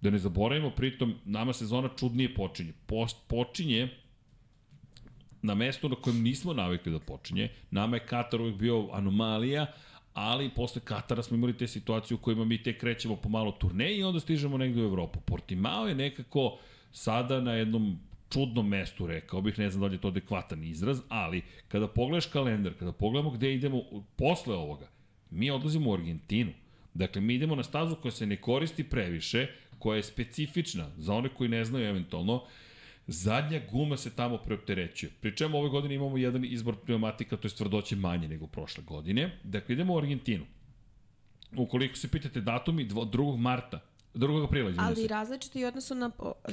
[0.00, 2.72] Da ne zaboravimo, pritom, nama sezona čudnije počinje.
[2.86, 3.88] Post, počinje
[5.42, 7.48] na mestu na kojem nismo navikli da počinje.
[7.70, 9.66] Nama je Katar uvijek bio anomalija,
[10.14, 14.02] ali posle Katara smo imali te situacije u kojima mi te krećemo pomalo turneji i
[14.02, 15.20] onda stižemo negde u Evropu.
[15.20, 16.58] Portimao je nekako
[16.92, 17.98] sada na jednom
[18.30, 22.26] čudnom mestu, rekao bih, ne znam da li je to adekvatan izraz, ali kada pogledaš
[22.26, 23.82] kalendar, kada pogledamo gde idemo
[24.16, 24.88] posle ovoga,
[25.30, 26.52] Mi odlazimo u Argentinu.
[26.94, 29.46] Dakle, mi idemo na stazu koja se ne koristi previše,
[29.80, 32.42] koja je specifična za one koji ne znaju eventualno,
[33.06, 35.12] zadnja guma se tamo preopterećuje.
[35.20, 39.38] Pri čemu ove godine imamo jedan izbor pneumatika, to je tvrdoće manje nego prošle godine.
[39.44, 40.44] Dakle, idemo u Argentinu.
[41.56, 43.36] Ukoliko se pitate datumi, 2.
[43.36, 43.80] marta,
[44.14, 44.44] 2.
[44.44, 46.10] aprila, izvinite Ali različito i odnosu na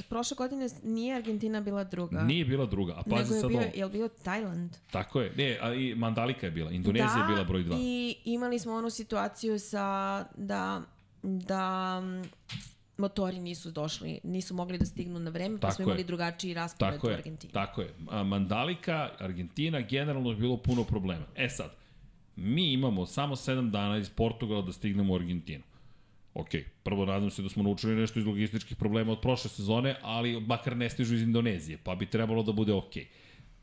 [0.08, 2.22] prošle godine nije Argentina bila druga.
[2.22, 3.70] Nije bila druga, a pazi sad bio, ovo.
[3.74, 4.76] je li bio Tajland?
[4.90, 5.32] Tako je.
[5.36, 6.70] Ne, a i Mandalika je bila.
[6.70, 7.76] Indonezija da, je bila broj 2.
[7.78, 10.82] i imali smo onu situaciju sa da,
[11.22, 12.02] da
[12.98, 15.86] motori nisu došli, nisu mogli da stignu na vreme, pa Tako smo je.
[15.86, 17.52] imali drugačiji raspored Tako u je, Argentini.
[17.52, 17.94] tako je.
[18.08, 21.24] A, Mandalika, Argentina, generalno je bilo puno problema.
[21.36, 21.70] E sad,
[22.36, 25.62] mi imamo samo 7 dana iz Portugala da stignemo u Argentinu.
[26.34, 26.48] Ok,
[26.82, 30.76] prvo nadam se da smo naučili nešto iz logističkih problema od prošle sezone, ali makar
[30.76, 32.92] ne stižu iz Indonezije, pa bi trebalo da bude ok.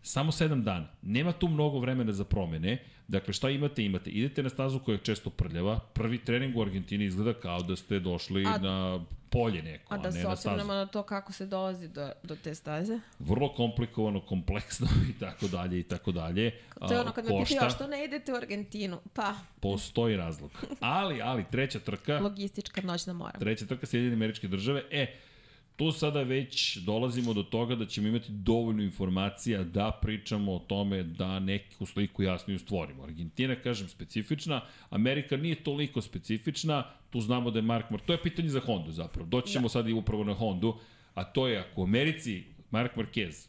[0.06, 0.88] Samo 7 dana.
[1.02, 2.77] Nema tu mnogo vremena za promene.
[3.07, 3.86] Dakle, šta imate?
[3.86, 4.10] Imate.
[4.10, 5.80] Idete na stazu koja je često prljava.
[5.80, 9.99] Prvi trening u Argentini izgleda kao da ste došli A- na polje neko, A a,
[9.99, 12.99] da ne se na stazu osvrnemo na to kako se dolazi do, do te staze.
[13.19, 16.52] vrlo komplikovano, kompleksno i tako dalje i tako dalje.
[16.80, 18.99] To je A, ono kad me pitaju, a što ne idete u Argentinu?
[19.14, 20.52] Pa, Postoji razlog.
[20.80, 23.40] Ali, ali, treća trka, logistička noćna mora.
[23.40, 25.15] treća trka Sjedinjene američke države, e,
[25.76, 31.03] tu sada već dolazimo do toga da ćemo imati dovoljno informacija da pričamo o tome
[31.03, 33.03] da neku sliku jasniju stvorimo.
[33.03, 37.99] Argentina, kažem, specifična, Amerika nije toliko specifična, tu znamo da je Mark Mar...
[38.06, 39.30] To je pitanje za Hondu zapravo.
[39.30, 39.69] Doći ćemo da.
[39.69, 40.77] sad i upravo na Hondu,
[41.14, 43.47] a to je ako u Americi Mark Marquez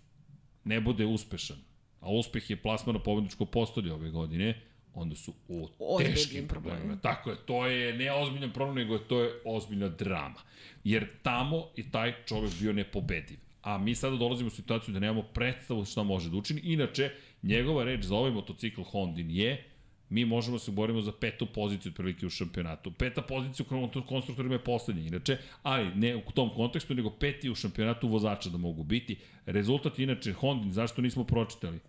[0.64, 1.56] ne bude uspešan,
[2.00, 4.60] a uspeh je plasman na pobedničko postolje ove godine,
[4.96, 6.78] onda su u Ozbiljnim teškim problemima.
[6.78, 7.00] problemima.
[7.00, 10.40] Tako je, to je ne ozbiljan problem, nego to je ozbiljna drama.
[10.84, 13.38] Jer tamo je taj čovek bio nepobediv.
[13.62, 16.60] A mi sada dolazimo u situaciju da nemamo predstavu šta može da učini.
[16.64, 17.10] Inače,
[17.42, 19.64] njegova reč za ovaj motocikl Hondin je
[20.08, 22.90] mi možemo se borimo za petu poziciju otprilike u šampionatu.
[22.90, 27.54] Peta pozicija u konstruktorima je poslednja, inače, ali ne u tom kontekstu, nego peti u
[27.54, 29.16] šampionatu vozača da mogu biti.
[29.46, 31.80] Rezultat inače Hondin, zašto nismo pročitali?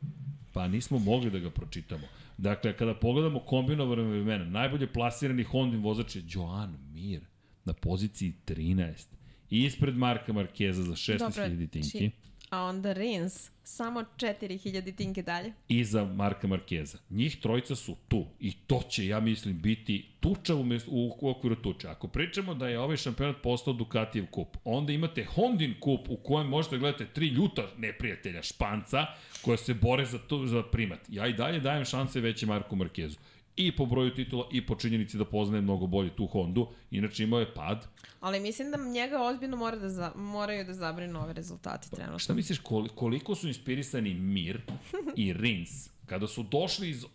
[0.57, 2.07] Pa nismo mogli da ga pročitamo.
[2.37, 7.21] Dakle, kada pogledamo kombinovane vremena, najbolje plasirani Hondin vozač je Joan Mir
[7.65, 9.05] na poziciji 13.
[9.49, 12.11] I ispred Marka Markeza za 16.000 tinki.
[12.49, 15.53] A onda Rins, samo 4000 tinke dalje.
[15.67, 16.97] iza Marka Markeza.
[17.09, 21.87] Njih trojica su tu i to će, ja mislim, biti tuča u, u, okviru tuče.
[21.87, 26.47] Ako pričamo da je ovaj šampionat postao Ducatijev kup, onda imate Hondin kup u kojem
[26.47, 29.05] možete da gledate tri ljuta neprijatelja Španca
[29.41, 30.99] koja se bore za, to, za primat.
[31.09, 33.17] Ja i dalje dajem šanse veće Marku Markezu.
[33.57, 36.67] I po broju titula i po činjenici da poznaje mnogo bolje tu Hondu.
[36.91, 37.87] Inače imao je pad.
[38.19, 42.19] Ali mislim da njega ozbiljno mora da za, moraju da zabrinu ove rezultati trenutno.
[42.19, 44.61] Šta misliš koli- koliko su inspirisani Mir
[45.15, 47.05] i Rins kada su došli iz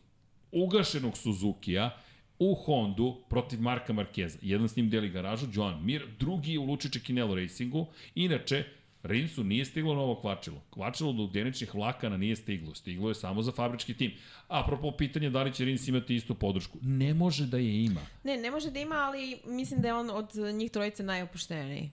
[0.53, 1.99] ugašenog Suzukija
[2.39, 4.39] u Hondu protiv Marka Markeza.
[4.43, 7.87] Jedan s njim deli garažu, Joan Mir, drugi u Lučiće Kinelo Racingu.
[8.15, 8.65] Inače,
[9.03, 10.63] Rinsu nije stiglo novo kvačilo.
[10.71, 12.75] Kvačilo do deničnih vlakana nije stiglo.
[12.75, 14.13] Stiglo je samo za fabrički tim.
[14.49, 16.79] Apropo pitanje da li će Rins imati istu podršku.
[16.83, 18.01] Ne može da je ima.
[18.25, 21.91] Ne, ne može da ima, ali mislim da je on od njih trojice najopušteniji.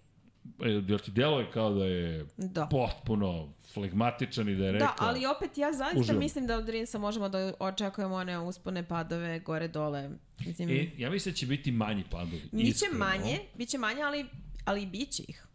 [0.62, 2.66] E, Jel ti delo je kao da je Da.
[2.68, 4.88] potpuno flegmatičan i da je rekao...
[4.88, 6.20] Da, ali opet ja zaista Uživam.
[6.20, 10.10] mislim da od Rinsa možemo da očekujemo one uspone padove gore dole.
[10.40, 12.42] Mislim, E, ja mislim da će biti manji padovi.
[12.52, 14.26] biće manje, biće manje, ali,
[14.66, 15.46] ali biće ih.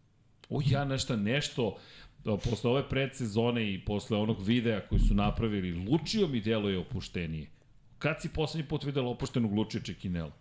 [0.49, 1.77] O, ja nešto, nešto,
[2.23, 7.47] da, posle ove predsezone i posle onog videa koji su napravili, Lučio mi deluje opuštenije.
[7.97, 10.31] Kad si poslednji put videla opuštenog Lučija Čekinela?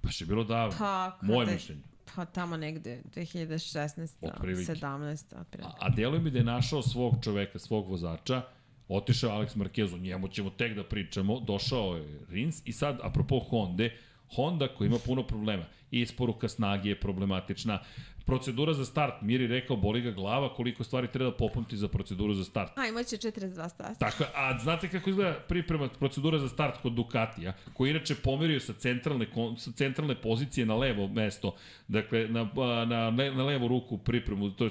[0.00, 0.76] Pa še bilo davno.
[0.78, 1.82] Pa, Moje mišljenje.
[2.14, 4.16] Pa tamo negde, 2016.
[4.20, 4.72] Otprilike.
[4.72, 5.40] 17.
[5.40, 5.76] otprilike.
[5.80, 8.42] A, a deluje mi da je našao svog čoveka, svog vozača,
[8.88, 12.98] otišao je Alex Marquez, o njemu ćemo tek da pričamo, došao je Rins i sad,
[13.02, 13.88] apropo Honda,
[14.34, 15.64] Honda koja ima puno problema.
[15.90, 17.78] Isporuka snage je problematična.
[18.26, 22.34] Procedura za start, Miri rekao, boli ga glava koliko stvari treba da popamti za proceduru
[22.34, 22.72] za start.
[22.78, 23.94] A, imaće 42 stasa.
[23.98, 28.72] Tako, a znate kako izgleda priprema procedura za start kod Ducatija, koji inače pomerio sa
[28.72, 29.26] centralne,
[29.56, 31.54] sa centralne pozicije na levo mesto,
[31.88, 32.48] dakle na,
[32.86, 34.70] na, na, na levu ruku pripremu, to je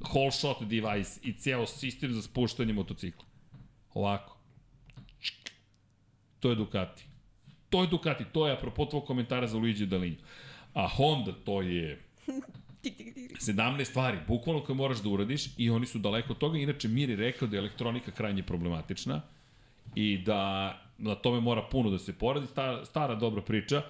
[0.00, 3.24] whole shot device i ceo sistem za spuštanje motocikla.
[3.94, 4.36] Ovako.
[6.40, 7.04] To je Ducati.
[7.70, 10.16] To je Ducati, to je apropo tvoj komentara za Luigi Dalinju.
[10.74, 12.02] A Honda, to je.
[12.82, 16.58] 17 stvari, bukvalno koje moraš da uradiš i oni su daleko od toga.
[16.58, 19.20] Inače, Mir je rekao da je elektronika krajnje problematična
[19.94, 22.46] i da na tome mora puno da se poradi.
[22.46, 23.82] Stara, stara dobra priča.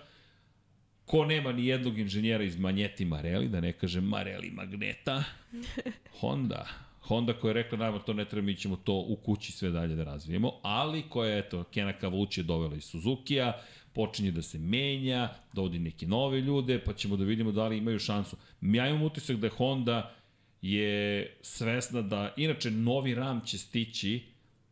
[1.06, 5.24] Ko nema ni jednog inženjera iz Manjeti Mareli, da ne kažem Mareli Magneta,
[6.20, 6.66] Honda.
[7.02, 9.94] Honda koja je rekla, nama to ne treba, mi ćemo to u kući sve dalje
[9.94, 13.52] da razvijemo, ali koja je, eto, Kena Kavući je dovela iz Suzuki-a,
[13.94, 17.98] počinje da se menja, dovodi neke nove ljude, pa ćemo da vidimo da li imaju
[17.98, 18.36] šansu.
[18.60, 20.14] Ja imam utisak da Honda
[20.62, 24.22] je svesna da, inače, novi RAM će stići,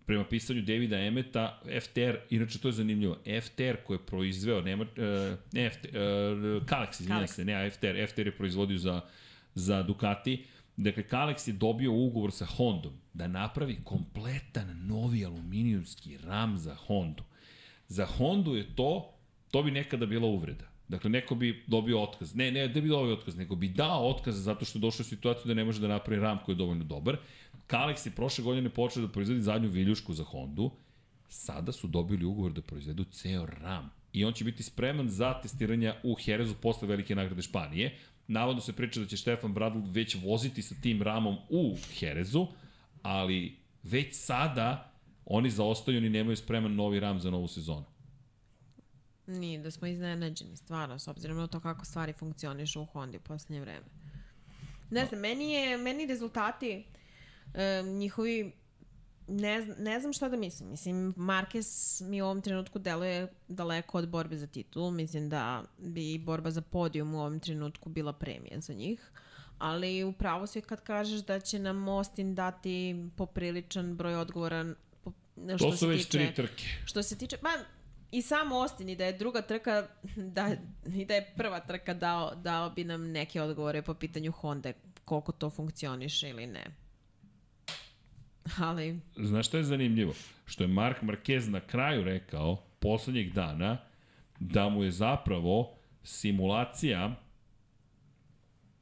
[0.07, 5.39] prema pisanju Davida Emeta, FTR, inače to je zanimljivo, FTR koji je proizveo, nema, uh,
[5.53, 5.97] ne, FTR,
[6.67, 9.01] Kalex, izvinjam se, ne FTR, FTR je proizvodio za,
[9.55, 10.45] za Ducati,
[10.81, 17.23] Dakle, Kalex je dobio ugovor sa Hondom da napravi kompletan novi aluminijumski ram za Hondu.
[17.91, 19.15] Za Hondu je to,
[19.51, 20.65] to bi nekada bila uvreda.
[20.89, 22.35] Dakle, neko bi dobio otkaz.
[22.35, 25.05] Ne, ne da bi dobio otkaz, nego bi dao otkaz zato što je došao u
[25.05, 27.17] situaciju da ne može da napravi ram koji je dovoljno dobar.
[27.69, 30.71] Kalex je prošle godine počeo da proizvodi zadnju viljušku za Hondu.
[31.29, 33.91] Sada su dobili ugovor da proizvedu ceo ram.
[34.13, 37.99] I on će biti spreman za testiranja u Herezu posle velike nagrade Španije.
[38.29, 42.47] Navodno se priča da će Štefan Bradl već voziti sa tim ramom u Herezu,
[43.03, 44.90] ali već sada
[45.33, 47.85] oni zaostaju ni nemaju spreman novi ram za novu sezonu.
[49.27, 53.21] Nije da smo iznenađeni, stvarno, s obzirom na to kako stvari funkcionišu u Hondi u
[53.21, 53.87] poslednje vreme.
[54.91, 56.85] Ne znam, meni, je, meni rezultati
[57.55, 58.53] e, njihovi
[59.29, 60.71] ne, ne znam šta da mislim.
[60.71, 64.91] Mislim, Marquez mi u ovom trenutku deluje daleko od borbe za titul.
[64.91, 69.11] Mislim da bi borba za podijum u ovom trenutku bila premija za njih.
[69.59, 74.75] Ali upravo si kad kažeš da će nam Austin dati popriličan broj odgovora
[75.57, 76.65] što to su već tiče, tri trke.
[76.85, 77.49] Što se tiče, pa
[78.11, 79.89] i sam Austin i da je druga trka,
[80.37, 80.57] da,
[80.95, 84.73] i da je prva trka dao, dao bi nam neke odgovore po pitanju Honda,
[85.05, 86.65] koliko to funkcioniše ili ne.
[88.59, 89.01] Ali...
[89.17, 90.15] Znaš šta je zanimljivo?
[90.47, 93.79] Što je Mark Marquez na kraju rekao, poslednjeg dana,
[94.41, 97.17] da mu je zapravo simulacija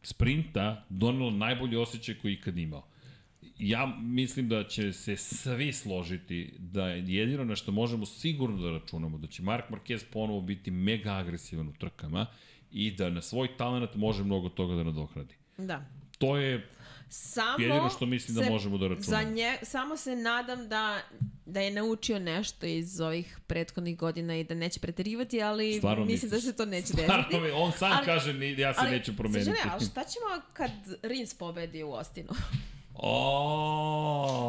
[0.02, 2.87] sprinta donela najbolji osjećaj koji ikad imao.
[3.58, 8.70] Ja mislim da će se svi složiti da je jedino na što možemo sigurno da
[8.70, 12.26] računamo da će Mark Marquez ponovo biti mega agresivan u trkama
[12.70, 15.34] i da na svoj talent može mnogo toga da nadokradi.
[15.56, 15.84] Da.
[16.18, 16.68] To je
[17.10, 19.22] Samo Jedino što mislim da možemo da računamo.
[19.22, 21.00] Za nje, samo se nadam da,
[21.46, 26.30] da je naučio nešto iz ovih prethodnih godina i da neće preterivati, ali Stvarno mislim
[26.30, 26.44] misliš?
[26.44, 27.02] da se to neće desiti.
[27.02, 29.50] Stvarno, on sam ali, kaže ja se ali, neću promeniti.
[29.50, 30.70] Srđane, ali šta ćemo kad
[31.02, 32.28] Rins pobedi u Ostinu?
[33.00, 34.46] O,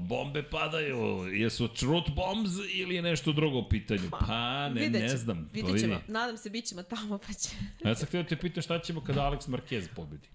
[0.00, 1.26] bombe padaju.
[1.32, 4.10] Jesu truth bombs ili nešto drugo u pitanju?
[4.10, 5.50] Pa, ne, ne znam.
[5.52, 6.00] Vidjet ćemo.
[6.08, 7.48] Nadam se, bit ćemo tamo pa će...
[7.84, 10.28] ja sam htio da te pitam šta ćemo kada Alex Marquez pobedi.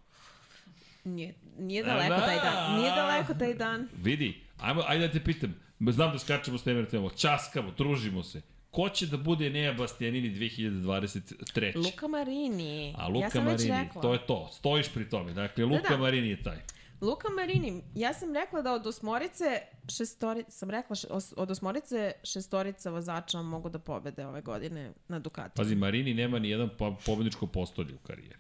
[1.04, 2.26] Nije, nije daleko da.
[2.26, 2.80] taj dan.
[2.80, 3.88] Nije daleko taj dan.
[4.04, 5.56] Vidi, ajmo, ajde da te pitam.
[5.80, 7.10] Znam da skačemo s teme temo.
[7.10, 8.42] Časkamo, družimo se.
[8.72, 11.76] Ko će da bude Nea Bastianini 2023?
[11.76, 12.94] Luka Marini.
[12.98, 14.50] A Luka ja Marini, to je to.
[14.54, 15.34] Stojiš pri tome.
[15.34, 15.98] Dakle, Luka da, da.
[15.98, 16.58] Marini je taj.
[17.02, 19.62] Luka Marini, ja sam rekla da od osmorice
[19.98, 20.96] šestorica, sam rekla
[21.36, 25.56] od osmorice šestorica vozača mogu da pobede ove godine na Ducati.
[25.56, 26.70] Pazi, Marini nema ni jedan
[27.06, 28.40] pobedničko postolje u karijeri.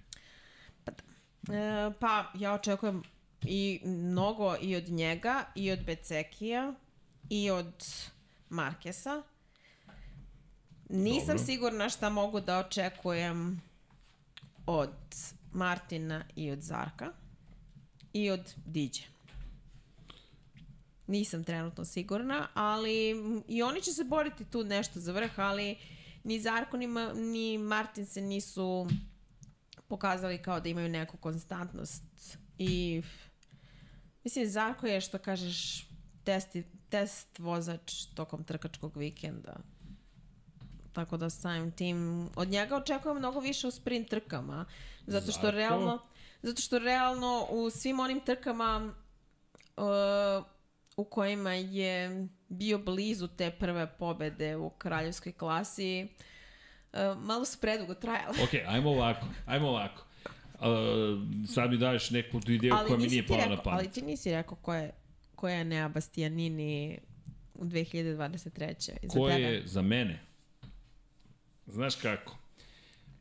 [1.49, 3.03] E, pa, ja očekujem
[3.41, 6.73] i mnogo i od njega, i od Becekija,
[7.29, 7.85] i od
[8.49, 9.23] Markesa.
[10.89, 11.45] Nisam Dobro.
[11.45, 13.61] sigurna šta mogu da očekujem
[14.65, 14.95] od
[15.53, 17.11] Martina i od Zarka
[18.15, 19.03] i od Diđe.
[21.07, 23.15] Nisam trenutno sigurna, ali
[23.47, 25.77] i oni će se boriti tu nešto za vrh, ali
[26.23, 28.87] ni Zarko ni, ni Martin se nisu
[29.87, 32.03] pokazali kao da imaju neku konstantnost
[32.57, 33.01] i
[34.23, 35.87] mislim Zarko je što kažeš
[36.23, 39.55] testi, test vozač tokom trkačkog vikenda.
[40.93, 44.65] Tako da samim tim od njega očekujem mnogo više u sprint trkama
[45.07, 45.57] zato što Zarko?
[45.57, 45.99] realno
[46.41, 48.93] zato što realno u svim onim trkama
[49.77, 50.45] uh,
[50.97, 56.07] u kojima je bio blizu te prve pobede u kraljevskoj klasi
[56.93, 58.43] uh, malo su predugo trajale.
[58.43, 60.05] ok, ajmo ovako, ajmo ovako.
[60.55, 60.61] Uh,
[61.47, 63.79] sad mi daješ neku ideju ali koja mi nije pala na pamet.
[63.79, 64.91] Ali ti nisi rekao ko je,
[65.35, 66.99] ko je Nea Bastianini
[67.53, 69.07] u 2023.
[69.07, 69.41] Ko tebe?
[69.41, 70.19] je za mene?
[71.67, 72.37] Znaš kako?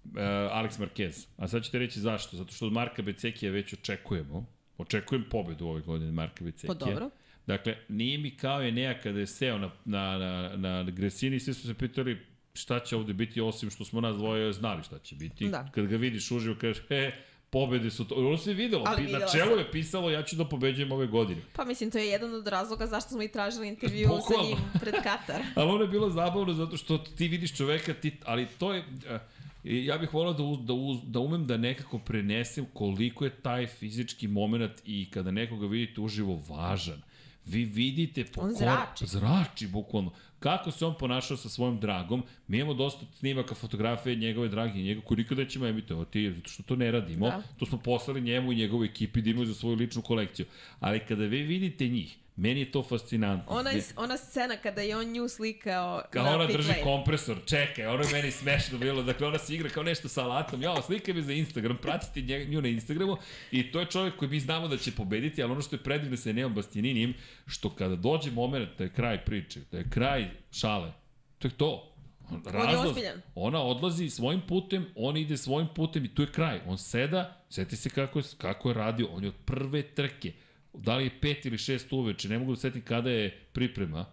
[0.05, 0.21] Uh,
[0.53, 1.27] Alex Marquez.
[1.37, 2.37] A sad ću te reći zašto.
[2.37, 4.47] Zato što od Marka Becekija već očekujemo.
[4.79, 6.69] Očekujem pobedu ove godine Marka Becekija.
[6.69, 7.11] Pa dobro.
[7.47, 11.41] Dakle, nije mi kao je Nea kada je seo na, na, na, na Gresini i
[11.41, 14.99] svi su se pitali šta će ovde biti, osim što smo nas dvoje znali šta
[14.99, 15.49] će biti.
[15.49, 15.71] Da.
[15.75, 17.13] Kad ga vidiš uživo, kažeš, e,
[17.51, 18.15] pobede su to.
[18.15, 21.41] Ono se je videlo, Ali na čelu je pisalo ja ću da pobeđujem ove godine.
[21.53, 24.95] Pa mislim, to je jedan od razloga zašto smo i tražili intervju sa njim pred
[24.95, 25.43] Katar.
[25.57, 28.81] ali ono je bilo zabavno zato što ti vidiš čoveka, ti, ali to je...
[28.81, 29.21] Uh,
[29.65, 33.31] I ja bih volao da, uz, da, uz, da umem da nekako prenesem koliko je
[33.31, 37.03] taj fizički moment i kada nekoga vidite uživo važan.
[37.47, 39.07] Vi vidite po On kor- zrači.
[39.07, 40.13] Zrači, bukvalno.
[40.39, 42.23] Kako se on ponašao sa svojim dragom.
[42.49, 46.63] Mi imamo dosta snimaka, fotografije njegove dragi i njega koji nikada nećemo emitovati, zato što
[46.63, 47.27] to ne radimo.
[47.27, 47.43] Da.
[47.59, 50.47] To smo poslali njemu i njegovoj ekipi da imaju za svoju ličnu kolekciju.
[50.81, 53.53] Ali kada vi vidite njih, meni je to fascinantno.
[53.53, 56.83] Ona, ona scena kada je on nju slikao Kao na ona drži lane.
[56.83, 60.63] kompresor, čekaj, ono je meni smešno bilo, dakle ona se igra kao nešto sa alatom,
[60.63, 63.17] ja, slikaj me za Instagram, pratite nje- nju na Instagramu
[63.51, 66.17] i to je čovjek koji mi znamo da će pobediti, ali ono što je predivno
[66.17, 67.15] sa Neom Bastianinim,
[67.47, 70.93] što kada dođe moment da je kraj priče, da je kraj šale,
[71.39, 71.91] to je to.
[72.31, 73.23] On, je ozbiljan.
[73.35, 76.61] ona odlazi svojim putem, on ide svojim putem i tu je kraj.
[76.67, 80.33] On seda, seti se kako je, kako je radio, on je od prve trke,
[80.75, 84.07] da li je pet ili šest uveče, ne mogu da setim kada je priprema,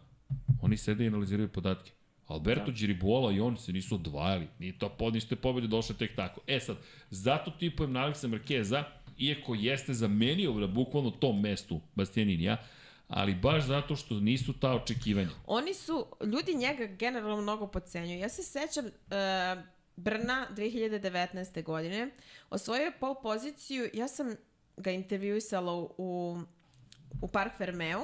[0.61, 1.91] oni sede i analiziraju podatke.
[2.27, 2.71] Alberto da.
[2.71, 4.47] Giribuola i on se nisu odvajali.
[4.59, 6.41] Nije to pod niste pobede došle tek tako.
[6.47, 6.77] E sad,
[7.09, 8.83] zato tipujem na Aleksa Markeza,
[9.17, 12.57] iako jeste zamenio na bukvalno tom mestu Bastianinija,
[13.07, 15.29] ali baš zato što nisu ta očekivanja.
[15.45, 18.19] Oni su, ljudi njega generalno mnogo podcenjuju.
[18.19, 18.91] Ja se sećam uh,
[19.95, 21.63] Brna 2019.
[21.63, 22.09] godine,
[22.49, 24.35] osvojio je pol poziciju, ja sam
[24.81, 25.87] ga intervjuisala u,
[27.21, 28.01] u, Park Fermeu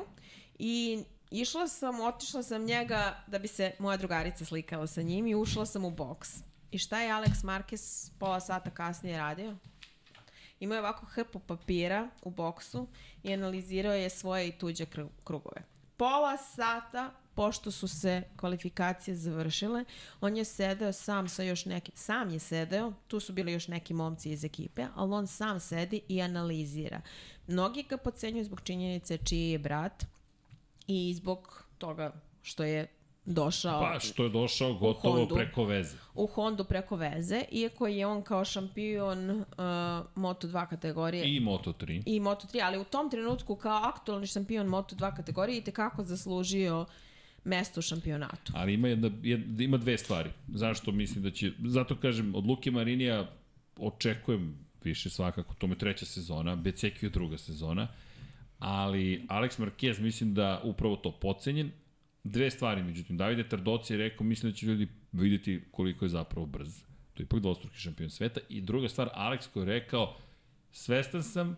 [0.59, 5.35] i išla sam, otišla sam njega da bi se moja drugarica slikala sa njim i
[5.35, 6.29] ušla sam u boks.
[6.71, 9.55] I šta je Alex Marquez pola sata kasnije radio?
[10.59, 12.87] Imao je ovako hrpu papira u boksu
[13.23, 15.61] i analizirao je svoje i tuđe kru- krugove.
[15.97, 19.85] Pola sata pošto su se kvalifikacije završile,
[20.21, 23.93] on je sedeo sam sa još nekim, sam je sedeo, tu su bili još neki
[23.93, 27.01] momci iz ekipe, ali on sam sedi i analizira.
[27.47, 30.05] Mnogi ga pocenjuju zbog činjenice čiji je brat
[30.87, 32.11] i zbog toga
[32.41, 32.87] što je
[33.25, 35.35] došao Pa, što je došao gotovo Hondu.
[35.35, 35.97] preko veze.
[36.15, 39.45] u Hondu preko veze, iako je on kao šampion uh,
[40.15, 42.03] Moto2 kategorije I Moto3.
[42.05, 46.85] i Moto3, ali u tom trenutku kao aktualni šampion Moto2 kategorije i tekako zaslužio
[47.47, 48.53] mesto u šampionatu.
[48.55, 50.29] Ali ima, jedna, jedna, ima dve stvari.
[50.47, 51.51] Zašto mislim da će...
[51.65, 53.31] Zato kažem, od Luke Marinija
[53.77, 55.53] očekujem više svakako.
[55.53, 57.87] To je treća sezona, Beceki je druga sezona.
[58.59, 61.71] Ali Alex Marquez mislim da upravo to pocenjen.
[62.23, 66.45] Dve stvari, međutim, Davide Tardoci je rekao, mislim da će ljudi vidjeti koliko je zapravo
[66.45, 66.81] brz.
[67.13, 68.39] To je ipak dvostruki šampion sveta.
[68.49, 70.15] I druga stvar, Alex koji je rekao,
[70.71, 71.57] svestan sam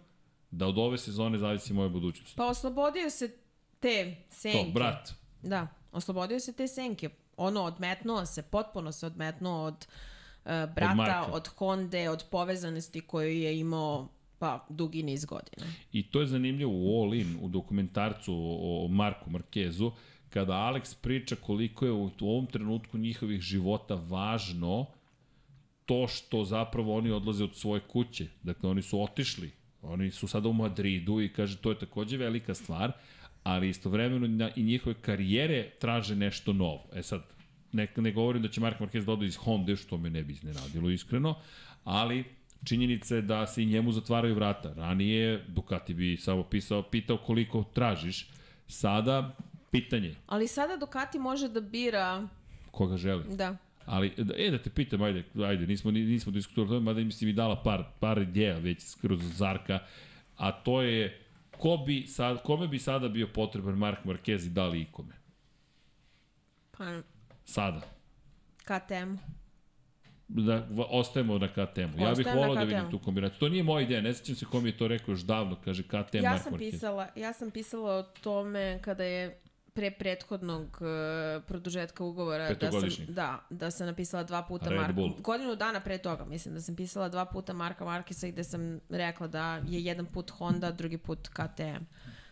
[0.52, 2.36] da od ove sezone zavisi moja budućnost.
[2.36, 3.32] Pa oslobodio se
[3.80, 4.58] te senke.
[4.58, 7.10] To, brat, Da, oslobodio se te senke.
[7.38, 9.88] Ono, odmetnuo se, potpuno se odmetnuo od
[10.46, 14.08] uh, brata, od, od Honde, od povezanosti koju je imao
[14.40, 15.74] pa dugi niz godina.
[15.92, 19.92] I to je zanimljivo u All In, u dokumentarcu o, o Marku Markezu,
[20.30, 24.86] kada Alex priča koliko je u, u ovom trenutku njihovih života važno
[25.86, 28.28] to što zapravo oni odlaze od svoje kuće.
[28.44, 29.52] Dakle, oni su otišli.
[29.82, 32.92] Oni su sada u Madridu i kaže to je takođe velika stvar,
[33.44, 36.86] ali istovremeno na, i njihove karijere traže nešto novo.
[36.94, 37.22] E sad,
[37.72, 40.34] ne, ne govorim da će Mark Marquez da ode iz Honda, što me ne bi
[40.34, 41.36] iznenadilo iskreno,
[41.84, 42.24] ali
[42.64, 44.74] činjenica je da se i njemu zatvaraju vrata.
[44.74, 48.28] Ranije Ducati bi samo pisao, pitao koliko tražiš.
[48.68, 49.36] Sada,
[49.72, 52.28] pitanje, Ali sada Ducati može da bira,
[52.72, 53.24] koga želi.
[53.30, 56.86] da, Ali, da- e, da te pitam, ajde, ajde, nismo, ni- nismo diskutovali o tome,
[56.86, 59.80] mada mi si mi dala par, par ideja već kroz Zarka,
[60.38, 61.20] a to je,
[61.60, 65.14] ko bi sad, kome bi sada bio potreban Mark Marquez i da li ikome?
[66.72, 67.02] pa
[67.46, 67.82] Sada.
[68.64, 69.16] KTM.
[70.28, 72.04] Da, ostajemo na KTM-u.
[72.04, 73.40] Ja bih volao da vidim tu kombinaciju.
[73.40, 76.18] To nije moja ideja, ne sećam se kom je to rekao još davno, kaže KTM
[76.24, 76.72] Ja Mark sam Marquez.
[76.72, 79.40] pisala, ja sam pisala o tome kada je
[79.80, 84.94] pre prethodnog uh, produžetka ugovora da sam, da, da sam napisala dva puta Red Marka,
[84.94, 85.14] Bull.
[85.20, 89.28] godinu dana pre toga mislim da sam pisala dva puta Marka Markisa gde sam rekla
[89.28, 91.84] da je jedan put Honda, drugi put KTM.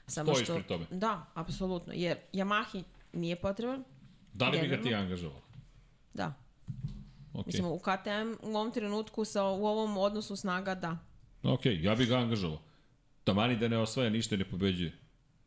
[0.07, 0.85] Samo Stojiš što, pri tome?
[0.91, 2.83] Da, apsolutno, jer Yamahi
[3.13, 3.83] nije potreban,
[4.33, 5.41] Da li bi ga ti angažovao?
[6.13, 6.33] da.
[7.33, 7.45] Okay.
[7.45, 10.97] Mislim, u KTM u ovom trenutku sa, u ovom odnosu snaga, da.
[11.43, 12.59] Ok, ja bih ga angažovao.
[13.23, 14.97] Tamani da ne osvaja ništa i ne pobeđuje.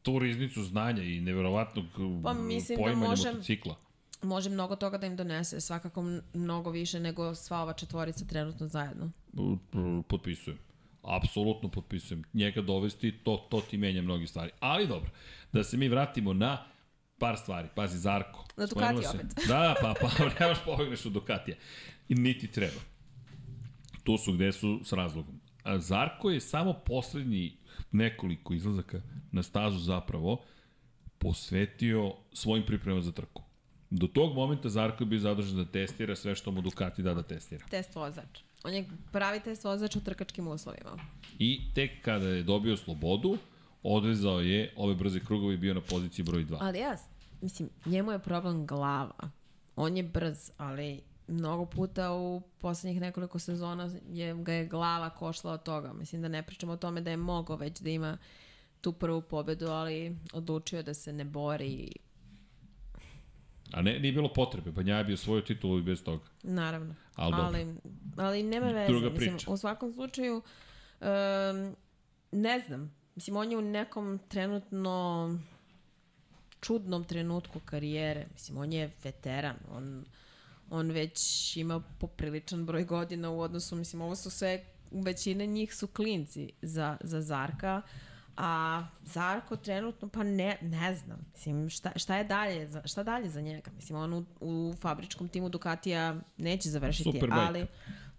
[0.03, 1.85] Tu riznicu znanja i neverovatnog
[2.25, 3.77] Pa mislim da možem- motocikla.
[4.23, 6.05] Može mnogo toga da im donese, svakako
[6.35, 9.11] mnogo više nego sva ova četvorica trenutno zajedno.
[10.03, 10.59] Potpisujem.
[11.03, 12.25] Apsolutno potpisujem.
[12.33, 14.51] Njega dovesti, to, to ti menja mnogi stvari.
[14.61, 15.11] Ali dobro,
[15.53, 16.65] da se mi vratimo na
[17.19, 17.69] par stvari.
[17.75, 18.45] Pazi, Zarko.
[18.57, 19.27] Na Ducati se- opet.
[19.49, 20.09] Da, pa, pa
[20.41, 21.57] nemaš pobegneš od Ducatija.
[22.09, 22.81] I niti treba.
[24.05, 25.41] Tu su gde su s razlogom.
[25.79, 27.57] Zarko je samo poslednji
[27.93, 29.01] nekoliko izlazaka
[29.33, 30.43] na stazu zapravo
[31.19, 33.43] posvetio svojim pripremama za trku.
[33.91, 37.23] Do tog momenta Zarko je bio zadužen da testira sve što mu Ducati da da
[37.23, 37.67] testira.
[37.71, 38.41] Test vozač.
[38.65, 40.99] On je pravi test vozač u trkačkim uslovima.
[41.39, 43.39] I tek kada je dobio slobodu,
[43.83, 46.57] odvezao je ove brze krugovi i bio na poziciji broj 2.
[46.61, 46.97] Ali ja,
[47.43, 49.31] mislim, njemu je problem glava.
[49.77, 51.01] On je brz, ali
[51.31, 55.93] mnogo puta u poslednjih nekoliko sezona je, ga je glava košla od toga.
[55.93, 58.19] Mislim da ne pričamo o tome da je mogao već da ima
[58.81, 61.93] tu prvu pobedu, ali odlučio da se ne bori.
[63.73, 66.25] A ne, nije bilo potrebe, Banja je bio svoju titulu i bez toga.
[66.43, 66.95] Naravno.
[67.15, 67.75] Ali ali,
[68.17, 68.93] ali nema veze.
[68.93, 69.51] Druga Mislim, priča.
[69.51, 70.43] u svakom slučaju,
[71.01, 71.77] um,
[72.33, 72.95] ne znam.
[73.15, 75.39] Mislim, on je u nekom trenutno
[76.61, 78.27] čudnom trenutku karijere.
[78.33, 79.57] Mislim, on je veteran.
[79.73, 80.05] On,
[80.71, 85.87] on već ima popriličan broj godina u odnosu, mislim, ovo su sve, većina njih su
[85.87, 87.83] klinci za, za Zarka,
[88.37, 93.29] a Zarko trenutno, pa ne, ne znam, mislim, šta, šta je dalje, za, šta dalje
[93.29, 93.71] za njega?
[93.77, 97.41] Mislim, on u, u fabričkom timu Ducatija neće završiti, Superbike.
[97.41, 97.67] ali,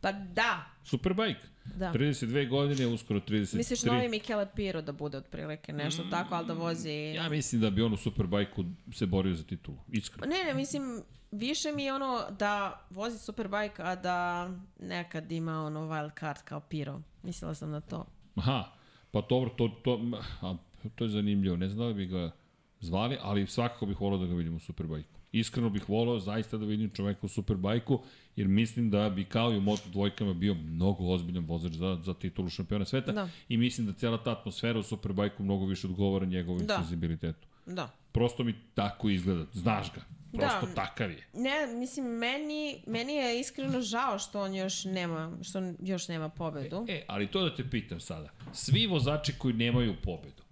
[0.02, 1.48] pa da, Superbike.
[1.66, 1.92] Da.
[1.94, 3.58] 32 godine, uskoro 33.
[3.58, 6.92] Misliš novi Michele Piro da bude otprilike nešto tako, ali da vozi...
[6.92, 10.36] Ja mislim da bi on u Superbike-u se borio za titulu, iskreno.
[10.36, 14.50] Ne, ne, mislim, više mi je ono da vozi Superbike, a da
[14.80, 17.02] nekad ima ono wild card kao Piro.
[17.24, 18.06] Mislila sam na to.
[18.36, 18.72] Aha,
[19.12, 20.00] pa dobro, to, to,
[20.42, 20.56] a,
[20.96, 21.58] to je zanimljivo.
[21.58, 22.32] Ne znam da bi ga
[22.80, 25.21] zvali, ali svakako bih volao da ga vidim u Superbike-u.
[25.32, 28.00] Iskreno bih volao zaista da vidim čoveka u Superbike-u,
[28.36, 32.14] jer mislim da bi kao i u Moto dvojkama bio mnogo ozbiljan vozač za, za
[32.14, 33.30] titulu šampiona sveta Da.
[33.50, 36.78] i mislim da cijela ta atmosfera u Superbike-u mnogo više odgovara njegovom Da.
[36.78, 37.48] senzibilitetu.
[37.66, 37.90] Da.
[38.12, 39.46] Prosto mi tako izgleda.
[39.54, 40.02] Znaš ga.
[40.32, 40.74] Prosto Da.
[40.74, 41.28] takav je.
[41.34, 46.30] Ne, mislim, meni, meni je iskreno žao što on još nema, što on još nema
[46.30, 46.86] pobedu.
[46.90, 48.30] E, ali to da te pitam sada.
[48.54, 50.44] Svi vozači koji nemaju pobedu,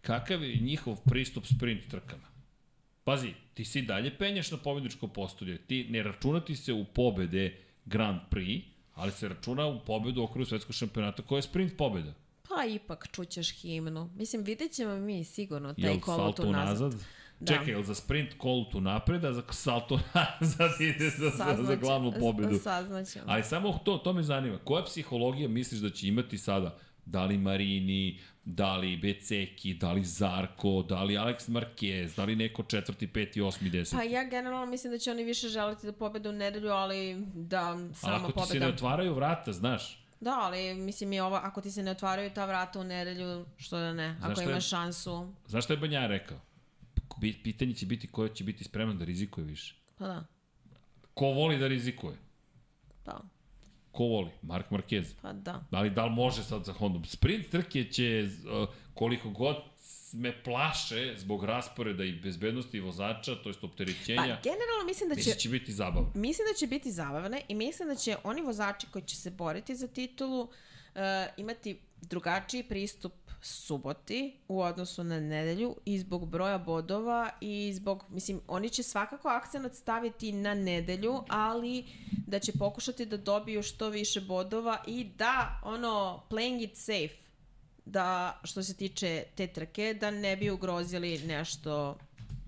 [0.00, 2.33] kakav je njihov pristup sprint trkama?
[3.04, 5.58] Pazi, ti si dalje penjaš na pobedničko postolje.
[5.58, 8.62] Ti ne računati se u pobede Grand Prix,
[8.94, 12.14] ali se računa u pobedu u okviru svetskog šampionata koja je sprint pobeda.
[12.48, 14.10] Pa ipak čućeš himnu.
[14.16, 16.68] Mislim, vidjet ćemo mi sigurno taj Jel kolo salto tu nazad.
[16.92, 17.00] nazad?
[17.40, 17.52] Da.
[17.52, 20.00] Čekaj, jel za sprint kol tu napred, a za salto
[20.40, 22.58] nazad ide za, za, za glavnu pobedu?
[22.58, 23.24] Saznaćemo.
[23.28, 24.58] Ali samo to, to me zanima.
[24.58, 26.78] Koja psihologija misliš da će imati sada?
[27.06, 32.36] Da li Marini, da li Beceki, da li Zarko, da li Alex Marquez, da li
[32.36, 33.96] neko četvrti, peti, osmi, deseti?
[33.96, 37.60] Pa ja generalno mislim da će oni više želiti da pobede u nedelju, ali da
[37.92, 38.58] samo ako ti se pobeda.
[38.60, 42.44] ne otvaraju vrata, znaš, Da, ali mislim je ovo, ako ti se ne otvaraju ta
[42.46, 46.06] vrata u nedelju, što da ne, Znaš ako je- imaš šansu, znaš šta je Banja
[46.06, 46.38] rekao?
[47.42, 49.74] Pitanje će biti ko će biti spreman da rizikuje više.
[49.98, 50.24] pa da,
[51.14, 52.16] Ko voli da rizikuje?
[53.04, 53.20] pa,
[53.94, 54.30] Ko voli?
[54.42, 55.14] Mark Marquez.
[55.22, 55.64] pa da.
[55.70, 57.04] Ali da li može sad za Hondom?
[57.04, 58.28] Sprint trke će,
[58.94, 59.56] koliko god
[60.12, 65.18] me plaše zbog rasporeda i bezbednosti vozača, to jest Pa opterećenja, generalno mislim da će,
[65.18, 66.10] mislim da će biti zabavno.
[66.14, 69.76] mislim da će biti zabavne i mislim da će oni vozači koji će se boriti
[69.76, 70.48] za titulu uh,
[71.36, 73.12] imati drugačiji pristup
[73.42, 79.28] suboti u odnosu na nedelju i zbog broja bodova i zbog, mislim, oni će svakako
[79.28, 81.84] akcenat staviti na nedelju, ali
[82.26, 87.24] da će pokušati da dobiju što više bodova i da, ono, playing it safe,
[87.84, 91.98] da, što se tiče te trke, da ne bi ugrozili nešto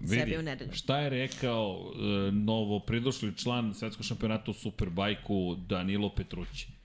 [0.09, 0.73] sebi u nedelju.
[0.73, 1.95] šta je rekao uh,
[2.35, 6.76] novo pridošli član svetskog šampionata u Superbajku Danilo Petrući?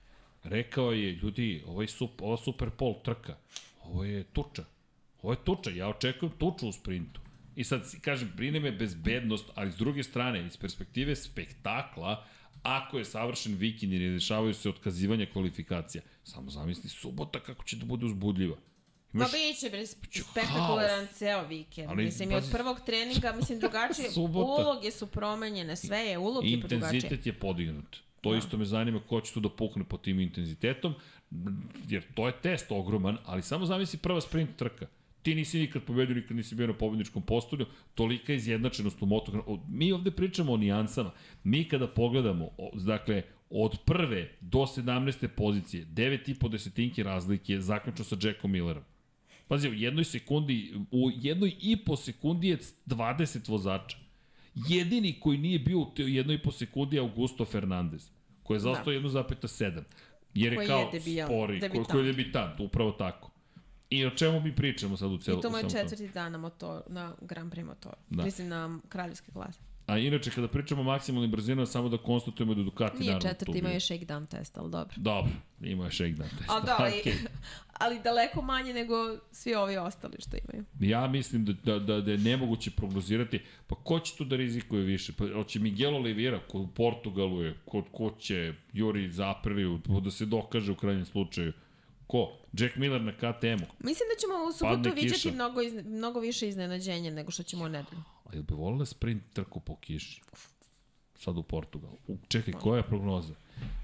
[0.44, 3.36] Rekao je, ljudi, ovo je sup, ova Super Pol trka,
[3.82, 4.64] ovo je tuča.
[5.22, 7.20] Ovo je tuča, ja očekujem tuču u sprintu.
[7.56, 12.24] I sad, kažem, brine me bezbednost, ali s druge strane, iz perspektive spektakla,
[12.62, 17.76] ako je savršen vikend i ne dešavaju se otkazivanja kvalifikacija, samo zamisli subota kako će
[17.76, 18.56] da bude uzbudljiva.
[19.12, 21.90] Ma biće bre, sp- spektakularan ceo vikend.
[21.90, 24.08] Ali, mislim, i od pazi- prvog treninga, mislim, drugačije,
[24.60, 26.76] uloge su promenjene, sve je, ulog je drugačije.
[26.96, 27.96] Intenzitet je podignut.
[28.22, 28.38] To da.
[28.38, 30.94] isto me zanima ko će tu da pukne po tim intenzitetom,
[31.88, 34.86] jer to je test ogroman, ali samo zamisli prva sprint trka.
[35.22, 39.62] Ti nisi nikad pobedio, nikad nisi bio na pobedničkom postolju, tolika izjednačenost u motokronu.
[39.68, 41.10] Mi ovde pričamo o nijansama.
[41.44, 45.28] Mi kada pogledamo, dakle, od prve do 17.
[45.28, 48.82] pozicije, 9,5 desetinke razlike, zaključno sa Jackom Millerom.
[49.48, 54.01] Pazi, u jednoj sekundi, u jednoj i po sekundi je 20 vozača.
[54.54, 58.08] Jedini koji nije bio u jednoj i po sekundi je Augusto Fernandez,
[58.42, 58.90] koji je zastao da.
[59.00, 59.82] 1,7.
[60.34, 61.86] Jer je Koji kao je debija- spori, debitant.
[61.86, 63.30] koji je debitant, upravo tako.
[63.90, 65.38] I o čemu mi pričamo sad u celu...
[65.38, 67.96] I to mu je četvrti dan na, motor, na Grand Prix motoru.
[68.10, 68.16] Da.
[68.16, 68.24] Da.
[68.24, 69.60] Mislim na kraljevske klase.
[69.92, 73.58] A inače, kada pričamo o maksimalnim brzinama, samo da konstatujemo da Ducati Nije naravno četvrti,
[73.58, 74.94] ima je shakedown test, ali dobro.
[74.96, 76.50] Dobro, ima je shakedown test.
[76.50, 77.14] Ali da, ali, Okej.
[77.82, 78.94] ali daleko manje nego
[79.32, 80.64] svi ovi ostali što imaju.
[80.80, 83.40] Ja mislim da, da, da, da je nemoguće prognozirati.
[83.66, 85.12] Pa ko će tu da rizikuje više?
[85.12, 90.26] Pa hoće Miguel Oliveira, ko u Portugalu je, ko, ko će Juri Zapriliju, da se
[90.26, 91.52] dokaže u krajnjem slučaju.
[92.06, 92.32] Ko?
[92.52, 93.66] Jack Miller na KTM-u.
[93.78, 97.68] Mislim da ćemo u subotu vidjeti mnogo, iz, mnogo više iznenađenja nego što ćemo u
[97.68, 98.02] nedelju.
[98.32, 100.22] Jel bi volila sprint trku po kiši?
[101.14, 101.98] Sad u Portugalu.
[102.06, 103.34] U, čekaj, koja je prognoza?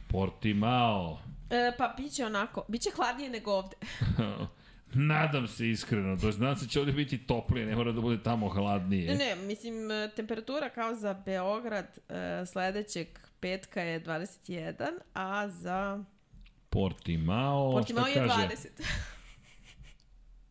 [0.08, 1.18] Portimao.
[1.50, 3.76] E, pa biće onako, biće hladnije nego ovde.
[4.94, 8.48] Nadam se iskreno, to znam se će ovde biti toplije, ne mora da bude tamo
[8.48, 9.06] hladnije.
[9.06, 13.08] Ne, ne, mislim, e, temperatura kao za Beograd e, sledećeg
[13.40, 16.04] petka je 21, a za
[16.70, 18.34] Portimao, Portimao je kaže?
[18.34, 18.66] 20.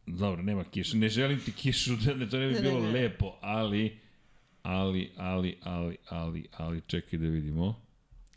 [0.08, 0.98] Dobro, nema kiše.
[0.98, 2.92] Ne želim ti kišu, ne, to ne bi Ne, ne, bilo ne.
[2.92, 4.00] lepo, ali,
[4.64, 7.76] ali, ali, ali, ali, ali, čekaj da vidimo.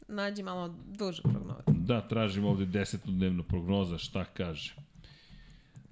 [0.08, 1.62] Nađi malo dužu prognozu.
[1.66, 4.74] Da, tražim ovde desetodnevna prognoza, šta kaže.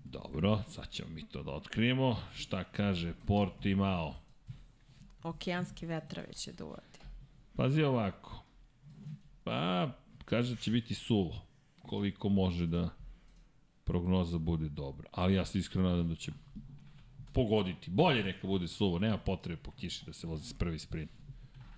[0.05, 2.17] Dobro, sad ćemo mi to da otkrijemo.
[2.35, 4.15] Šta kaže Portimao?
[5.23, 7.01] Okeanski vetrovi će duvati.
[7.57, 8.43] Pazi ovako.
[9.45, 9.91] Pa,
[10.25, 11.43] kaže da će biti suvo.
[11.83, 12.89] Koliko može da
[13.89, 15.09] prognoza bude dobra.
[15.13, 16.33] Ali ja se iskreno nadam da će
[17.33, 17.91] pogoditi.
[17.91, 18.99] Bolje neka bude suvo.
[18.99, 21.11] Nema potrebe po kiši da se vozi s prvi sprint.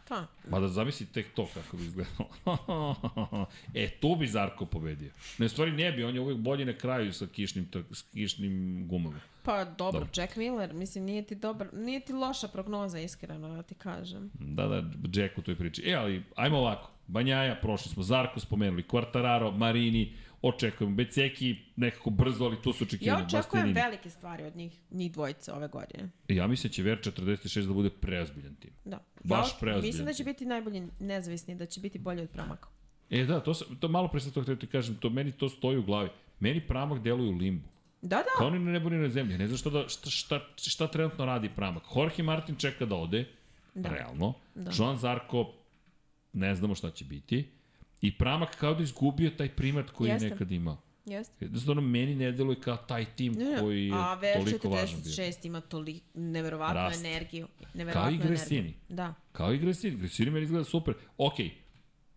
[0.09, 2.29] Pa, Mada zamisli tek to kako bi izgledalo.
[3.75, 5.11] e, tu bi Zarko pobedio.
[5.39, 9.21] Ne, stvari ne bi, on je uvijek bolji na kraju sa kišnim, s kišnim gumama.
[9.43, 10.09] pa dobro, Dobro.
[10.17, 14.31] Jack Miller, mislim, nije ti, dobar, nije ti loša prognoza, iskreno, da ti kažem.
[14.35, 14.83] Da, da,
[15.21, 15.83] Jack u toj priči.
[15.87, 16.91] E, ali, ajmo ovako.
[17.07, 18.03] Banjaja, prošli smo.
[18.03, 18.83] Zarko spomenuli.
[18.83, 20.13] Quartararo, Marini,
[20.43, 20.97] očekujemo.
[20.97, 23.25] Beceki, nekako brzo, ali tu su Ja očekivanja.
[23.25, 23.73] očekujem Bastianini.
[23.75, 26.11] velike stvari od njih, njih dvojice ove godine.
[26.29, 28.71] E, Ja mislim da će VR46 da bude preozbiljan tim.
[28.85, 28.99] Da.
[29.25, 32.69] Baš ja, preozbiljan Mislim da će biti najbolji nezavisni, da će biti bolji od Pramaka.
[33.11, 35.49] E, da, to, sam, to malo pre sam to htio ti kažem, to meni to
[35.49, 36.09] stoji u glavi.
[36.41, 37.69] Meni pramak deluje u limbu.
[38.03, 38.25] Da, da.
[38.39, 39.39] Kao ni na nebu ni na zemlji.
[39.39, 41.83] Ne znam šta, da, šta, šta, šta trenutno radi Pramak.
[41.97, 43.25] Jorge Martin čeka da ode,
[43.75, 43.89] da.
[43.89, 44.35] realno.
[44.55, 44.71] Da.
[44.79, 45.53] Joan Zarko,
[46.33, 47.49] ne znamo šta će biti.
[48.03, 50.27] I Pramak kao da izgubio taj primat koji Jeste.
[50.27, 50.77] je nekad imao.
[51.07, 51.45] Jeste.
[51.45, 55.13] Jednostavno, meni ne deluje kao taj tim Ne, koji je a toliko važan bio.
[55.13, 57.05] VR46 ima toliko neverovatnu Rast.
[57.05, 57.47] energiju.
[57.59, 58.75] Kao Neverovatnu i Gresini.
[58.89, 59.15] Da.
[59.33, 59.97] Kao i Gresini.
[59.97, 60.95] Gresini meni izgleda super.
[61.19, 61.51] Okej,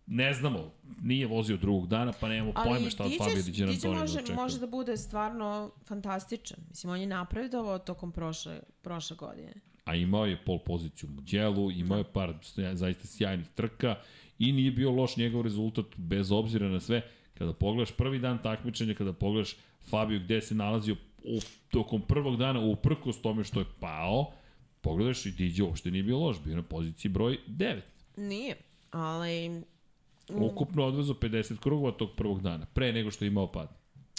[0.06, 0.70] ne znamo,
[1.02, 4.36] nije vozio drugog dana, pa nemamo pojma šta od Fabio Di Giannantonio može, očekuje.
[4.36, 6.58] može da bude stvarno fantastičan.
[6.68, 9.52] Mislim, on je napredovao tokom prošle, prošle godine.
[9.84, 12.34] a imao je pol poziciju u Muđelu, imao je par
[12.72, 13.96] zaista sjajnih trka
[14.38, 17.02] i nije bio loš njegov rezultat bez obzira na sve.
[17.38, 19.56] Kada pogledaš prvi dan takmičenja, kada pogledaš
[19.90, 21.40] Fabio gde se nalazio u,
[21.70, 24.32] tokom prvog dana uprkos tome što je pao,
[24.80, 27.80] pogledaš i Diđe uopšte nije bio loš, bio na poziciji broj 9.
[28.16, 28.56] Nije,
[28.90, 29.62] ali
[30.30, 33.68] Ukupno odvezo 50 krugova tog prvog dana, pre nego što je imao pad.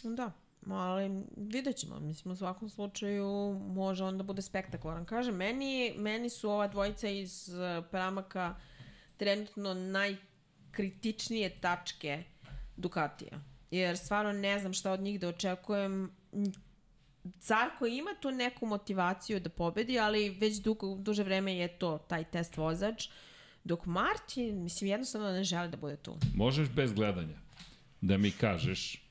[0.03, 0.31] da.
[0.69, 5.05] Ali vidjet ćemo, mislim u svakom slučaju može on da bude spektakularan.
[5.05, 8.55] Kažem, meni, meni su ova dvojica iz eh, Pramaka
[9.17, 12.23] trenutno najkritičnije tačke
[12.77, 13.41] Ducatija.
[13.71, 16.11] Jer stvarno ne znam šta od njih da očekujem.
[17.23, 22.23] Zarko ima tu neku motivaciju da pobedi, ali već dugo, duže vreme je to taj
[22.23, 23.09] test vozač.
[23.63, 26.17] Dok Martin, mislim, jednostavno ne želi da bude tu.
[26.35, 27.37] Možeš bez gledanja
[28.01, 29.05] da mi kažeš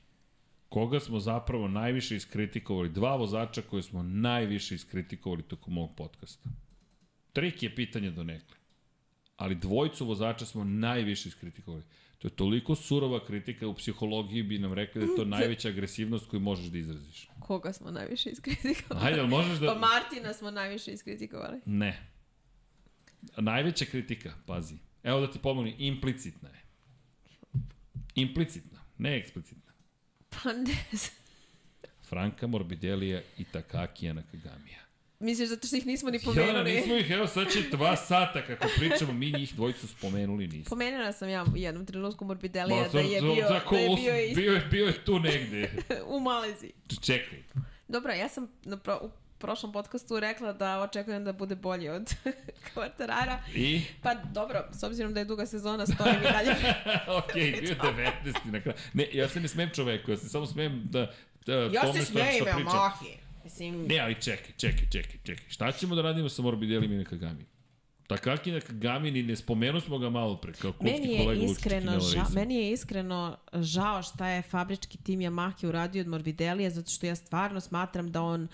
[0.75, 6.49] koga smo zapravo najviše iskritikovali, dva vozača koje smo najviše iskritikovali tokom ovog podcasta.
[7.33, 8.57] Trik je pitanje do nekle.
[9.37, 11.83] Ali dvojicu vozača smo najviše iskritikovali.
[12.17, 16.29] To je toliko surova kritika u psihologiji bi nam rekli da je to najveća agresivnost
[16.29, 17.29] koju možeš da izraziš.
[17.39, 19.01] Koga smo najviše iskritikovali?
[19.01, 19.67] Hajde, ali možeš da...
[19.67, 21.61] Pa Martina smo najviše iskritikovali.
[21.65, 22.07] Ne.
[23.37, 24.75] Najveća kritika, pazi.
[25.03, 26.61] Evo da ti pomognem, implicitna je.
[28.15, 29.71] Implicitna, ne eksplicitna.
[30.29, 31.25] Pa ne znam.
[32.09, 34.84] Franka Morbidelija i Takakija Nakagamija.
[35.25, 36.71] Misliš zato što ih nismo ni pomenuli?
[36.71, 40.69] nismo ih, evo sad će dva sata kako pričamo, mi njih dvojicu spomenuli nismo.
[40.69, 44.35] Pomenula sam ja u jednom trenutku Morbidelija Ma, da je bio, da je bio iz,
[44.35, 45.71] bio, je, bio je tu negde.
[46.15, 46.71] u Maleziji.
[47.01, 47.43] Čekaj.
[47.87, 52.13] Dobro, ja sam na pro, u prošlom podcastu rekla da očekujem da bude bolji od
[52.73, 53.39] Kvartarara.
[53.55, 53.81] I?
[54.01, 56.51] Pa dobro, s obzirom da je duga sezona, stojim i dalje.
[57.17, 57.77] ok, bio je
[58.23, 58.45] 19.
[58.45, 58.77] na kraju.
[58.93, 61.13] Ne, ja se ne smem čoveku, ja se samo smem da,
[61.45, 63.24] da ja se smijem, ja mahi.
[63.45, 65.45] Mislim, Ne, ali čekaj, čekaj, čekaj, čekaj.
[65.47, 67.45] Šta ćemo da radimo sa Morbidelim i Nakagami?
[68.07, 71.99] Takaki Nakagami, ni ne spomenu smo ga malo pre, kao klubski Meni kolega Lučić iskreno
[71.99, 72.35] ža, Racing.
[72.35, 77.15] meni je iskreno žao šta je fabrički tim Yamaha uradio od Morbidelija, zato što ja
[77.15, 78.47] stvarno smatram da on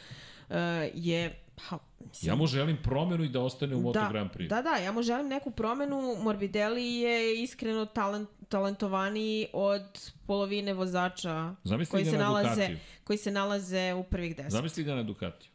[0.94, 4.50] je pa, mislim, Ja mu želim promenu i da ostane u Moto da, Grand Prix.
[4.50, 6.16] Da, da, ja mu želim neku promenu.
[6.22, 12.78] Morbidelli je iskreno talent, talentovaniji od polovine vozača Zamisli koji se, na nalaze, Ducatiju.
[13.04, 14.52] koji se nalaze u prvih deset.
[14.52, 15.52] Zamisli ga na Ducatiju.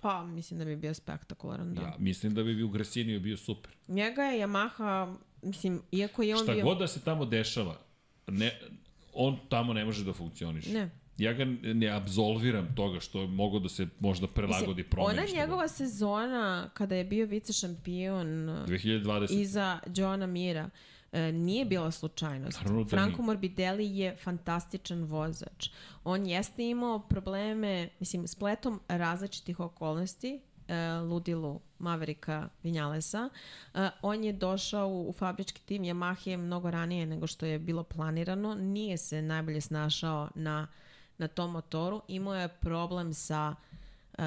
[0.00, 1.82] Pa, mislim da bi bio spektakularan, da.
[1.82, 3.72] Ja mislim da bi bio Gresinio bio super.
[3.88, 6.64] Njega je Yamaha, mislim, iako je on Šta bio...
[6.64, 7.76] god da se tamo dešava,
[8.26, 8.60] ne,
[9.14, 10.72] on tamo ne može da funkcioniše.
[10.72, 10.90] Ne.
[11.18, 15.18] Ja ga ne absolviram toga što je mogao da se možda prelagodi promeni.
[15.18, 18.68] ona njegova sezona kada je bio vice šampion god.
[18.68, 19.40] 2020.
[19.40, 20.70] iza Johna Mira
[21.12, 22.58] e, nije bila slučajnost.
[22.60, 23.22] Naravno da Franco.
[23.22, 25.68] Morbidelli je fantastičan vozač.
[26.04, 33.28] On jeste imao probleme, mislim, spletom različitih okolnosti, e, ludilu Maverika Vinjalesa.
[33.74, 37.82] E, on je došao u, u fabrički tim Yamahe mnogo ranije nego što je bilo
[37.82, 38.54] planirano.
[38.54, 40.66] Nije se najbolje snašao na,
[41.18, 42.02] na tom motoru.
[42.08, 43.54] Imao je problem sa
[44.18, 44.22] e,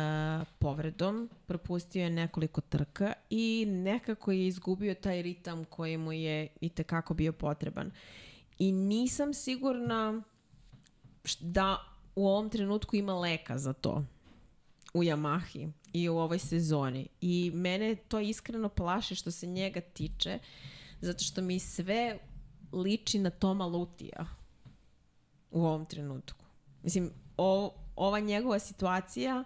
[0.59, 6.69] povredom, propustio je nekoliko trka i nekako je izgubio taj ritam koji mu je i
[6.69, 7.91] tekako bio potreban.
[8.59, 10.21] I nisam sigurna
[11.39, 11.77] da
[12.15, 14.03] u ovom trenutku ima leka za to
[14.93, 17.07] u Yamahi i u ovoj sezoni.
[17.21, 20.39] I mene to iskreno plaši što se njega tiče,
[21.01, 22.19] zato što mi sve
[22.73, 24.25] liči na Toma Lutija
[25.51, 26.40] u ovom trenutku.
[26.83, 29.43] Mislim, o, ova njegova situacija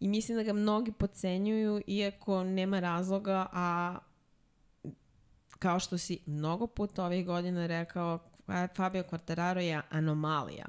[0.00, 3.98] i mislim da ga mnogi pocenjuju iako nema razloga, a
[5.58, 8.18] kao što si mnogo puta ovih godina rekao,
[8.76, 10.66] Fabio Quartararo je anomalija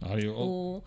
[0.00, 0.82] Ali o, u,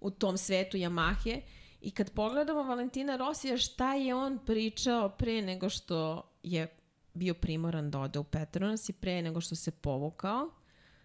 [0.00, 1.40] u tom svetu Yamahe.
[1.80, 6.76] I kad pogledamo Valentina Rosija, šta je on pričao pre nego što je
[7.14, 10.50] bio primoran da ode u Petronas i pre nego što se povukao,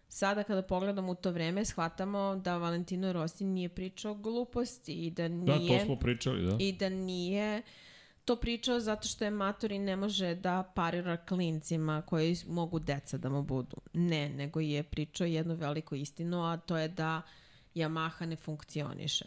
[0.10, 5.30] sada kada pogledamo u to vreme, shvatamo da Valentino Rossi nije pričao gluposti i da
[5.30, 6.58] da, nije to smo pričali, da.
[6.60, 7.62] i da nije
[8.26, 13.18] to pričao zato što je mator i ne može da parira klincima koji mogu deca
[13.18, 13.78] da mu budu.
[13.94, 17.22] Ne, nego je pričao jednu veliku istinu, a to je da
[17.76, 19.26] Yamaha ne funkcioniše.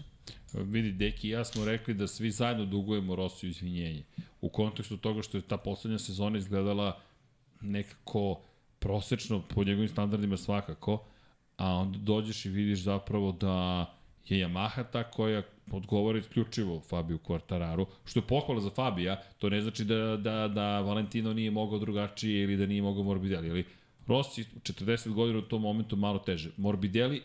[0.52, 4.04] Vidi, Deki i ja smo rekli da svi zajedno dugujemo Rosiju izvinjenje.
[4.40, 7.00] U kontekstu toga što je ta poslednja sezona izgledala
[7.60, 8.40] nekako
[8.82, 11.04] prosečno po njegovim standardima svakako,
[11.56, 13.86] a onda dođeš i vidiš zapravo da
[14.28, 19.60] je Yamaha ta koja odgovara isključivo Fabiju Quartararu, što je pohvala za Fabija, to ne
[19.62, 23.64] znači da, da, da Valentino nije mogao drugačije ili da nije mogao Morbidelli, ali
[24.06, 26.50] Rossi 40 godina u tom momentu malo teže.
[26.56, 27.22] Morbidelli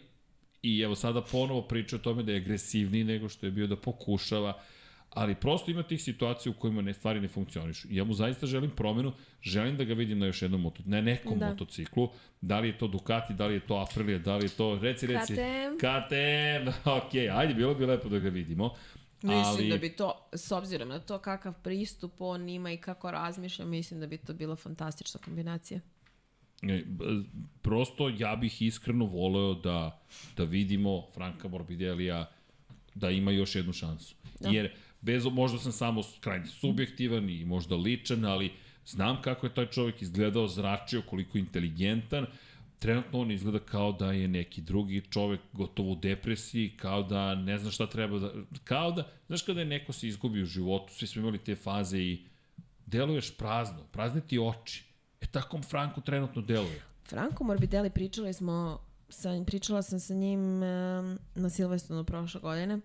[0.61, 3.75] I evo sada ponovo priča o tome da je agresivniji nego što je bio da
[3.75, 4.53] pokušava,
[5.09, 7.88] ali prosto ima tih situacija u kojima ne, stvari ne funkcionišu.
[7.91, 11.39] Ja mu zaista želim promenu, želim da ga vidim na još jednom moto, na nekom
[11.39, 11.49] Da.
[11.49, 12.09] motociklu,
[12.41, 15.07] da li je to Ducati, da li je to Aprilia, da li je to, reci,
[15.07, 15.34] reci.
[15.34, 15.77] KTM.
[15.77, 18.73] KTM, ok, ajde, bilo bi lepo da ga vidimo.
[19.21, 23.11] Mislim ali, da bi to, s obzirom na to kakav pristup on ima i kako
[23.11, 25.79] razmišlja, mislim da bi to bila fantastična kombinacija.
[26.63, 26.84] E,
[27.61, 29.99] prosto ja bih iskreno voleo da,
[30.38, 32.29] da vidimo Franka Morbidelija
[32.95, 34.15] da ima još jednu šansu.
[34.39, 34.49] Da.
[34.49, 34.71] Jer
[35.02, 38.52] bez, možda sam samo krajnje subjektivan i možda ličan, ali
[38.86, 42.26] znam kako je taj čovjek izgledao, zračio, koliko je inteligentan,
[42.80, 47.57] trenutno on izgleda kao da je neki drugi čovek gotovo u depresiji, kao da ne
[47.57, 48.32] zna šta treba da...
[48.64, 51.99] Kao da, znaš kada je neko se izgubi u životu, svi smo imali te faze
[51.99, 52.26] i
[52.86, 54.84] deluješ prazno, prazne ti oči.
[55.22, 56.82] E tako Franko trenutno deluje.
[57.10, 58.80] Franco Morbidelli pričali smo,
[59.10, 60.60] sa, pričala sam sa njim
[61.36, 62.80] na Silvestronu prošle godine,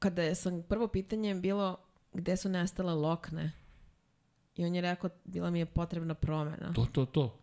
[0.00, 1.76] kada je sam prvo pitanje bilo
[2.12, 3.52] gde su nestale lokne.
[4.56, 6.72] I on je rekao, bila mi je potrebna promena.
[6.72, 7.38] To, to, to.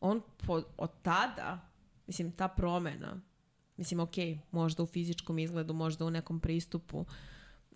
[0.00, 1.60] On po, od tada,
[2.06, 3.20] mislim, ta promena,
[3.76, 4.14] mislim, ok,
[4.50, 7.04] možda u fizičkom izgledu, možda u nekom pristupu,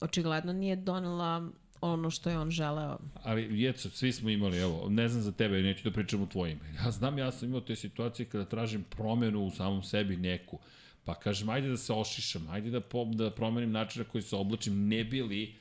[0.01, 1.51] očigledno nije donela
[1.81, 2.99] ono što je on želeo.
[3.23, 6.61] Ali, jeco, svi smo imali, evo, ne znam za tebe, neću da pričam u tvojim.
[6.85, 10.59] Ja znam, ja sam imao te situacije kada tražim promenu u samom sebi neku.
[11.09, 14.37] Pa kažem, ajde da se ošišam, ajde da, po, da promenim način na koji se
[14.37, 15.55] oblačim, ne bi li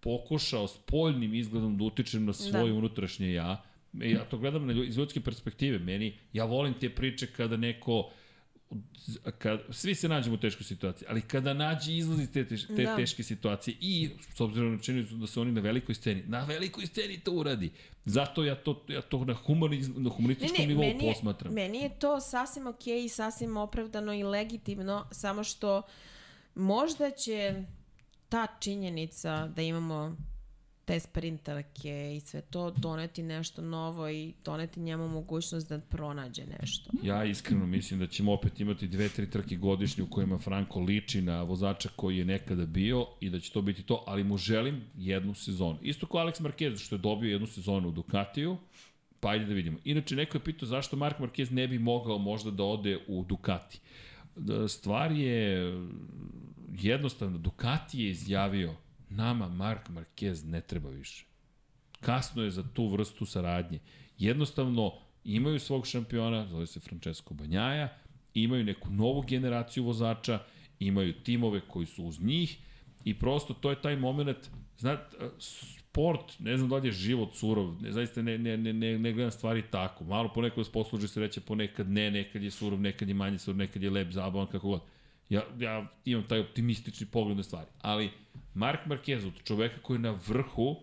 [0.00, 2.74] pokušao s poljnim izgledom da utičem na svoje da.
[2.74, 3.64] unutrašnje ja.
[4.00, 5.78] E, Ja to gledam iz ljudske perspektive.
[5.78, 8.10] Meni, ja volim te priče kada neko
[9.38, 12.84] kad, svi se nađemo u teškoj situaciji, ali kada nađe izlaz iz te, teš, te
[12.84, 12.96] Da.
[12.96, 16.86] teške situacije i s obzirom na činjenicu da su oni na velikoj sceni, na velikoj
[16.86, 17.70] sceni to uradi.
[18.04, 21.52] Zato ja to, ja to na, humaniz, na humanističkom nivou meni je, posmatram.
[21.54, 25.82] meni je to sasvim ok i sasvim opravdano i legitimno, samo što
[26.54, 27.54] možda će
[28.28, 30.16] ta činjenica da imamo
[30.86, 36.90] te sprinterke i sve to, doneti nešto novo i doneti njemu mogućnost da pronađe nešto.
[37.02, 41.22] Ja iskreno mislim da ćemo opet imati dve, tri trke godišnje u kojima Franko liči
[41.22, 44.84] na vozača koji je nekada bio i da će to biti to, ali mu želim
[44.96, 45.78] jednu sezonu.
[45.82, 48.56] Isto kao Alex Marquez što je dobio jednu sezonu u Ducatiju,
[49.20, 49.78] pa ajde da vidimo.
[49.84, 53.80] Inače, neko je pitao zašto Mark Marquez ne bi mogao možda da ode u Ducati.
[54.36, 55.72] Da, stvar je
[56.78, 58.74] jednostavno, Ducati je izjavio
[59.08, 61.26] nama Mark Marquez ne treba više.
[62.00, 63.78] Kasno je za tu vrstu saradnje.
[64.18, 64.92] Jednostavno,
[65.24, 67.98] imaju svog šampiona, zove se Francesco Banjaja,
[68.34, 70.38] imaju neku novu generaciju vozača,
[70.78, 72.58] imaju timove koji su uz njih
[73.04, 74.36] i prosto to je taj moment,
[74.78, 78.98] znate, sport, ne znam da li je život surov, ne, zaista ne, ne, ne, ne,
[78.98, 80.04] ne gledam stvari tako.
[80.04, 83.82] Malo ponekad vas posluži sreće, ponekad ne, nekad je surov, nekad je manje surov, nekad
[83.82, 84.80] je lep, zabavan, kako god.
[85.28, 87.66] Ja, ja imam taj optimistični pogled na stvari.
[87.80, 88.10] Ali
[88.54, 90.76] Mark Marquez, od čoveka koji je na vrhu,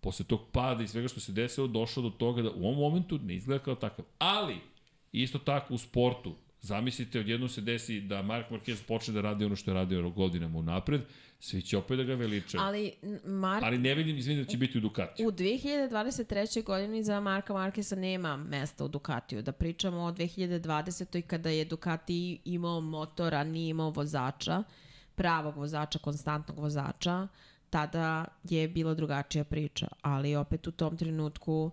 [0.00, 3.18] posle tog pada i svega što se desilo, došao do toga da u ovom momentu
[3.18, 4.04] ne izgleda kao takav.
[4.18, 4.56] Ali,
[5.12, 9.56] isto tako u sportu, zamislite, odjednom se desi da Mark Marquez počne da radi ono
[9.56, 11.00] što je radio godinama unapred,
[11.40, 12.62] svi će opet da ga veličaju.
[12.62, 12.92] Ali,
[13.24, 13.64] Mark...
[13.64, 15.28] Ali ne vidim, izvinim da će biti u Ducatiju.
[15.28, 16.64] U 2023.
[16.64, 19.42] godini za Marka Markesa nema mesta u Ducatiju.
[19.42, 21.22] Da pričamo o 2020.
[21.22, 24.62] kada je Ducati imao motora, nije imao vozača,
[25.14, 27.28] pravog vozača, konstantnog vozača,
[27.70, 29.88] tada je bila drugačija priča.
[30.02, 31.70] Ali opet u tom trenutku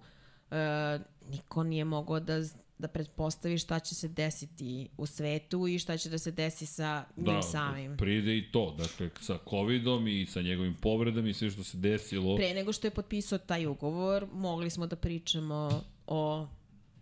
[0.52, 2.42] e, niko nije mogao da
[2.82, 7.03] da pretpostavi šta će se desiti u svetu i šta će da se desi sa
[7.18, 7.98] njim da, samim.
[7.98, 12.36] pride i to, dakle, sa COVID-om i sa njegovim povredama i sve što se desilo.
[12.36, 16.48] Pre nego što je potpisao taj ugovor, mogli smo da pričamo o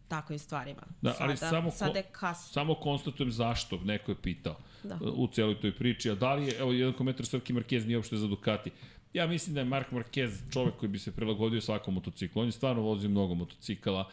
[0.08, 0.82] takvim stvarima.
[1.02, 2.52] Da, sada, ali samo, sada je kas...
[2.52, 5.00] samo konstatujem zašto, neko je pitao da.
[5.02, 6.12] u celoj toj priči.
[6.12, 8.72] A da li je, evo, jedan komentar Srki Marquez nije uopšte za Ducati.
[9.14, 12.42] Ja mislim da je Mark Marquez čovek koji bi se prilagodio svakom motociklu.
[12.42, 14.10] On je stvarno vozio mnogo motocikala,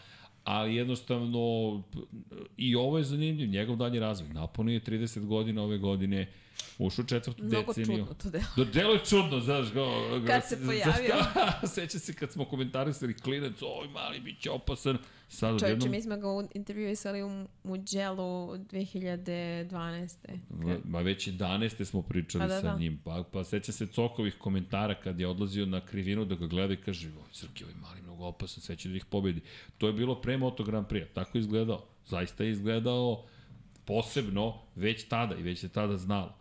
[0.46, 1.38] ali jednostavno
[2.56, 4.30] i ovo je zanimljiv, njegov dalji razvoj.
[4.30, 6.32] Napunio je 30 godina ove godine,
[6.78, 7.96] ušao u četvrtu Mnogo deceniju.
[7.96, 8.44] Mnogo čudno to delo.
[8.56, 9.84] Da, delo je čudno, znaš, go,
[10.20, 11.14] go, kad se pojavio.
[11.74, 14.98] Seća se kad smo komentarisali klinac, oj mali, bit će opasan.
[15.28, 15.90] Sad Čovječe, jednom...
[15.90, 20.16] mi smo ga intervjuisali u Mugello 2012.
[20.66, 20.80] Kad...
[20.84, 21.84] Ma već 11.
[21.84, 22.78] smo pričali pa da, sa da.
[22.78, 23.00] njim.
[23.04, 26.76] Pa, pa seća se Cokovih komentara kad je odlazio na krivinu da ga gleda i
[26.76, 29.40] kaže, oj, Srki, ovaj mali mnogo opasan, sve će da ih pobedi.
[29.78, 31.84] To je bilo pre Moto Grand Prix, tako je izgledao.
[32.06, 33.24] Zaista je izgledao
[33.84, 36.36] posebno već tada i već se tada znalo.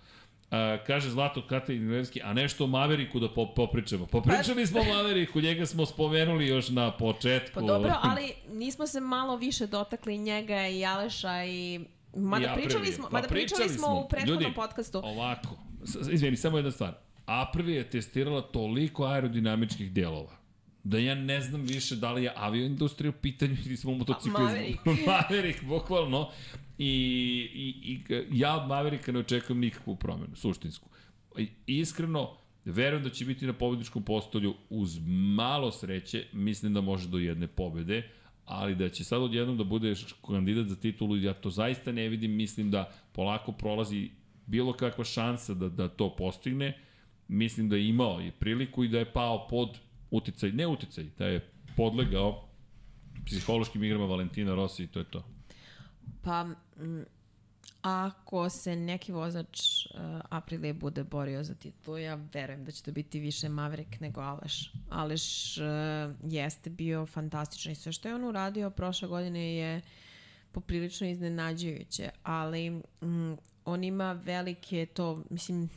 [0.45, 4.05] Uh, kaže Zlato Katalin a nešto o Maveriku da popričamo.
[4.05, 7.59] Popričali smo o Maveriku, njega smo spomenuli još na početku.
[7.59, 11.79] Pa dobro, ali nismo se malo više dotakli njega i Aleša i
[12.15, 15.01] Mada, ja, pričali smo, pa mada pričali, pričali smo u prethodnom Ljudi, podcastu.
[15.03, 15.57] ovako,
[16.11, 16.93] izvini, samo jedna stvar.
[17.25, 20.44] Aprilia je testirala toliko aerodinamičkih delova
[20.85, 24.43] da ja ne znam više da li je avioindustrija u pitanju ili smo u motociklizmu.
[24.43, 24.79] Maverick.
[25.07, 26.29] Maverick, bukvalno.
[26.77, 26.87] I,
[27.53, 30.89] i, i ja od Mavericka ne očekujem nikakvu promenu, suštinsku.
[31.37, 34.99] I, iskreno, verujem da će biti na pobedničkom postolju uz
[35.35, 38.09] malo sreće, mislim da može do jedne pobede,
[38.45, 39.93] ali da će sad odjednom da bude
[40.27, 44.09] kandidat za titulu, ja to zaista ne vidim, mislim da polako prolazi
[44.45, 46.77] bilo kakva šansa da, da to postigne,
[47.27, 49.84] mislim da je imao i priliku i da je pao pod
[50.15, 52.47] uticaj, ne uticaj, da je podlegao
[53.25, 55.23] psihološkim igrama Valentina Rossi i to je to.
[56.21, 56.47] Pa,
[57.81, 62.91] ako se neki vozač uh, Aprilije bude borio za titulu, ja verujem da će to
[62.91, 64.71] biti više Maverick nego Aleš.
[64.89, 65.63] Aleš uh,
[66.23, 69.81] jeste bio fantastičan i sve što je on uradio prošle godine je
[70.51, 73.33] poprilično iznenađujuće, ali mm,
[73.65, 75.69] on ima velike to, mislim,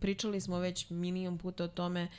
[0.00, 2.10] pričali smo već milion puta o tome uh,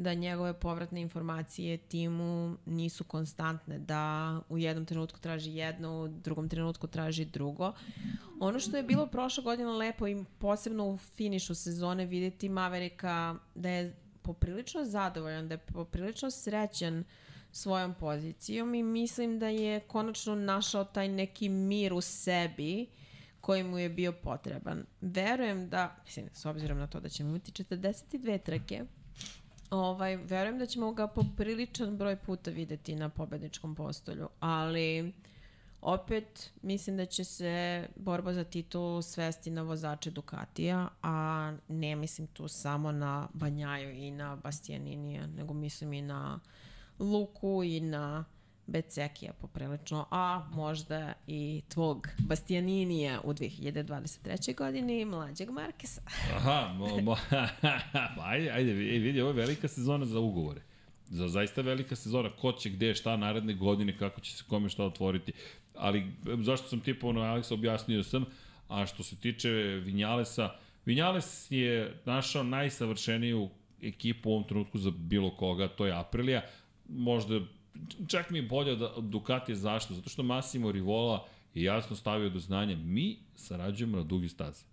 [0.00, 6.48] da njegove povratne informacije timu nisu konstantne, da u jednom trenutku traži jedno, u drugom
[6.48, 7.72] trenutku traži drugo.
[8.40, 13.68] Ono što je bilo prošle godine lepo i posebno u finišu sezone videti Maverika da
[13.68, 17.04] je poprilično zadovoljan, da je poprilično srećan
[17.52, 22.86] svojom pozicijom i mislim da je konačno našao taj neki mir u sebi
[23.40, 24.84] koji mu je bio potreban.
[25.00, 28.84] Verujem da, mislim, s obzirom na to da ćemo imati 42 trke,
[29.70, 35.12] Ovaj, verujem da ćemo ga popriličan broj puta videti na pobedničkom postolju, ali
[35.80, 42.26] opet mislim da će se borba za titul svesti na vozače Ducatija, a ne mislim
[42.26, 46.40] tu samo na Banjaju i na Bastianinija, nego mislim i na
[46.98, 48.24] Luku i na
[48.70, 54.56] Becekija poprilično, a možda i tvog Bastianinija u 2023.
[54.56, 56.00] godini, mlađeg Markesa.
[56.34, 57.16] Aha, mo, mo,
[58.30, 60.60] ajde, ajde, vidi, ovo je velika sezona za ugovore.
[61.10, 64.84] za zaista velika sezona, ko će gde, šta naredne godine, kako će se kome šta
[64.84, 65.32] otvoriti.
[65.74, 66.06] Ali
[66.42, 68.24] zašto sam tipao na Alexa objasnio sam,
[68.68, 69.48] a što se tiče
[69.84, 70.50] Vinjalesa,
[70.86, 73.48] Vinjales je našao najsavršeniju
[73.82, 76.42] ekipu u ovom trenutku za bilo koga, to je Aprilija.
[76.88, 77.40] Možda
[78.08, 82.38] čak mi je bolje da Ducati zašto, zato što Massimo Rivola je jasno stavio do
[82.38, 84.64] znanja, mi sarađujemo na dugi staze.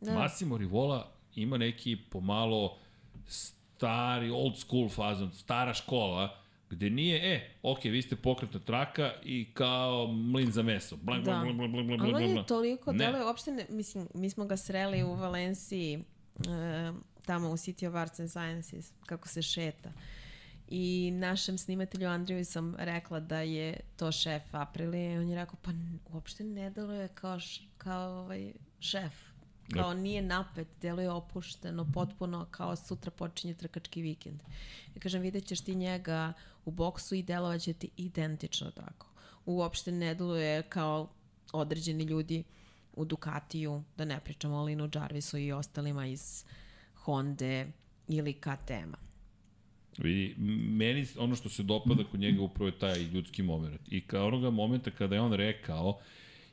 [0.00, 0.14] Da.
[0.14, 2.78] Massimo Rivola ima neki pomalo
[3.26, 6.36] stari, old school fazon, stara škola,
[6.70, 10.96] gde nije, e, ok, vi ste pokretna traka i kao mlin za meso.
[10.96, 11.30] Blank, da.
[11.30, 12.98] blank, blank, blank, blank, blank, Ali on je toliko, ne.
[12.98, 16.92] deluje, uopšte ne, mislim, mi smo ga sreli u Valenciji, e,
[17.26, 19.92] tamo u City of Arts and Sciences, kako se šeta.
[20.68, 25.56] I našem snimatelju Andriju sam rekla da je to šef Aprilije i on je rekao,
[25.62, 25.70] pa
[26.12, 29.12] uopšte ne deluje kao, š, kao ovaj šef
[29.72, 34.40] Kao nije napet, deluje opušteno, potpuno kao sutra počinje trkački vikend.
[34.94, 36.32] Ja kažem, vidjet ćeš ti njega
[36.64, 39.06] u boksu i delovaće ti identično tako.
[39.46, 41.08] Uopšte ne deluje kao
[41.52, 42.44] određeni ljudi
[42.92, 46.44] u Ducatiju, da ne pričamo o Linu Jarvisu i ostalima iz
[46.94, 47.64] Honda
[48.08, 49.05] ili KTM-a.
[49.98, 53.80] Vidi, meni ono što se dopada kod njega upravo je taj ljudski moment.
[53.90, 55.98] I kao onoga momenta kada je on rekao,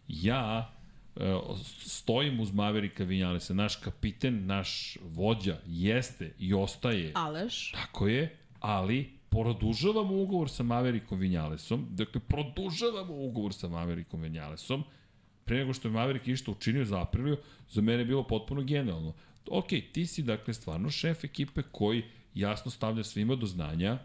[0.07, 0.73] ja
[1.15, 1.39] E,
[1.79, 7.11] stojim uz Maverika Vinjalesa, naš kapiten, naš vođa jeste i ostaje.
[7.15, 7.71] Aleš.
[7.71, 14.83] Tako je, ali produžavamo ugovor sa Maverikom Vinjalesom, dakle produžavamo ugovor sa Maverikom Vinjalesom,
[15.45, 17.37] pre nego što je Maverick išto učinio za Apriliju,
[17.69, 19.13] za mene je bilo potpuno genijalno.
[19.49, 22.03] Ok, ti si dakle stvarno šef ekipe koji
[22.35, 23.99] jasno stavlja svima do znanja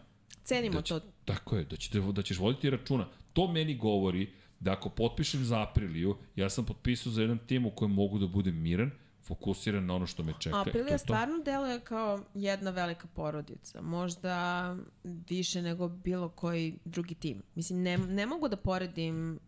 [0.44, 1.00] Cenimo da će, to.
[1.24, 3.06] Tako je, da, ćete, da ćeš voditi računa.
[3.32, 7.70] To meni govori da ako potpišem za Apriliju, ja sam potpisao za jedan tim u
[7.70, 8.90] kojem mogu da budem miran,
[9.22, 10.60] fokusiran na ono što me čeka.
[10.60, 13.82] Aprilija to stvarno deluje kao jedna velika porodica.
[13.82, 17.42] Možda više nego bilo koji drugi tim.
[17.54, 19.38] Mislim, ne, ne mogu da poredim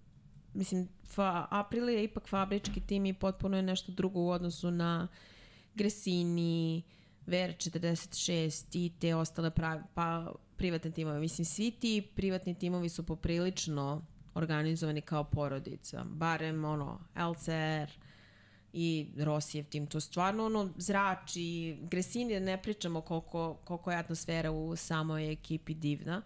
[0.54, 5.08] mislim, fa, Aprilija je ipak fabrički tim i potpuno je nešto drugo u odnosu na
[5.74, 6.82] Gresini,
[7.26, 11.20] VR46 i te ostale pra, pa, privatne timove.
[11.20, 16.04] Mislim, svi ti privatni timovi su poprilično organizovani kao porodica.
[16.04, 17.90] Barem ono, LCR
[18.72, 19.86] i Rosijev tim.
[19.86, 21.78] To stvarno ono zrači.
[21.82, 26.22] Gresini ne pričamo koliko, koliko je atmosfera u samoj ekipi divna.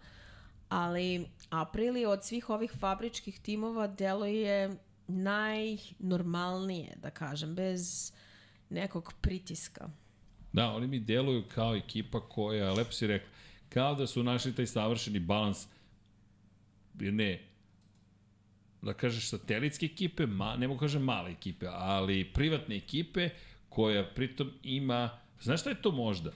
[0.69, 4.77] Ali Aprili od svih ovih fabričkih timova deluje
[5.07, 8.11] najnormalnije, da kažem, bez
[8.69, 9.89] nekog pritiska.
[10.55, 13.29] Da, oni mi deluju kao ekipa koja, lepo si rekla,
[13.69, 15.67] kao da su našli taj savršeni balans,
[16.93, 17.41] ne,
[18.81, 23.29] da kažeš, satelitske ekipe, ma, ne mogu kažem male ekipe, ali privatne ekipe
[23.69, 25.09] koja pritom ima,
[25.41, 26.31] znaš šta je to možda?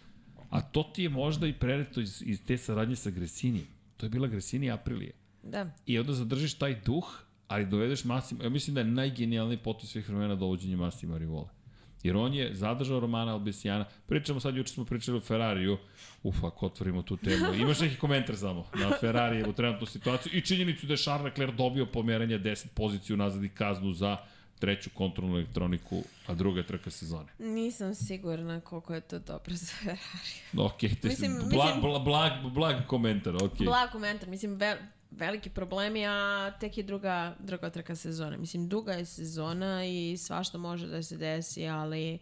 [0.50, 3.68] A to ti je možda i preneto iz, iz te saradnje sa Gresinijem.
[3.98, 5.12] To je bila Gresini Aprilije.
[5.44, 5.72] Da.
[5.86, 10.10] I onda zadržiš taj duh, ali dovedeš Massimo, ja mislim da je najgenijalniji potis svih
[10.10, 11.59] vremena dovođenje Massima Rivola.
[12.04, 13.86] Jer on je zadržao Romana Albesijana.
[14.06, 15.78] Pričamo sad, juče smo pričali o Ferrariju.
[16.24, 17.54] Uf, ako otvorimo tu temu.
[17.54, 21.56] Imaš neki komentar samo na Ferrari u trenutnu situaciju i činjenicu da je Charles Leclerc
[21.56, 24.18] dobio pomeranje 10 poziciju nazad i kaznu za
[24.60, 27.28] treću kontrolnu elektroniku, a druga je trka sezone.
[27.40, 30.68] Nisam sigurna koliko je to dobro za Ferrari.
[30.68, 33.58] Ok, te mislim, blag, mislim, blag, blag, blag komentar, ok.
[33.58, 34.78] Blag komentar, mislim, ve,
[35.12, 38.38] veliki problemi, a tek je druga, druga trka sezona.
[38.38, 42.20] Mislim, duga je sezona i svašta može da se desi, ali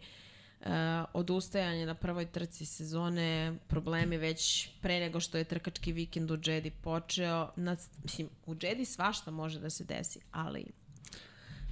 [0.60, 0.66] uh,
[1.12, 6.70] odustajanje na prvoj trci sezone, problemi već pre nego što je trkački vikend u Jedi
[6.70, 7.50] počeo.
[7.56, 10.66] Na, mislim, u Jedi svašta može da se desi, ali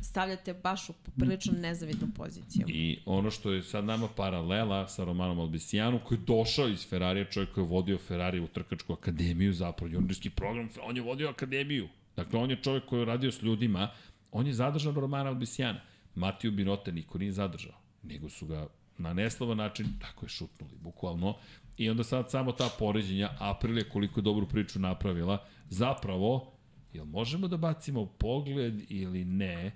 [0.00, 2.66] stavljate baš u poprilično nezavidnu poziciju.
[2.68, 7.24] I ono što je sad nama paralela sa Romanom Albisijanom, koji je došao iz Ferrarija,
[7.24, 11.88] čovjek koji je vodio Ferrari u trkačku akademiju, zapravo juniorski program, on je vodio akademiju.
[12.16, 13.90] Dakle, on je čovjek koji je radio s ljudima,
[14.32, 15.80] on je zadržao Romana Albisijana.
[16.14, 18.66] Matiju Binote niko nije zadržao, nego su ga
[18.98, 21.36] na neslavan način, tako je šutnuli, bukvalno.
[21.76, 26.52] I onda sad samo ta poređenja, Aprilia koliko je dobru priču napravila, zapravo,
[26.96, 29.72] jel možemo da bacimo pogled ili ne,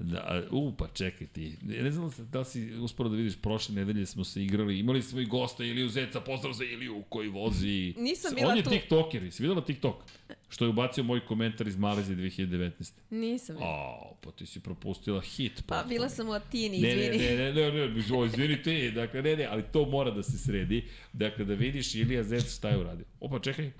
[0.00, 1.56] Da, u, pa čekaj ti.
[1.62, 5.24] Ne znam da si usporo da vidiš, prošle nedelje smo se igrali, imali smo i
[5.24, 7.94] gosta Iliju Zeca, pozdrav za Iliju koji vozi...
[7.98, 8.70] Nisam bila On je tu.
[8.70, 9.94] tiktoker, jesi videla tiktok?
[10.48, 12.92] Što je ubacio moj komentar iz Malezije 2019.
[13.10, 13.56] Nisam.
[13.60, 15.62] O, pa ti si propustila hit.
[15.66, 15.88] Pa potpuno.
[15.88, 16.96] bila sam u Atini, izvini.
[16.96, 20.10] Ne, ne, ne, ne, ne, ne, o, izvini ti, dakle, ne, ne, ali to mora
[20.10, 20.84] da se sredi.
[21.12, 23.06] Dakle, da vidiš Ilija Zec šta je uradio.
[23.20, 23.72] Opa, čekaj,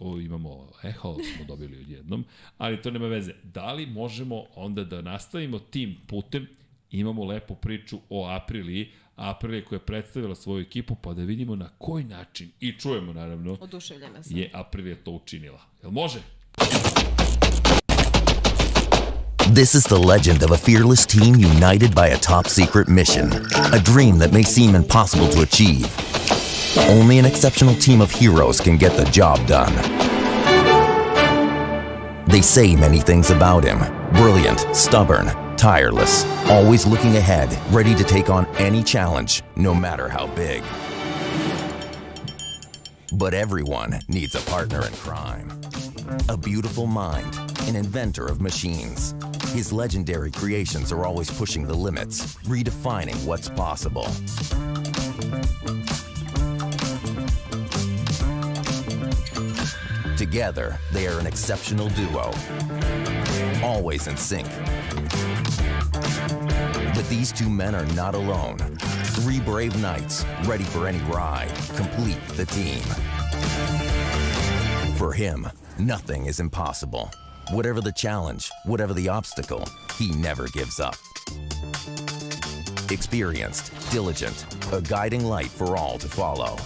[0.00, 2.24] o, imamo eho, smo dobili odjednom,
[2.58, 3.32] ali to nema veze.
[3.42, 6.46] Da li možemo onda da nastavimo tim putem,
[6.90, 11.68] imamo lepu priču o Apriliji, Aprilia koja je predstavila svoju ekipu, pa da vidimo na
[11.78, 14.36] koji način, i čujemo naravno, Oduševljena sam.
[14.36, 15.60] je Aprilia to učinila.
[15.82, 16.18] Jel može?
[19.54, 23.32] This is the legend of a fearless team united by a top secret mission.
[23.72, 26.39] A dream that may seem impossible to achieve.
[26.76, 29.74] Only an exceptional team of heroes can get the job done.
[32.26, 33.78] They say many things about him
[34.12, 35.26] brilliant, stubborn,
[35.56, 40.62] tireless, always looking ahead, ready to take on any challenge, no matter how big.
[43.14, 45.60] But everyone needs a partner in crime.
[46.28, 49.14] A beautiful mind, an inventor of machines.
[49.52, 54.06] His legendary creations are always pushing the limits, redefining what's possible.
[60.20, 62.30] Together, they are an exceptional duo,
[63.64, 64.46] always in sync.
[66.94, 68.58] But these two men are not alone.
[69.16, 72.82] Three brave knights, ready for any ride, complete the team.
[74.96, 75.48] For him,
[75.78, 77.10] nothing is impossible.
[77.50, 79.66] Whatever the challenge, whatever the obstacle,
[79.96, 80.96] he never gives up.
[82.90, 86.58] Experienced, diligent, a guiding light for all to follow.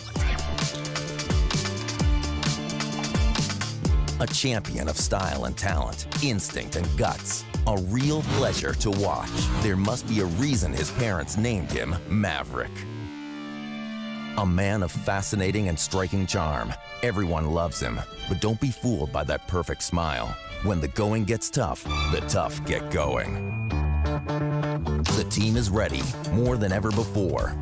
[4.21, 7.45] A champion of style and talent, instinct and guts.
[7.67, 9.29] A real pleasure to watch.
[9.61, 12.71] There must be a reason his parents named him Maverick.
[14.37, 16.73] A man of fascinating and striking charm.
[17.03, 20.29] Everyone loves him, but don't be fooled by that perfect smile.
[20.63, 21.83] When the going gets tough,
[22.13, 23.69] the tough get going.
[25.17, 27.53] The team is ready, more than ever before.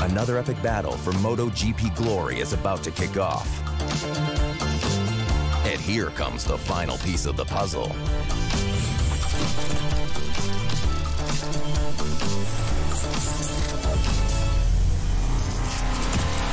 [0.00, 3.62] Another epic battle for MotoGP glory is about to kick off.
[5.86, 7.86] Here comes the final piece of the puzzle.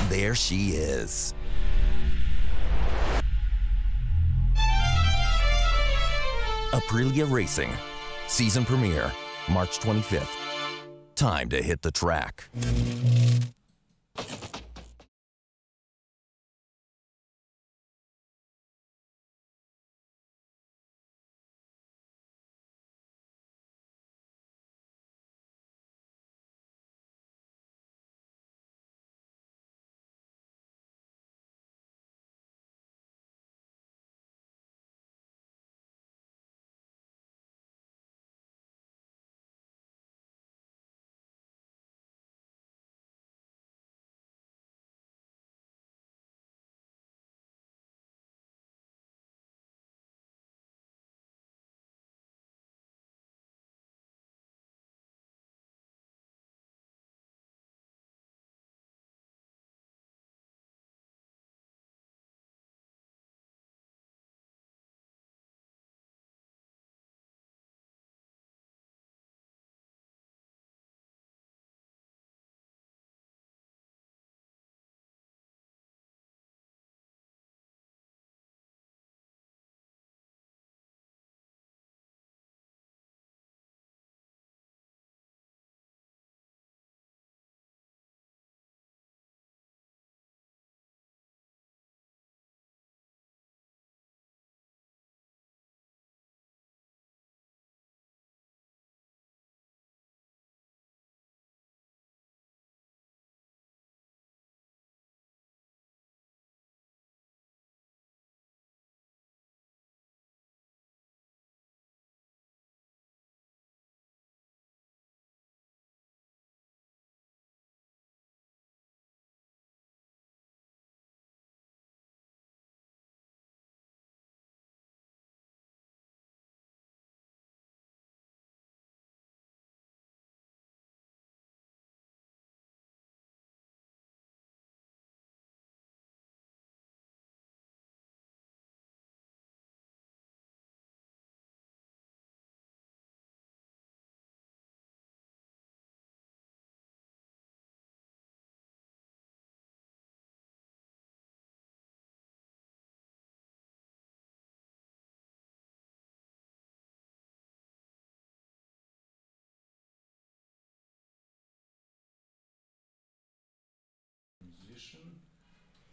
[0.08, 1.34] There she is.
[6.72, 7.72] Aprilia Racing,
[8.28, 9.12] season premiere,
[9.50, 10.30] March 25th.
[11.16, 12.50] Time to hit the track.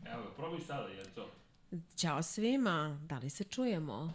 [0.04, 1.30] Evo, probaj sada, je to?
[1.96, 4.12] Ćao svima, da li se čujemo?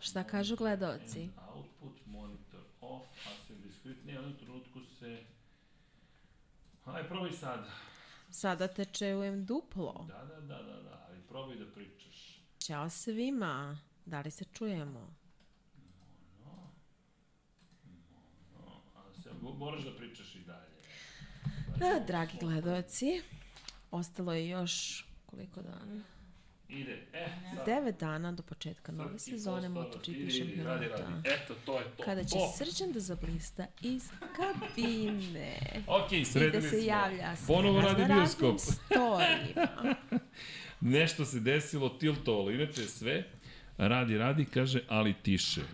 [0.00, 1.28] Šta kažu gledaoci?
[1.54, 5.24] Output monitor off, a se diskretnije, u jednom trenutku se
[6.84, 7.70] Aj, probaj sada.
[8.30, 10.04] Sada te čujem duplo.
[10.08, 12.42] Da, da, da, da, da, ali probaj da pričaš.
[12.58, 13.78] Ćao svima.
[14.06, 15.14] Da li se čujemo?
[18.96, 20.70] A se, moraš da pričaš i dalje.
[21.78, 23.22] Da, dragi gledoci,
[23.90, 26.02] ostalo je još koliko dana?
[26.68, 27.26] Ide, e,
[27.56, 27.66] sad.
[27.66, 29.68] Devet dana do početka nove sezone.
[29.68, 31.02] MotoGP ide, Radi, šampionata.
[31.04, 31.28] radi.
[31.28, 32.02] Eto, to je to.
[32.02, 32.52] Kada će to.
[32.56, 35.58] srđan da zablista iz kabine.
[35.86, 36.78] Ok, I sredili da se smo.
[36.78, 38.58] javlja sa Ponovo radi bioskop.
[38.58, 39.94] storijima.
[40.80, 43.24] Nešto se desilo, tiltovalo, inače sve.
[43.78, 45.60] Radi, radi, kaže, ali tiše.
[45.60, 45.66] Uh,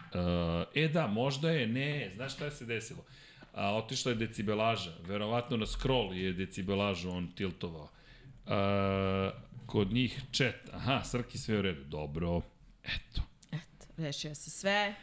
[0.75, 3.05] e da, možda je, ne, znaš šta se desilo?
[3.53, 7.89] A, otišla je decibelaža, verovatno na scroll je decibelažu on tiltovao.
[8.47, 8.53] Uh,
[9.67, 12.41] kod njih chat, aha, Srki sve u redu, dobro,
[12.85, 13.23] eto.
[13.53, 14.95] Eto, rešio se sve.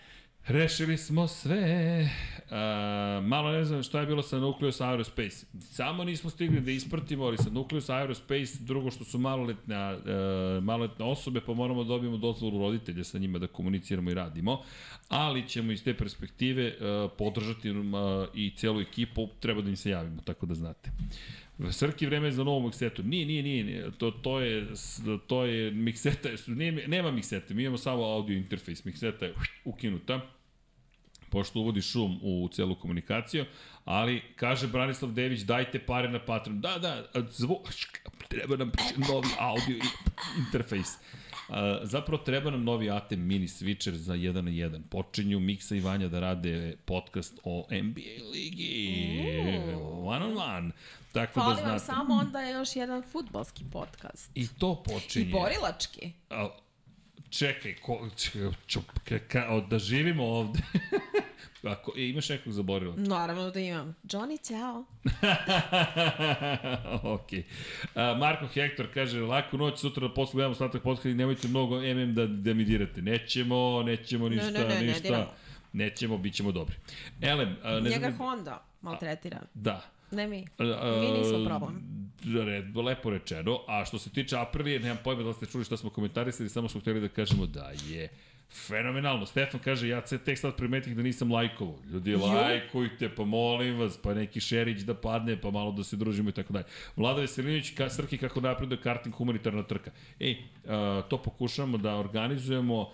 [0.47, 2.01] Rešili smo sve.
[2.01, 5.45] Uh, malo ne znam šta je bilo sa Nucleus Aerospace.
[5.59, 11.05] Samo nismo stigli da ispratimo, ali sa Nucleus Aerospace, drugo što su maloletne, uh, maloletne
[11.05, 14.61] osobe, pa moramo da dobijemo dozvolu roditelja sa njima da komuniciramo i radimo.
[15.09, 17.85] Ali ćemo iz te perspektive uh, podržati uh,
[18.33, 20.91] i celu ekipu, treba da im se javimo, tako da znate.
[21.71, 23.03] Srki vreme za novu miksetu.
[23.03, 23.91] Nije, nije, nije, nije.
[23.91, 24.67] To, to je,
[25.27, 28.85] to je mikseta, nije, nema miksete, mi imamo samo audio interfejs.
[28.85, 29.33] Mikseta je
[29.65, 30.21] ukinuta
[31.33, 33.45] pošto uvodi šum u celu komunikaciju,
[33.85, 36.61] ali kaže Branislav Dević dajte pare na Patreon.
[36.61, 37.59] Da, da, zvu,
[38.27, 38.71] treba nam
[39.09, 39.77] novi audio
[40.45, 40.97] interfejs.
[41.83, 44.81] Zapravo treba nam novi ATEM mini switcher za 1 na 1.
[44.89, 48.99] Počinju Miksa i Vanja da rade podcast o NBA ligi.
[50.03, 50.71] One on one.
[51.11, 51.85] Tako Fali da vam znate.
[51.85, 54.31] samo onda još jedan futbalski podcast.
[54.35, 55.25] I to počinje.
[55.25, 56.11] I borilački.
[56.29, 56.49] A,
[57.29, 60.59] čekaj, ko, čekaj, ču, ka, ka, da živimo ovde.
[61.63, 62.95] Ako, e, imaš nekog zaboravila?
[62.97, 63.95] Naravno da imam.
[64.03, 64.85] Johnny, ciao.
[67.15, 67.29] ok.
[67.95, 71.81] A, Marko Hektor kaže, laku noć, sutra da posle gledamo ostatak podcast i nemojte mnogo
[71.81, 73.01] MM da, da mi dirate.
[73.01, 75.01] Nećemo, nećemo ništa, ne, ne, ne ništa.
[75.01, 75.31] diramo.
[75.73, 76.75] Nećemo, bit ćemo dobri.
[77.21, 78.17] Elem, a, ne Njega znam...
[78.17, 79.39] Honda maltretira.
[79.53, 79.81] Da.
[80.11, 80.45] Ne mi.
[80.57, 81.83] A, a, Mi nismo problem.
[82.45, 83.59] Red, lepo rečeno.
[83.67, 86.81] A što se tiče Aprilije, nemam pojma da ste čuli šta smo komentarisali, samo smo
[86.81, 88.09] hteli da kažemo da je
[88.53, 89.25] fenomenalno.
[89.25, 91.79] Stefan kaže, ja se tek sad primetih da nisam lajkovo.
[91.91, 96.29] Ljudi, lajkujte, pa molim vas, pa neki šerić da padne, pa malo da se družimo
[96.29, 96.65] i tako dalje.
[96.95, 99.91] Vlada Veselinović, ka, Srki kako napreduje karting humanitarna trka.
[100.19, 102.91] Ej, a, to pokušamo da organizujemo,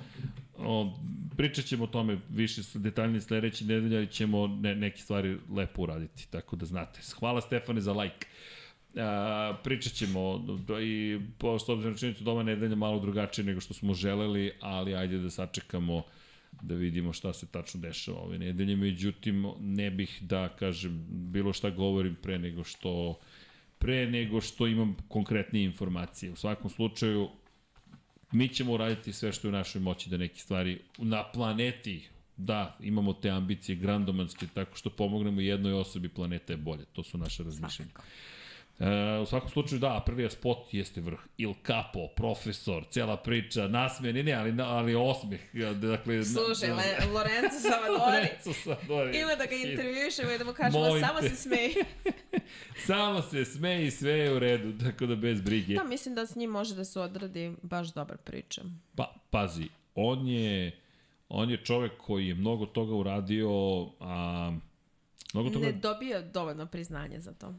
[0.58, 0.98] o,
[1.38, 6.28] pričat ćemo o tome više detaljnije sledeće nedelje, ali ćemo ne, neke stvari lepo uraditi,
[6.32, 7.00] tako da znate.
[7.20, 8.29] Hvala Stefane za lajk.
[8.96, 13.94] A, pričat ćemo do, i pošto obzirom da ova nedelja malo drugačije nego što smo
[13.94, 16.04] želeli, ali ajde da sačekamo
[16.62, 18.76] da vidimo šta se tačno dešava ove nedelje.
[18.76, 23.20] Međutim, ne bih da, kažem, bilo šta govorim pre nego što
[23.80, 26.32] pre nego što imam konkretnije informacije.
[26.32, 27.30] U svakom slučaju,
[28.32, 32.10] mi ćemo uraditi sve što je u našoj moći da neke stvari na planeti
[32.40, 36.86] Da, imamo te ambicije grandomanske, tako što pomognemo jednoj osobi, planeta je bolje.
[36.94, 37.92] To su naše razmišljenja.
[38.80, 41.20] E, u svakom slučaju, da, prvi spot jeste vrh.
[41.38, 45.40] Il Capo, profesor, cela priča, nasmej, ne, ne, ali, ali osmeh.
[45.82, 46.84] Dakle, Slušaj, na, Le,
[47.14, 48.00] Lorenzo Savadori.
[48.00, 49.20] Lorenzo Savadori.
[49.20, 51.30] Ima da ga intervjušemo i da mu kažemo Molim samo te.
[51.30, 51.76] se smeji.
[52.88, 55.76] Samo se smeji i sve je u redu, tako da bez brige.
[55.76, 58.62] Da, mislim da s njim može da se odradi baš dobar priča.
[58.96, 60.80] Pa, pazi, on je,
[61.30, 63.50] on je čovek koji je mnogo toga uradio,
[64.00, 64.52] a,
[65.34, 65.66] mnogo toga...
[65.66, 67.54] Ne dobija dovoljno priznanje za to.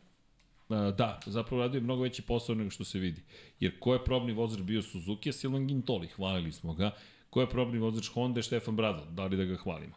[0.70, 3.22] Da, zapravo radio je mnogo veći posao nego što se vidi.
[3.60, 6.90] Jer ko je probni vozač bio Suzuki, a Silvan Gintoli, hvalili smo ga.
[7.30, 9.94] Ko je probni vozač Honda Štefan Bradl, da li da ga hvalimo.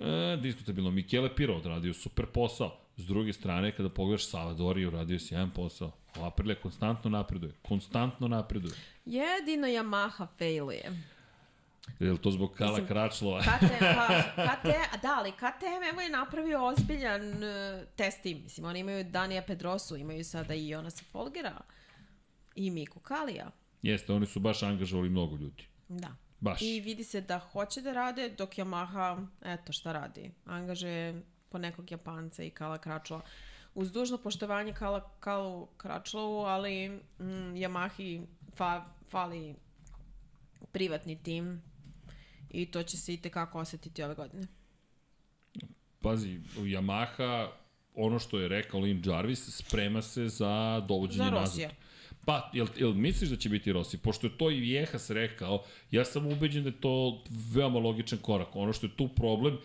[0.00, 2.80] E, diskutabilno, Michele Piro odradio super posao.
[2.96, 5.92] S druge strane, kada pogledaš Savadori, uradio si jedan posao.
[6.14, 7.52] Aprilia konstantno napreduje.
[7.62, 8.74] Konstantno napreduje.
[9.06, 10.92] Jedino Yamaha failuje.
[11.98, 13.40] Je li to zbog Kala Mislim, Kračlova?
[13.40, 18.42] KTM, pa, KTM, da, ali KTM evo je napravio ozbiljan uh, test tim.
[18.42, 21.60] Mislim, oni imaju Danija Pedrosu, imaju sada i Jonasa Folgera
[22.54, 23.50] i Miku Kalija.
[23.82, 25.64] Jeste, oni su baš angažovali mnogo ljudi.
[25.88, 26.08] Da.
[26.40, 26.62] Baš.
[26.62, 31.90] I vidi se da hoće da rade, dok Yamaha, eto šta radi, angažuje po nekog
[31.90, 33.22] Japanca i Kala Kračlova.
[33.74, 39.54] Uz dužno poštovanje Kala, Kalu Kračlovu, ali mm, Yamahi fa, fali
[40.72, 41.62] privatni tim
[42.50, 44.46] i to će se i tekako osetiti ove godine.
[46.00, 47.48] Pazi, Yamaha,
[47.94, 51.40] ono što je rekao Lin Jarvis, sprema se za dovođenje Za nazad.
[51.40, 51.70] Rosija.
[52.24, 53.98] Pa, jel, jel misliš da će biti Rossi?
[53.98, 58.56] Pošto je to i Vjehas rekao, ja sam ubeđen da je to veoma logičan korak.
[58.56, 59.58] Ono što je tu problem,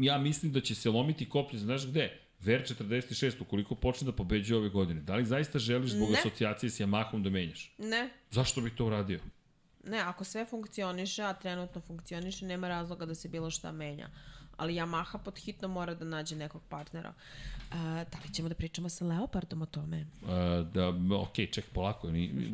[0.00, 2.18] ja mislim da će se lomiti koplje, znaš gde?
[2.40, 6.18] Ver 46, ukoliko počne da pobeđuje ove godine, da li zaista želiš zbog Ne.
[6.18, 7.74] asocijacije s Yamahom da menjaš?
[7.78, 9.20] Ne, Zašto bi to uradio?
[9.84, 14.08] Ne, ako sve funkcioniše, a trenutno funkcioniše, nema razloga da se bilo šta menja.
[14.56, 17.12] Ali Yamaha pod hitno mora da nađe nekog partnera.
[17.70, 20.06] A, da li ćemo da pričamo sa Leopardom o tome?
[20.22, 20.28] Uh,
[20.74, 22.08] da, ok, ček, polako,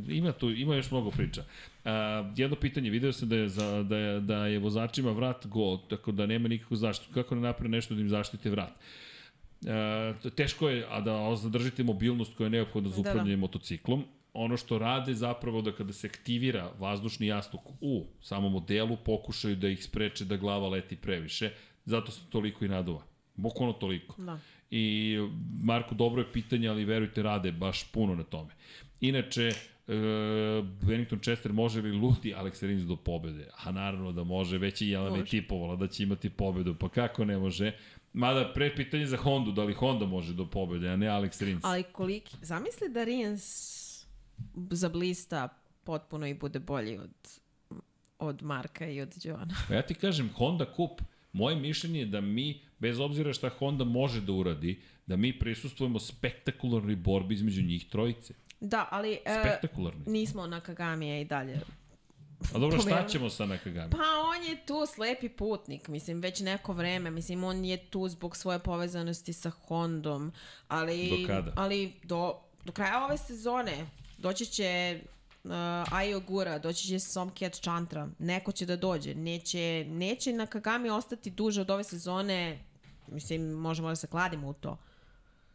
[0.09, 1.41] ima tu, ima još mnogo priča.
[1.85, 1.91] Uh,
[2.37, 6.13] jedno pitanje, video sam da je, za, da je, da je vozačima vrat go, tako
[6.13, 7.15] da nema nikakvu zaštitu.
[7.15, 8.71] Kako ne naprave nešto da im zaštite vrat?
[9.63, 13.11] Uh, teško je, a da zadržite mobilnost koja je neophodna za Da, da.
[13.11, 14.05] upravljanje motociklom.
[14.41, 19.69] Ono što rade zapravo da kada se aktivira vazdušni jastuk u samom modelu, pokušaju da
[19.69, 21.51] ih spreče da glava leti previše,
[21.85, 23.03] zato se toliko i naduva.
[23.35, 24.23] Bukvalno toliko.
[24.23, 24.39] Da.
[24.71, 25.17] I
[25.63, 28.55] Marko, dobro je pitanje, ali verujte, rade baš puno na tome.
[29.01, 29.53] Inače, e,
[30.83, 33.49] Bennington Chester može li ludi Alex Rins do pobede?
[33.65, 37.25] A naravno da može, već i Jelena je tipovala da će imati pobedu, pa kako
[37.25, 37.73] ne može?
[38.13, 41.65] Mada, pre pitanje za Hondu, da li Honda može do pobede, a ne Alex Rins?
[41.65, 42.37] Ali koliki...
[42.43, 43.78] Zamisli da Rins
[44.71, 45.49] zablista
[45.85, 47.41] potpuno i bude bolji od,
[48.19, 49.55] od Marka i od Joana.
[49.69, 51.01] Pa ja ti kažem, Honda Cup,
[51.33, 55.99] moje mišljenje je da mi, bez obzira šta Honda može da uradi, da mi prisustujemo
[55.99, 58.35] spektakularnoj borbi između njih trojice.
[58.61, 59.59] Da, ali e,
[60.07, 61.61] nismo na Kagamija i dalje.
[62.55, 63.91] A dobro, šta ćemo sa Nakagami?
[63.91, 64.05] Pa
[64.37, 67.11] on je tu slepi putnik, mislim, već neko vreme.
[67.11, 70.33] Mislim, on je tu zbog svoje povezanosti sa Hondom.
[70.69, 71.53] Ali, Do kada?
[71.57, 73.87] Ali do, do kraja ove sezone
[74.19, 75.01] doći će
[75.45, 78.09] uh, Ayo Gura, doći će Somkiat Chantra.
[78.19, 79.15] Neko će da dođe.
[79.15, 82.65] Neće, neće na Kagami ostati duže od ove sezone.
[83.09, 84.79] Mislim, možemo da se kladimo u to.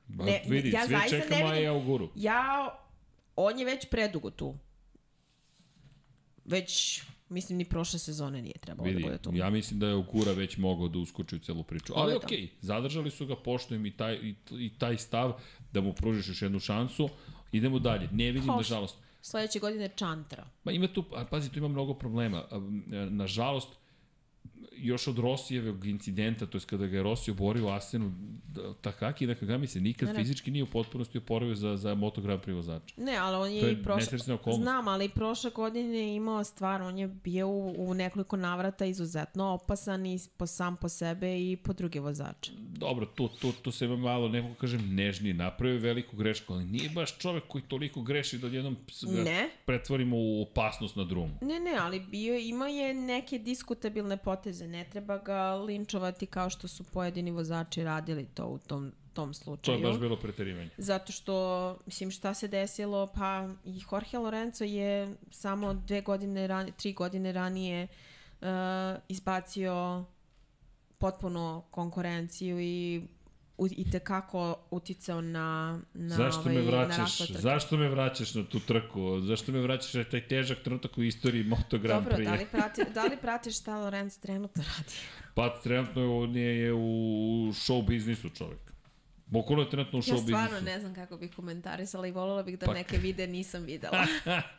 [0.07, 2.09] Ba, Ne, vidi, ja svi čekamo Aja Auguru.
[2.15, 2.77] Ja,
[3.35, 4.55] on je već predugo tu.
[6.45, 9.31] Već, mislim, ni prošle sezone nije trebalo Vidi, da bude tu.
[9.33, 11.93] ja mislim da je Augura već mogao da uskoči u celu priču.
[11.95, 12.17] Ali da.
[12.17, 15.33] okej, zadržali su ga, poštujem i taj, i, i taj stav
[15.71, 17.09] da mu pružiš još jednu šansu.
[17.53, 18.09] Idemo dalje.
[18.11, 18.69] Ne vidim, Hoš.
[18.69, 20.45] nažalost, Sledeće godine Chantra.
[20.63, 22.43] Ma ima tu, a pazi, tu ima mnogo problema.
[22.51, 23.69] E, Nažalost,
[24.77, 28.11] još od Rosijevog incidenta, to je kada ga je Rossi oborio u Asenu,
[28.47, 30.19] da- Takaki Nakagami se nikad Ne, ne.
[30.19, 32.95] fizički nije u potpunosti oporavio za, za Moto Grand Prix vozača.
[32.97, 34.17] Ne, ali on je, To je i prošle...
[34.53, 38.85] Znam, ali i prošle godine je imao stvar, on je bio u, u nekoliko navrata
[38.85, 42.51] izuzetno opasan i po, sam po sebe i po druge vozače.
[42.57, 46.53] Dobro, tu, tu, tu se ima malo, ne mogu kažem, nežniji, napravio je veliku grešku,
[46.53, 48.63] ali nije baš čovek koji toliko greši da ga
[49.23, 49.49] Ne.
[49.65, 51.33] pretvorimo u opasnost na drumu.
[51.41, 54.62] Ne, ne, ali bio, ima je neke diskutabilne poteze.
[54.67, 59.33] Ne treba ga linčovati kao što su pojedini vozači radili to u tom, tom To
[59.33, 59.77] slučaju.
[59.77, 60.69] je baš bilo preterivanje.
[60.77, 66.71] Zato što, mislim, šta se desilo, pa i Jorge Lorenzo je samo dve godine, ran,
[66.77, 67.87] tri godine ranije
[68.41, 68.47] uh,
[69.07, 70.03] izbacio
[70.97, 73.01] potpuno konkurenciju i
[73.63, 74.41] u, i tekako
[74.71, 77.17] uticao na, na, Zašto ovaj, me vraćaš?
[77.19, 79.19] Zašto me vraćaš na tu trku?
[79.21, 82.25] Zašto me vraćaš na taj težak trenutak u istoriji Moto Grand Dobro, Prix?
[82.25, 84.93] da li, prati, da li pratiš šta Lorenzo trenutno radi?
[85.33, 86.79] Pa trenutno on je, je u
[87.47, 88.59] show biznisu čovek.
[89.25, 90.27] Bukvalno je trenutno u show Ja biznisu.
[90.37, 94.05] stvarno ne znam kako bih komentarisala i voljela bih da Pa- neke vide nisam videla.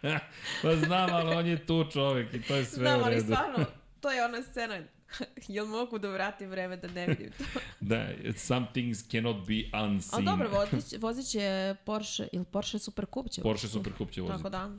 [0.62, 3.24] pa znam, ali on je tu čovek i to je sve Znam, u ali redu.
[3.24, 3.64] stvarno,
[4.00, 4.80] to je ona scena.
[5.48, 7.44] Jel mogu da vratim vreme da ne vidim to?
[7.80, 10.10] Da, some things cannot be unseen.
[10.12, 13.68] Ali dobro, vozit, vozit će Porsche, ili Porsche Super Cup će Porsche.
[13.68, 14.38] Super Cup će voziti.
[14.38, 14.70] Tako da,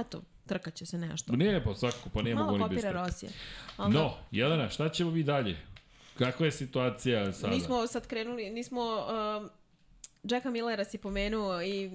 [0.00, 1.36] eto, trkat će se nešto.
[1.36, 3.04] Ne, pa svakako, pa ne mogu oni bez kopira toga.
[3.04, 3.32] Rosije.
[3.76, 5.56] Ali No, Jelena, šta ćemo mi dalje?
[6.18, 7.54] Kakva je situacija sada?
[7.54, 9.06] Nismo sad krenuli, nismo...
[9.40, 9.50] Um,
[10.22, 11.90] Jacka Millera si pomenuo i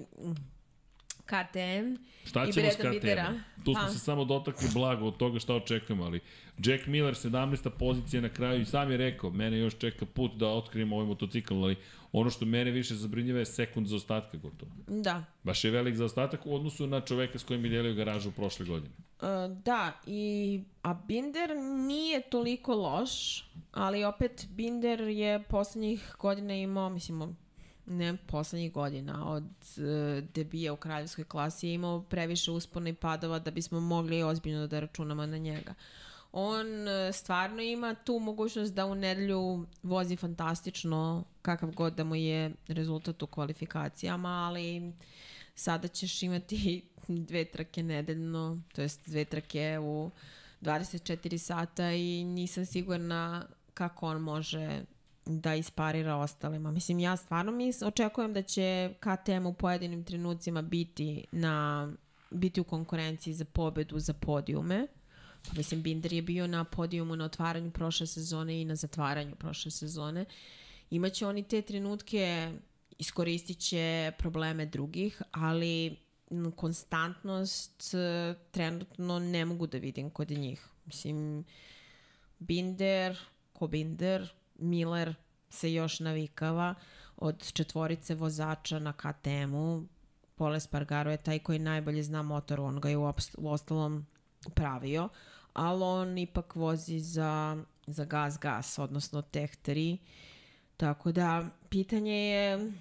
[1.27, 1.95] KTM
[2.25, 2.89] Šta i ćemo s Breda KTM?
[2.89, 3.33] Bidera.
[3.65, 3.89] Tu smo Pa.
[3.89, 6.19] se samo dotakli blago od toga šta očekujemo, ali
[6.57, 7.69] Jack Miller 17.
[7.69, 11.53] pozicija na kraju i sam je rekao, mene još čeka put da otkrijemo ovaj motocikl,
[11.53, 11.75] ali
[12.11, 14.71] ono što mene više zabrinjava je sekund za ostatka gotovo.
[14.87, 15.23] Da.
[15.43, 18.93] Baš je velik zaostatak u odnosu na čoveka s kojim je delio garažu prošle godine.
[19.21, 21.49] Uh, da, i, a Binder
[21.87, 27.37] nije toliko loš, ali opet Binder je poslednjih godina imao, mislim,
[27.87, 33.39] ne poslednjih godina, od uh, debija u kraljevskoj klasi je imao previše uspona i padova
[33.39, 35.73] da bismo mogli ozbiljno da računamo na njega.
[36.31, 42.15] On uh, stvarno ima tu mogućnost da u nedelju vozi fantastično kakav god da mu
[42.15, 44.93] je rezultat u kvalifikacijama, ali
[45.55, 46.81] sada ćeš imati
[47.27, 50.11] dve trke nedeljno, to jest dve trke u
[50.61, 54.81] 24 sata i nisam sigurna kako on može
[55.27, 56.71] da isparira ostalima.
[56.71, 61.87] Mislim, ja stvarno mis, očekujem da će KTM u pojedinim trenucima biti na
[62.31, 64.87] biti u konkurenciji za pobedu za podijume.
[65.47, 69.71] Pa, mislim, Binder je bio na podijumu na otvaranju prošle sezone i na zatvaranju prošle
[69.71, 70.25] sezone.
[70.89, 72.51] Imaće oni te trenutke,
[72.97, 75.97] iskoristit će probleme drugih, ali
[76.55, 80.67] konstantnost e, trenutno ne mogu da vidim kod njih.
[80.85, 81.45] Mislim,
[82.39, 83.17] Binder,
[83.53, 85.15] ko Binder, Miller
[85.49, 86.75] se još navikava
[87.17, 89.83] od četvorice vozača na KTM-u.
[90.35, 94.05] Pole Spargaro je taj koji najbolje zna motor, on ga je uopst, u ostalom
[94.55, 95.09] pravio,
[95.53, 99.97] ali on ipak vozi za, za gas-gas, odnosno Tech 3.
[100.77, 102.71] Tako da, pitanje je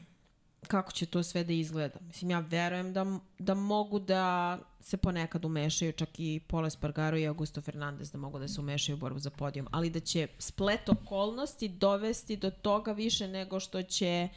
[0.66, 1.98] kako će to sve da izgleda.
[2.00, 7.26] Mislim, ja verujem da, da mogu da se ponekad umešaju, čak i Pole Spargaro i
[7.26, 10.88] Augusto Fernandez da mogu da se umešaju u borbu za podijum, ali da će splet
[10.88, 14.28] okolnosti dovesti do toga više nego što će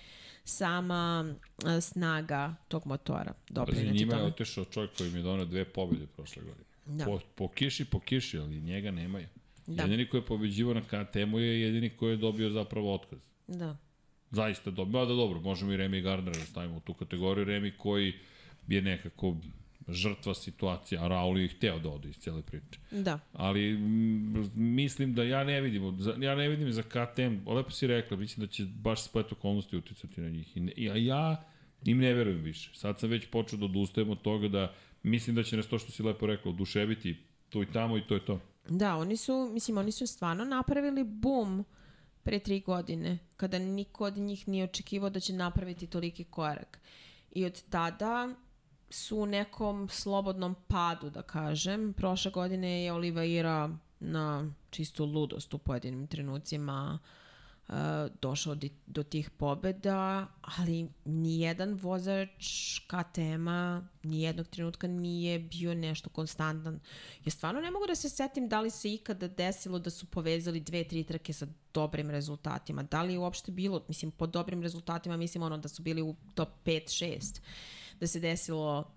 [0.43, 1.33] sama
[1.81, 4.31] snaga tog motora doprineti njima je tome.
[4.31, 6.65] otišao čovjek koji mi je donao dve pobjede prošle godine.
[6.85, 7.05] Da.
[7.05, 9.27] Po, po kiši, po kiši, ali njega nemaju.
[9.67, 9.83] Da.
[9.83, 13.19] Jedini koji je pobeđivo na KTM-u je jedini koji je dobio zapravo otkaz.
[13.47, 13.77] Da.
[14.31, 15.05] Zaista dobro.
[15.05, 17.45] Da, dobro, možemo i Remy Gardnera da stavimo u tu kategoriju.
[17.45, 18.13] Remy koji
[18.67, 19.35] je nekako
[19.87, 22.79] žrtva situacija, a Raul je hteo da ode iz cele priče.
[22.91, 23.19] Da.
[23.33, 28.17] Ali m, mislim da ja ne vidim, ja ne vidim za KTM, lepo si rekla,
[28.17, 30.57] mislim da će baš splet okolnosti uticati na njih.
[30.57, 31.43] I, ne, a ja
[31.85, 32.71] im ne verujem više.
[32.73, 34.73] Sad sam već počeo da odustajem od toga da
[35.03, 37.17] mislim da će nas to što si lepo rekla oduševiti
[37.49, 38.39] tu i tamo i to je to.
[38.69, 41.65] Da, oni su, mislim, oni su stvarno napravili bum
[42.23, 46.79] pre tri godine, kada niko od njih nije očekivao da će napraviti toliki korak.
[47.31, 48.29] I od tada
[48.89, 51.93] su u nekom slobodnom padu, da kažem.
[51.93, 53.69] Prošle godine je Oliveira
[53.99, 57.18] na čistu ludost u pojedinim trenucima uh,
[58.21, 66.79] došao di, do tih pobeda, ali nijedan vozač KTM-a nijednog trenutka nije bio nešto konstantan.
[67.25, 70.59] Ja stvarno ne mogu da se setim da li se ikada desilo da su povezali
[70.59, 72.83] dve, tri trke sa dobrim rezultatima.
[72.83, 76.15] Da li je uopšte bilo, mislim, po dobrim rezultatima mislim ono da su bili u
[76.35, 77.39] top 5, 6.
[77.99, 78.91] Da se desilo,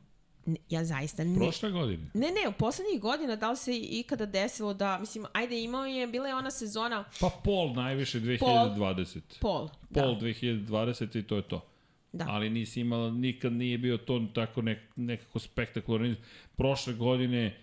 [0.69, 2.10] ja zaista ne, Prošle godine.
[2.14, 6.06] Ne, ne, u poslednjih godina da li se ikada desilo da, mislim, ajde imao je,
[6.06, 9.20] bila je ona sezona Pa pol najviše 2020.
[9.40, 9.69] pol.
[9.94, 11.69] Pol da, 2020 i to je to.
[12.12, 12.27] da.
[12.28, 16.14] ali nisi imala, nikad nije bio to tako nek, nekako spektakularno.
[16.56, 17.56] Prošle godine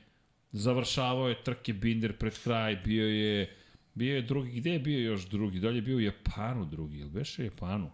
[0.51, 3.55] završavao je trke Binder pred kraj, bio je
[3.93, 5.59] bio je drugi, gde je bio još drugi?
[5.59, 7.91] Dalje je bio u Japanu drugi, ili beše u Japanu?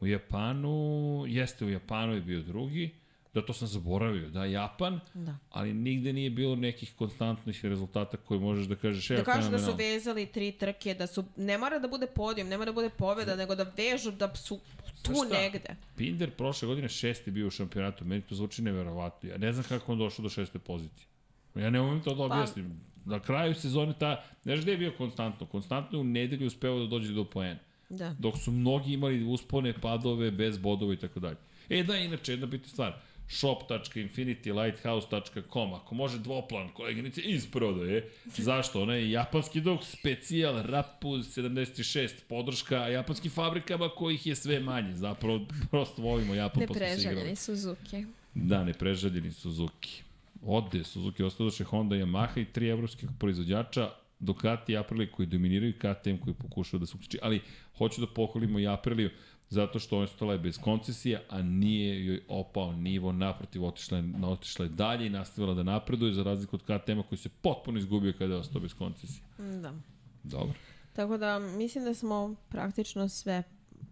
[0.00, 2.90] U Japanu, jeste u Japanu je bio drugi,
[3.34, 5.36] da to sam zaboravio, da Japan, Da.
[5.50, 9.58] ali nigde nije bilo nekih konstantnih rezultata koje možeš da kažeš, evo, Da kažu da
[9.58, 12.88] su vezali tri trke, da su, ne mora da bude podijum, ne mora da bude
[12.90, 14.60] pobjeda, nego da vežu da su
[15.02, 15.38] tu šta?
[15.42, 15.76] negde.
[15.96, 19.28] Binder prošle godine šesti bio u šampionatu, meni to zvuči neverovatno.
[19.30, 21.06] Ja ne znam kako on došao do šeste pozicije.
[21.54, 22.80] Ja ne umem to da objasnim.
[23.04, 24.10] Na kraju sezone ta,
[24.44, 25.46] ne znaš gde je bio konstantno?
[25.46, 27.60] Konstantno je u nedelju uspeo da dođe do poena.
[27.88, 28.14] Da.
[28.18, 31.36] Dok su mnogi imali uspone, padove, bez bodova i tako dalje.
[31.68, 33.00] E da, inače, jedna bitna stvar.
[33.30, 38.10] shop.infinitylighthouse.com Ako može dvoplan, koleginice, iz prodaje.
[38.48, 38.82] Zašto?
[38.82, 44.96] Ona je japanski dok specijal Rapuz 76 podrška japanskim fabrikama kojih je sve manje.
[44.96, 45.40] Zapravo,
[45.70, 46.86] prosto volimo Japan se igrali.
[46.86, 48.04] Nepreželjeni Suzuki.
[48.34, 50.02] Da, nepreželjeni Suzuki.
[50.46, 56.16] Ode Suzuki, ostadoše Honda, Yamaha i tri evropskih proizvođača, Ducati i Aprilia koji dominiraju, KTM
[56.16, 57.18] koji pokušava da se uključi.
[57.22, 57.40] Ali
[57.78, 59.10] hoću da pohvalimo i Apriliju
[59.50, 64.04] zato što ona ostala je bez koncesija, a nije joj opao nivo, naprotiv otišla je,
[64.24, 68.12] otišla je dalje i nastavila da napreduje za razliku od KTM-a koji se potpuno izgubio
[68.18, 69.24] kada je ostao bez koncesija.
[69.38, 69.74] Da.
[70.22, 70.54] Dobro.
[70.92, 73.42] Tako da mislim da smo praktično sve,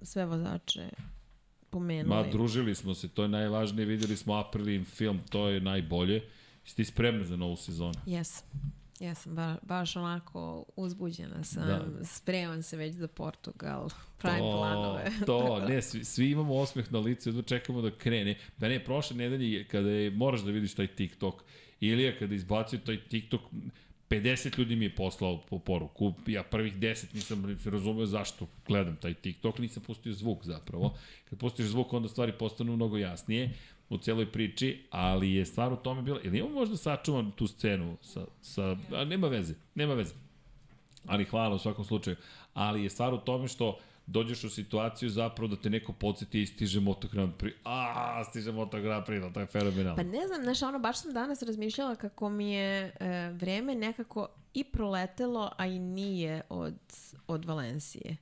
[0.03, 0.91] sve vozače
[1.71, 2.09] pomenuli.
[2.09, 6.23] Ma, družili smo se, to je najvažnije, videli smo Aprilijin film, to je najbolje.
[6.65, 7.95] Jesi ti spremna za novu sezonu?
[8.07, 8.43] Jes.
[9.01, 11.79] Ja sam ba, baš onako uzbuđena sam, Da.
[11.79, 12.05] da.
[12.05, 13.89] spreman se već za Portugal,
[14.21, 15.11] pravim planove.
[15.27, 18.39] To, ne, svi, svi imamo osmeh na licu, jedno čekamo da krene.
[18.59, 21.45] Da ne, prošle nedelje, kada je, moraš da vidiš taj TikTok,
[21.81, 23.41] Ilija kada izbacio taj TikTok,
[24.11, 29.15] 50 ljudi mi je poslao po poruku, ja prvih 10 nisam razumeo zašto gledam taj
[29.15, 30.95] TikTok, nisam pustio zvuk zapravo.
[31.31, 33.51] Kad pustiš zvuk, onda stvari postanu mnogo jasnije
[33.89, 37.97] u celoj priči, ali je stvar u tome bila, ili imamo možda sačuvan tu scenu
[38.03, 40.15] sa, sa a, nema veze, nema veze.
[41.07, 42.17] Ali hvala u svakom slučaju.
[42.55, 46.47] Ali je stvar u tome što dođeš u situaciju zapravo da te neko podsjeti i
[46.47, 47.53] stiže Moto Grand Prix.
[47.65, 49.97] A, stiže Moto Grand Prix, to je fenomenalno.
[49.97, 54.29] Pa ne znam, znaš, ono, baš sam danas razmišljala kako mi je e, vreme nekako
[54.55, 56.79] i proletelo, a i nije od,
[57.27, 58.17] od Valencije.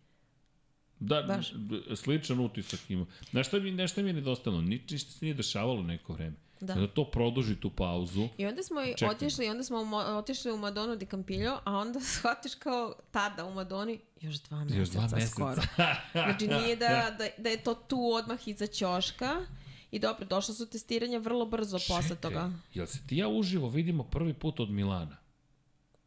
[1.01, 1.51] Da, baš.
[1.51, 3.07] d- sličan utisak ima.
[3.45, 4.61] Šta mi, nešto mi je nedostalo?
[4.61, 6.37] Nič, ništa se nije dešavalo neko vreme.
[6.61, 6.75] Da.
[6.75, 8.29] Da to produži tu pauzu.
[8.39, 9.09] I onda smo i Čekaj.
[9.09, 13.55] otišli, onda smo mo- otišli u Madonu di Campillo, a onda shvatiš kao tada u
[13.55, 15.27] Madoni još dva meseca, Još dva meseca.
[15.27, 15.63] skoro.
[16.13, 19.47] Znači nije da, da, da je to tu odmah iza ćoška.
[19.91, 22.51] I dobro, došla su testiranja vrlo brzo posle toga.
[22.75, 25.17] Jel se ti ja uživo vidimo prvi put od Milana?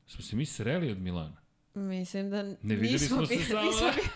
[0.08, 1.38] Smo se mi sreli od Milana?
[1.80, 3.62] Mislim da Ne videli nismo smo se bili- samo.
[3.62, 4.08] nismo bili-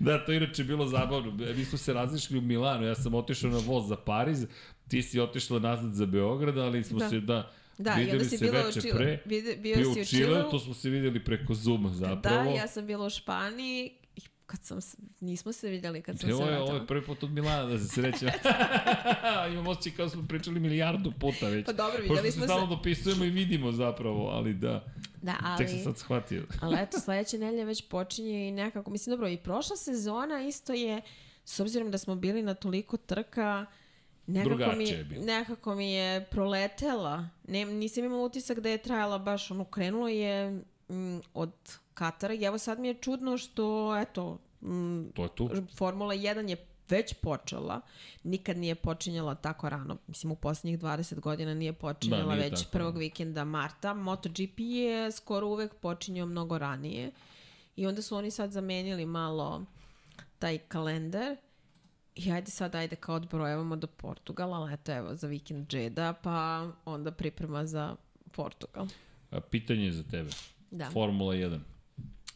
[0.00, 1.32] da, to je inače bilo zabavno.
[1.48, 2.86] Mi smo se razišli u Milanu.
[2.86, 4.46] Ja sam otišao na voz za Pariz,
[4.88, 7.08] ti si otišla nazad za Beograd, ali smo Da.
[7.08, 8.94] se da Da, i videli onda si se bila u Chile.
[8.94, 9.22] pre.
[9.26, 10.50] Vide, bio, Bio si u u Chile, Chileu.
[10.50, 12.44] to smo se videli preko Zuma zapravo.
[12.44, 13.90] Da, ja sam bila u Španiji.
[14.46, 14.78] Kad sam,
[15.20, 16.64] nismo se vidjeli kad sam Ovo se je, vratila.
[16.64, 18.26] ovo je prvi put od Milana da se sreće.
[19.52, 21.66] Imam osjećaj kao smo pričali milijardu puta već.
[21.66, 22.46] Pa dobro, Pošto vidjeli se smo se.
[22.46, 24.84] stalno dopisujemo i vidimo zapravo, ali da.
[25.22, 26.46] Da, Tek sam ali, sad shvatio.
[26.60, 31.00] ali eto, sledeće nelje već počinje i nekako, mislim, dobro, i prošla sezona isto je,
[31.44, 33.66] s obzirom da smo bili na toliko trka,
[34.26, 35.24] nekako mi, Drugačije je bilo.
[35.24, 37.28] nekako mi je proletela.
[37.44, 40.50] Ne, nisam imala utisak da je trajala baš, ono, krenulo je
[40.88, 41.52] mm, od
[41.96, 45.50] Katara i evo sad mi je čudno što, eto, mm, To je tu.
[45.76, 47.80] Formula 1 je već počela,
[48.24, 49.96] nikad nije počinjala tako rano.
[50.06, 53.94] Mislim, u poslednjih 20 godina nije počinjala Da, nije već tako prvog vikenda marta.
[53.94, 57.10] MotoGP je skoro uvek počinjao mnogo ranije.
[57.76, 59.64] I onda su oni sad zamenili malo
[60.38, 61.36] taj kalendar.
[62.14, 66.68] I ajde sad, ajde kao odbrojavamo do Portugala, ali eto evo za vikend Džeda, pa
[66.84, 67.96] onda priprema za
[68.32, 68.86] Portugal.
[69.30, 70.30] A, Pitanje za tebe.
[70.70, 70.90] Da.
[70.90, 71.58] Formula 1.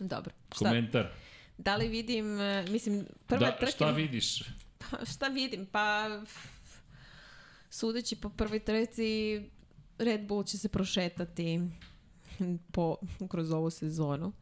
[0.01, 0.33] Dobro.
[0.53, 1.09] Šta, Komentar.
[1.59, 3.73] da li vidim, e, mislim, prva Da, trka...
[3.73, 4.43] šta vidiš?
[4.79, 5.67] Pa, šta vidim?
[5.67, 6.21] Pa,
[7.71, 9.43] sudeći po prvoj trci,
[9.99, 11.61] Red Bull će se prošetati
[12.73, 12.97] po,
[13.29, 14.33] kroz ovu sezonu.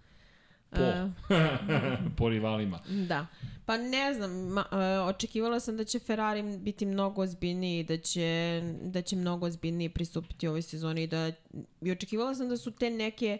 [0.70, 0.82] Po.
[0.82, 1.08] E,
[2.16, 2.80] po rivalima.
[3.08, 3.26] da.
[3.66, 8.62] Pa ne znam, ma, e, očekivala sam da će Ferrari biti mnogo ozbiljniji, da će,
[8.82, 11.32] da će mnogo ozbiljniji pristupiti ovoj sezoni i da
[11.80, 13.38] i očekivala sam da su te neke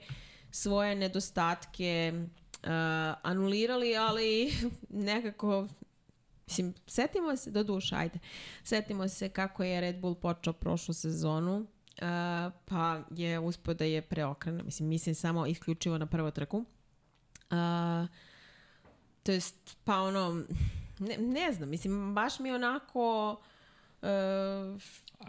[0.50, 2.70] svoje nedostatke uh,
[3.22, 4.52] anulirali, ali
[4.88, 5.68] nekako
[6.48, 8.18] Mislim, setimo se, do duša, ajde,
[8.64, 11.66] setimo se kako je Red Bull počeo prošlu sezonu, uh,
[12.64, 14.62] pa je uspio da je preokrene.
[14.62, 16.56] Mislim, mislim samo isključivo na prvu trku.
[16.58, 18.08] Uh,
[19.22, 20.44] to jest, pa ono,
[20.98, 23.36] ne, ne znam, mislim, baš mi onako...
[24.02, 24.08] Uh,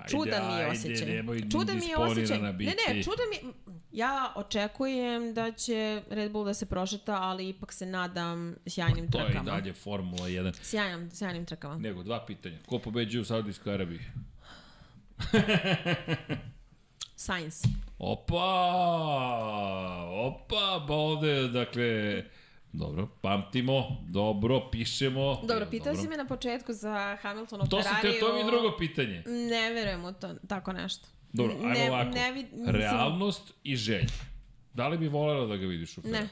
[0.10, 1.08] čudan mi je ajde, osjećaj.
[1.08, 2.40] nemoj čudan mi je osjećaj.
[2.40, 2.76] Ne, biti.
[2.88, 3.54] ne, čudan mi.
[3.92, 9.20] Ja očekujem da će Red Bull da se prošeta, ali ipak se nadam sjajnim To
[9.20, 9.52] je i trkama.
[9.52, 10.54] dalje Formula 1.
[10.62, 11.78] Sjajnim, sjajnim trkama.
[11.78, 12.58] Nego, dva pitanja.
[12.66, 14.00] Ko pobeđuje u Saudijskoj Arabiji?
[17.16, 17.68] Science.
[18.00, 18.46] Opa!
[20.10, 20.86] Opa!
[20.88, 22.24] Pa ovde, dakle...
[22.74, 25.40] Dobro, pamtimo, dobro, pišemo.
[25.42, 28.46] Dobro, Jel, pitao si me na početku za Hamiltonov To, sam te, to mi je
[28.46, 29.24] drugo pitanje.
[29.28, 31.08] Ne verujem u to, tako nešto.
[31.34, 32.10] Dobro, ajmo ne, ovako.
[32.10, 34.08] Ne, vid, mislim, Realnost i želja.
[34.74, 36.24] Da li bi volela da ga vidiš u Ferrari?
[36.24, 36.30] Ne,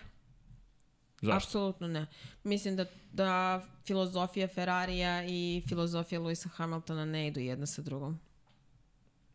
[1.22, 1.38] Zašto?
[1.38, 2.05] apsolutno ne.
[2.43, 8.19] Mislim da, da filozofija Ferrarija i filozofija Luisa Hamiltona ne idu jedna sa drugom.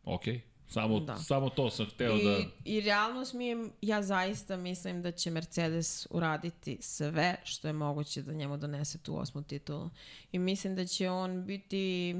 [0.03, 0.23] Ok,
[0.67, 1.17] samo, Da.
[1.17, 2.37] samo to sam hteo I, da...
[2.65, 8.21] I realnost mi je, ja zaista mislim da će Mercedes uraditi sve što je moguće
[8.21, 9.89] da njemu donese tu osmu titulu.
[10.31, 12.15] I mislim da će on biti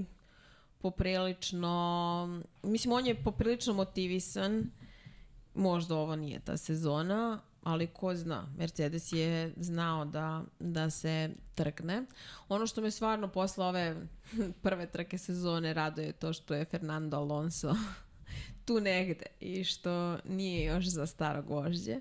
[0.81, 4.71] poprilično, mislim on je poprilično motivisan,
[5.53, 12.05] možda ovo nije ta sezona, ali ko zna, Mercedes je znao da, da se trkne.
[12.49, 13.95] Ono što me stvarno posle ove
[14.63, 17.75] prve trke sezone raduje je to što je Fernando Alonso
[18.65, 21.99] tu negde i što nije još za staro gvožđe.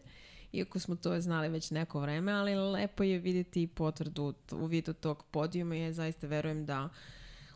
[0.52, 4.92] Iako smo to znali već neko vreme, ali lepo je vidjeti i potvrdu u vidu
[4.92, 6.88] tog podijuma i ja zaista verujem da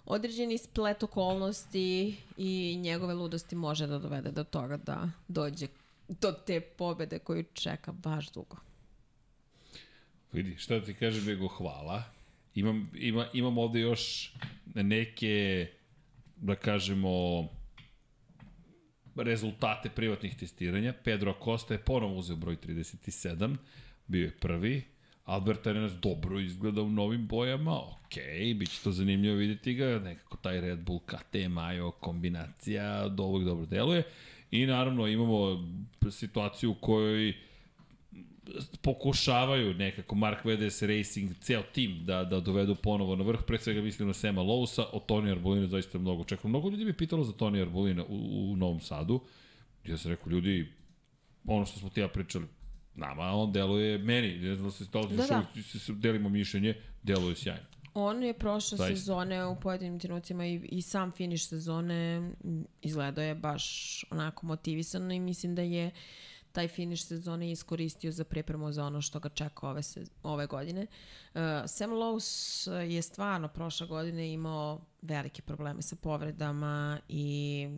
[0.05, 5.67] određeni splet okolnosti i njegove ludosti može da dovede do toga da dođe
[6.09, 8.57] do te pobede koju čeka baš dugo.
[10.33, 12.03] Vidi, šta da ti kažem nego hvala.
[12.55, 14.33] Imam, ima, imam ovde još
[14.75, 15.67] neke,
[16.37, 17.49] da kažemo,
[19.17, 20.93] rezultate privatnih testiranja.
[21.05, 23.57] Pedro Acosta je ponovo uzeo broj 37,
[24.07, 24.83] bio je prvi.
[25.25, 28.15] Albert Arenas dobro izgleda u novim bojama, ok,
[28.57, 33.67] bit će to zanimljivo vidjeti ga, nekako taj Red Bull KT Majo kombinacija do dobro
[33.67, 34.03] deluje.
[34.51, 35.65] I naravno imamo
[36.11, 37.35] situaciju u kojoj
[38.83, 43.81] pokušavaju nekako Mark Vedes Racing, ceo tim da, da dovedu ponovo na vrh, pre svega
[43.81, 46.51] mislim na Sema Lousa, o Toni Arbolina zaista mnogo čekam.
[46.51, 49.21] Mnogo ljudi mi pitalo za Toni Arbolina u, u Novom Sadu.
[49.85, 50.73] Ja sam rekao, ljudi,
[51.47, 52.47] ono što smo ti ja pričali,
[52.95, 55.45] nama on deluje, meni, ne znam da se da li Da, da,
[55.95, 57.67] delimo mišljenje, deluje sjajno.
[57.95, 58.97] On je prošle Zaista.
[58.97, 62.31] sezone u pojedinim trenucima i, i sam finiš sezone
[62.83, 65.91] izgledao je baš onako motivisano i mislim da je
[66.57, 70.87] taj finiš sezone iskoristio za pripremu za ono što ga čeka ove, se, ove godine.
[71.35, 77.69] Uh, Sam Lowe's je stvarno prošle godine imao velike probleme sa povredama i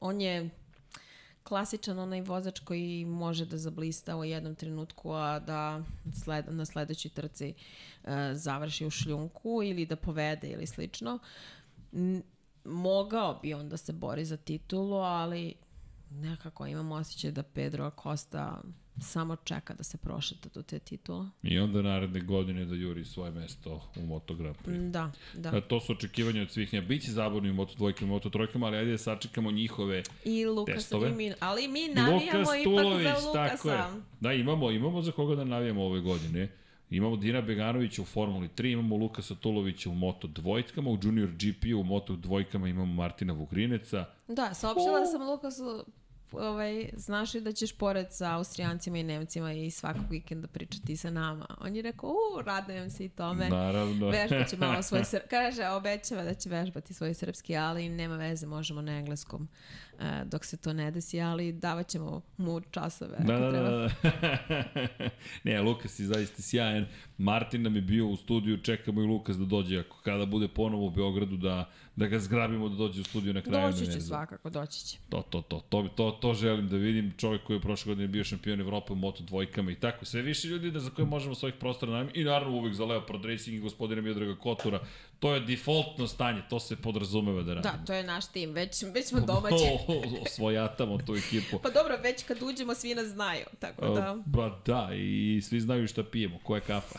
[0.00, 0.50] on je
[1.42, 5.82] klasičan onaj vozač koji može da zablista u jednom trenutku, a da
[6.24, 11.18] sled, na sledećoj trci uh, završi u šljunku ili da povede ili slično.
[11.92, 12.22] N
[12.64, 15.54] mogao bi on da se bori za titulu, ali
[16.14, 18.62] nekako imam osjećaj da Pedro Acosta
[19.00, 21.26] samo čeka da se prošeta do te titule.
[21.42, 24.90] I onda naredne godine da juri svoje mesto u Moto Grand Prix.
[24.90, 25.50] Da, da.
[25.50, 25.60] Da.
[25.60, 26.86] To su očekivanja od svih njega.
[26.86, 30.74] Biće zabavno i u Moto dvojkama Moto trojkama, ali ajde da sačekamo njihove I Lukas,
[30.74, 31.10] testove.
[31.10, 33.76] i mi, ali mi navijamo Lukas ipak Tulović, za tako je.
[33.76, 34.00] Lukasa.
[34.20, 36.48] Da, imamo, imamo za koga da navijamo ove godine.
[36.90, 41.64] Imamo Dina Beganovića u Formuli 3, imamo Lukasa Tulovića u Moto dvojkama, u Junior GP
[41.80, 44.04] u Moto dvojkama imamo Martina Vugrineca.
[44.28, 45.84] Da, saopštila sam Lukasu
[46.32, 51.10] ovaj, znaš li da ćeš pored sa Austrijancima i Nemcima i svakog vikenda pričati sa
[51.10, 51.46] nama?
[51.60, 53.48] On je rekao, u, radujem se i tome.
[53.48, 54.08] Naravno.
[54.08, 55.28] Vežbaće malo svoj srpski.
[55.30, 59.48] Kaže, obećava da će vežbati svoj srpski, ali nema veze, možemo na engleskom
[60.24, 63.16] dok se to ne desi, ali davat ćemo mu časove.
[63.18, 63.70] Da, ako da, treba.
[63.70, 63.88] da,
[64.98, 65.08] da.
[65.44, 66.86] ne, Lukas je zaista sjajan.
[67.18, 70.86] Martin nam je bio u studiju, čekamo i Lukas da dođe, ako kada bude ponovo
[70.86, 73.72] u Beogradu, da, da ga zgrabimo da dođe u studiju na kraju.
[73.72, 74.98] Doći će svakako, doći će.
[75.08, 77.14] To, to, to, to, to, to želim da vidim.
[77.16, 80.04] Čovjek koji je prošle godine bio šampion Evrope u Moto dvojkama i tako.
[80.04, 82.08] Sve više ljudi da za koje možemo svojih prostora najem.
[82.14, 84.80] I naravno uvek za Leopard Racing i gospodina Miodraga Kotura.
[85.24, 87.74] To je defaultno stanje, to se podrazumeva da radimo.
[87.76, 89.64] Da, to je naš tim, već, već smo domaći.
[90.26, 91.58] Osvojatamo tu ekipu.
[91.62, 94.16] Pa dobro, već kad uđemo svi nas znaju, tako da...
[94.26, 96.98] Ba da, i svi znaju šta pijemo, koja kafa.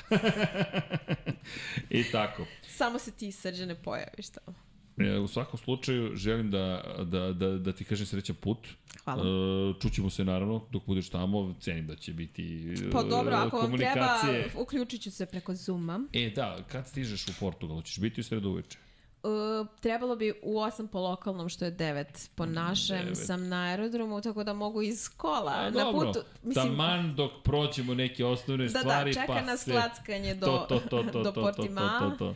[1.90, 2.46] I tako.
[2.68, 4.58] Samo se ti srđane pojaviš tamo.
[4.98, 8.58] E, U svakom slučaju želim da, da, da, da ti kažem srećan put.
[9.04, 9.24] Hvala.
[9.24, 11.56] E, čućemo se naravno dok budeš tamo.
[11.60, 14.20] Cenim da će biti e, Pa dobro, ako vam treba,
[14.58, 16.00] uključit ću se preko Zooma.
[16.14, 17.82] E da, kad stižeš u Portugal?
[17.82, 18.78] Ćeš biti u sredu uveče?
[19.26, 23.26] Uh, trebalo bi u 8 po lokalnom, što je 9 po našem, Devet.
[23.26, 25.52] sam na aerodromu, tako da mogu iz kola.
[25.56, 26.20] A, na dobro, putu,
[26.54, 29.72] taman dok prođemo neke osnovne da, stvari, da, čeka pa nas se...
[29.72, 31.68] klackanje do, to, to, to, to, do to, to, to,
[32.00, 32.36] to, to.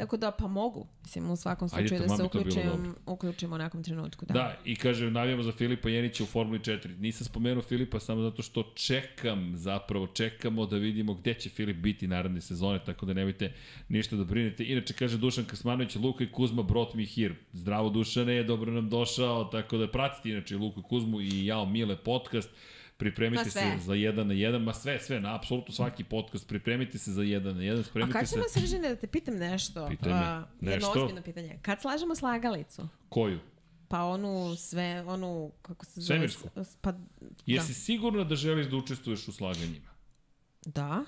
[0.00, 0.86] Tako da, pa mogu.
[1.02, 4.26] Mislim, u svakom Ajde, slučaju da taman se uključim, uključim u nekom trenutku.
[4.26, 4.34] Da.
[4.34, 6.98] Da, i kaže, navijamo za Filipa Jenića u Formuli 4.
[6.98, 12.08] Nisam spomenuo Filipa samo zato što čekam, zapravo čekamo da vidimo gde će Filip biti
[12.08, 13.52] naredne sezone, tako da nemojte
[13.88, 14.64] ništa da brinete.
[14.64, 17.34] Inače, kaže Dušan Kasmanović, Luka i Kuzma brought me here.
[17.52, 21.96] Zdravo Dušane, dobro nam došao, tako da pratite inače Luku i Kuzmu i Jao Mile
[21.96, 22.50] podcast.
[23.00, 27.12] Pripremite se za jedan na jedan, ma sve, sve, na apsolutno svaki podcast, pripremite se
[27.12, 28.34] za jedan na jedan, A spremite se...
[28.34, 29.88] ćemo Sržine da te pitam nešto?
[29.88, 30.18] Pitaj me.
[30.18, 31.02] A, jedno Nešto?
[31.02, 31.58] ozbiljno pitanje.
[31.62, 32.88] Kad slažemo slagalicu?
[33.08, 33.38] Koju?
[33.88, 36.06] Pa onu sve, onu, kako se zove?
[36.06, 36.48] Svemirsku?
[36.80, 36.92] Pa,
[37.46, 39.90] Jesi sigurna da želiš da učestvuješ u slaganjima?
[40.66, 40.70] da.
[40.72, 41.04] Da.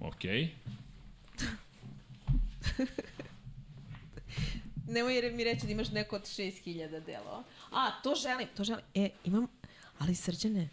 [0.00, 0.50] Okej.
[4.88, 7.42] Nemoj mi reći da imaš neko od 6000 delova.
[7.70, 8.84] A, to želim, to želim.
[8.94, 9.46] E, imam,
[9.98, 10.68] ali srđane,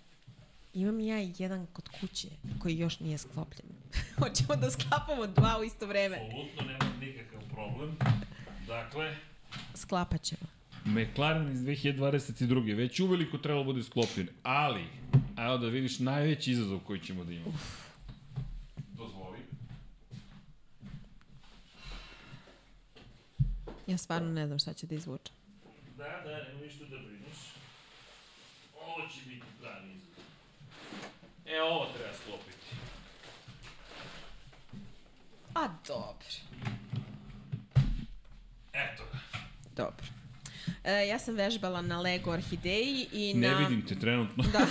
[0.82, 2.28] imam ja jedan kod kuće
[2.60, 3.68] koji još nije sklopljen.
[4.20, 6.18] Hoćemo da sklapamo dva u isto vreme.
[6.18, 7.98] Apsolutno nemam nikakav problem.
[8.68, 9.16] Dakle,
[9.76, 10.42] Sklapat ćemo.
[10.86, 12.76] McLaren iz 2022.
[12.76, 14.84] već uveliko trebalo bude sklopljen, ali,
[15.38, 17.58] evo da vidiš najveći izazov koji ćemo da imamo.
[18.94, 19.38] Dozvoli.
[23.88, 25.32] Ja stvarno ne znam šta će da izvuče.
[25.98, 27.38] Da, da, nema ništa da brineš.
[28.82, 29.47] Ovo će biti.
[31.48, 32.68] E, ovo treba sklopiti.
[35.54, 36.28] A, dobro.
[38.74, 39.20] Eto ga.
[39.76, 40.06] Dobro.
[40.84, 43.58] E, ja sam vežbala na Lego Orhideji i Ne na...
[43.58, 44.44] vidim te trenutno.
[44.44, 44.60] Da.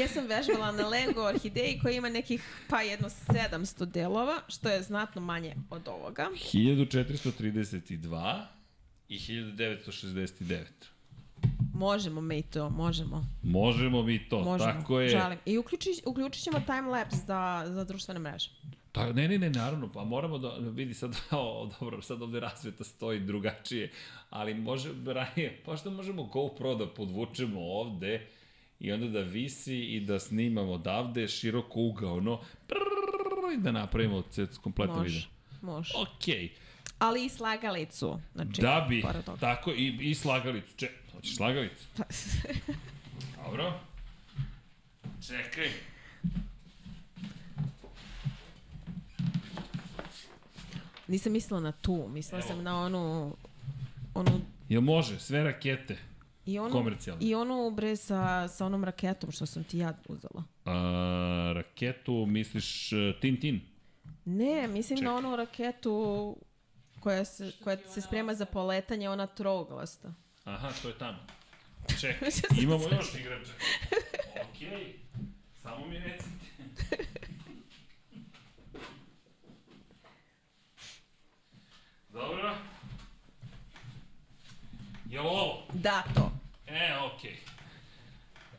[0.00, 4.82] ja sam vežbala na Lego Orhideji koji ima nekih, pa jedno 700 delova, što je
[4.82, 6.28] znatno manje od ovoga.
[6.52, 8.44] 1432
[9.08, 10.64] i 1969.
[11.80, 13.26] Možemo me i to, možemo.
[13.42, 14.72] Možemo mi to, Možemo.
[14.72, 15.08] tako je.
[15.08, 15.38] Žalim.
[15.46, 18.50] I uključi, uključit ćemo time-lapse za, za društvene mreže.
[18.92, 22.84] Ta, ne, ne, ne, naravno, pa moramo da vidi sad, o, dobro, sad ovde rasveta
[22.84, 23.90] stoji drugačije,
[24.30, 28.26] ali može, ranije, pa što možemo GoPro da podvučemo ovde
[28.80, 32.90] i onda da visi i da snimamo odavde široko ugaono prrrr,
[33.54, 35.04] i da napravimo cet kompletan video.
[35.04, 35.28] Može.
[35.62, 35.94] Može.
[35.96, 36.48] Okej, okay.
[36.98, 38.20] Ali i slagalicu.
[38.34, 39.04] Znači, da bi,
[39.40, 40.76] tako, i, i slagalicu.
[40.76, 41.84] Če, hoćeš slagalicu?
[43.44, 43.80] Dobro.
[45.26, 45.70] Čekaj.
[51.08, 53.36] Nisam mislila na tu, mislila sam na onu,
[54.14, 55.20] onu Jel može?
[55.20, 55.96] Sve rakete.
[56.46, 57.26] I onu, Komercijalno.
[57.26, 60.44] I onu bre sa, sa onom raketom što sam ti ja uzela.
[60.64, 63.60] A, raketu, misliš uh, Tintin?
[64.24, 65.12] Ne, mislim Čekaj.
[65.12, 66.36] na onu raketu
[67.00, 70.14] koja se, koja se sprema za poletanje, ona troglasta.
[70.50, 71.18] Aha, to je tamo.
[72.00, 72.28] Čekaj,
[72.62, 73.52] imamo još igrača.
[74.50, 74.92] Okej, okay.
[75.62, 76.30] samo mi recite.
[82.12, 82.54] Dobro.
[85.06, 85.66] Jel ovo?
[85.72, 86.32] Da, to.
[86.66, 87.30] E, okej.
[87.30, 87.36] Okay.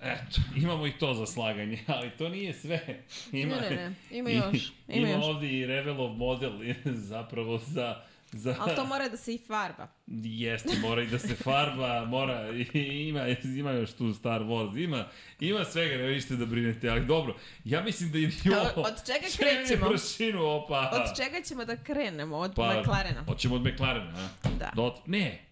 [0.02, 3.04] Eto, imamo i to za slaganje, ali to nije sve.
[3.32, 5.26] Ima, Ne, ne, ne, ima još, ima još.
[5.26, 6.52] ovdje i Revelov model
[6.86, 8.04] zapravo za...
[8.32, 9.88] za Ali to mora da se i farba.
[10.24, 13.26] Jeste, mora i da se farba, mora, i ima,
[13.58, 15.06] ima još tu Star Wars, ima,
[15.40, 19.26] ima svega, ne ništa da brinete, ali dobro, ja mislim da i A od čega
[19.38, 19.90] krećemo?
[19.90, 20.92] prašinu, opa.
[20.94, 22.38] Od čega ćemo da krenemo?
[22.38, 23.24] Od Pa, McLarena.
[23.26, 24.50] Hoćemo od McLarena, a?
[24.60, 24.72] Da.
[24.76, 25.51] Dot, ne,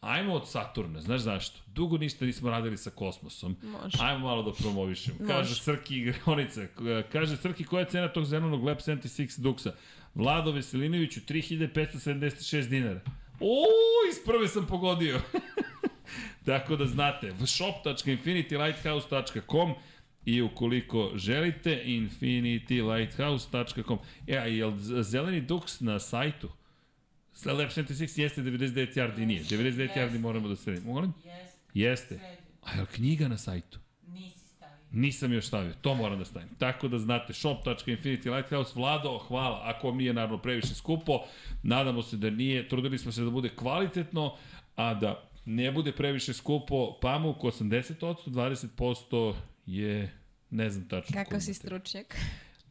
[0.00, 1.60] ajmo od Saturna, znaš zašto?
[1.66, 3.56] Dugo ništa nismo radili sa kosmosom.
[3.62, 3.98] Može.
[4.00, 5.16] Ajmo malo da promovišemo.
[5.20, 5.32] Može.
[5.32, 6.66] Kaže Srki igraonica,
[7.12, 9.70] kaže Srki koja je cena tog zelenog Lab 76 Duxa?
[10.14, 13.00] Vlado Veselinoviću 3576 dinara.
[13.40, 13.64] O,
[14.10, 15.20] iz prve sam pogodio.
[16.46, 19.74] Tako da znate, shop.infinitylighthouse.com
[20.24, 23.98] i ukoliko želite, infinitylighthouse.com.
[24.26, 26.48] E, a je zeleni Dux na sajtu?
[27.44, 29.44] Lab 76 jeste 99 yardi, nije.
[29.44, 30.92] 99 yardi moramo da sredimo.
[30.92, 31.12] Molim?
[31.24, 32.20] Jeste, Jeste.
[32.62, 33.78] A je li knjiga na sajtu?
[34.06, 34.76] Nisi stavio.
[34.92, 36.48] Nisam još stavio, to moram da stavim.
[36.58, 41.20] Tako da znate, shop.infinity lighthouse, Vlado, hvala, ako vam nije naravno previše skupo,
[41.62, 44.36] nadamo se da nije, trudili smo se da bude kvalitetno,
[44.76, 49.34] a da ne bude previše skupo, pamuk 80%, 20%
[49.66, 50.12] je,
[50.50, 51.24] ne znam tačno.
[51.24, 52.16] Kako si stručnjak?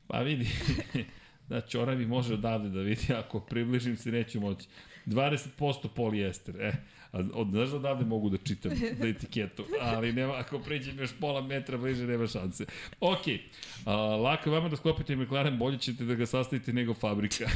[0.07, 0.47] Pa vidi,
[1.49, 4.67] da čoravi može odavde da vidi, ako približim se neću moći.
[5.05, 6.71] 20% polijester, e.
[7.15, 11.09] A od, znaš da odavde mogu da čitam da etiketu, ali nema, ako pređem još
[11.19, 12.65] pola metra bliže, nema šanse.
[12.99, 13.21] Ok,
[13.85, 17.45] a, lako je vama da sklopite McLaren, bolje ćete da ga sastavite nego fabrika.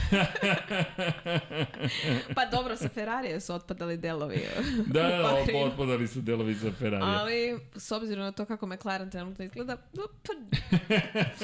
[2.36, 4.40] Pa dobro, sa Ferrarija su otpadali delovi.
[4.94, 7.04] da, da, da, otpadali su delovi za Ferrari.
[7.06, 10.34] Ali, s obzirom na to kako McLaren trenutno izgleda, no, pa,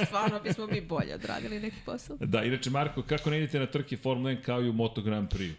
[0.06, 2.18] stvarno bismo mi bolje odradili neki posao.
[2.20, 5.30] Da, inače Marko, kako ne idete na trke Formula 1 kao i u Moto Grand
[5.34, 5.54] Prix?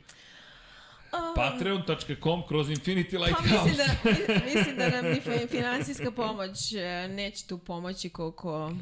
[1.37, 3.65] Patreon.com kroz Infinity Pa Lighthouse.
[3.65, 8.73] mislim da, mi- mislim da nam ni fi- finansijska pomoć e, neće tu pomoći koliko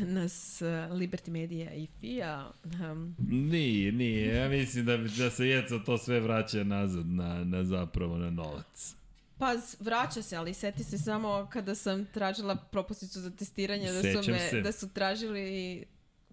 [0.00, 4.34] nas e, Liberty Media i FIA um, Nije, nije.
[4.34, 8.94] Ja mislim da, da se jeca to sve vraća nazad na, na zapravo na novac.
[9.38, 14.02] Pa vraća se, ali seti se samo kada sam tražila propusnicu za testiranje da su,
[14.02, 14.60] Sećam me, se.
[14.60, 15.84] da su tražili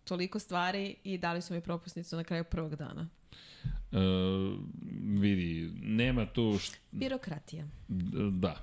[0.03, 3.07] toliko stvari i dali su mi propusnicu na kraju prvog dana.
[3.92, 3.98] E,
[5.19, 6.58] vidi, nema tu...
[6.60, 7.68] Št, Birokratija.
[8.32, 8.56] da,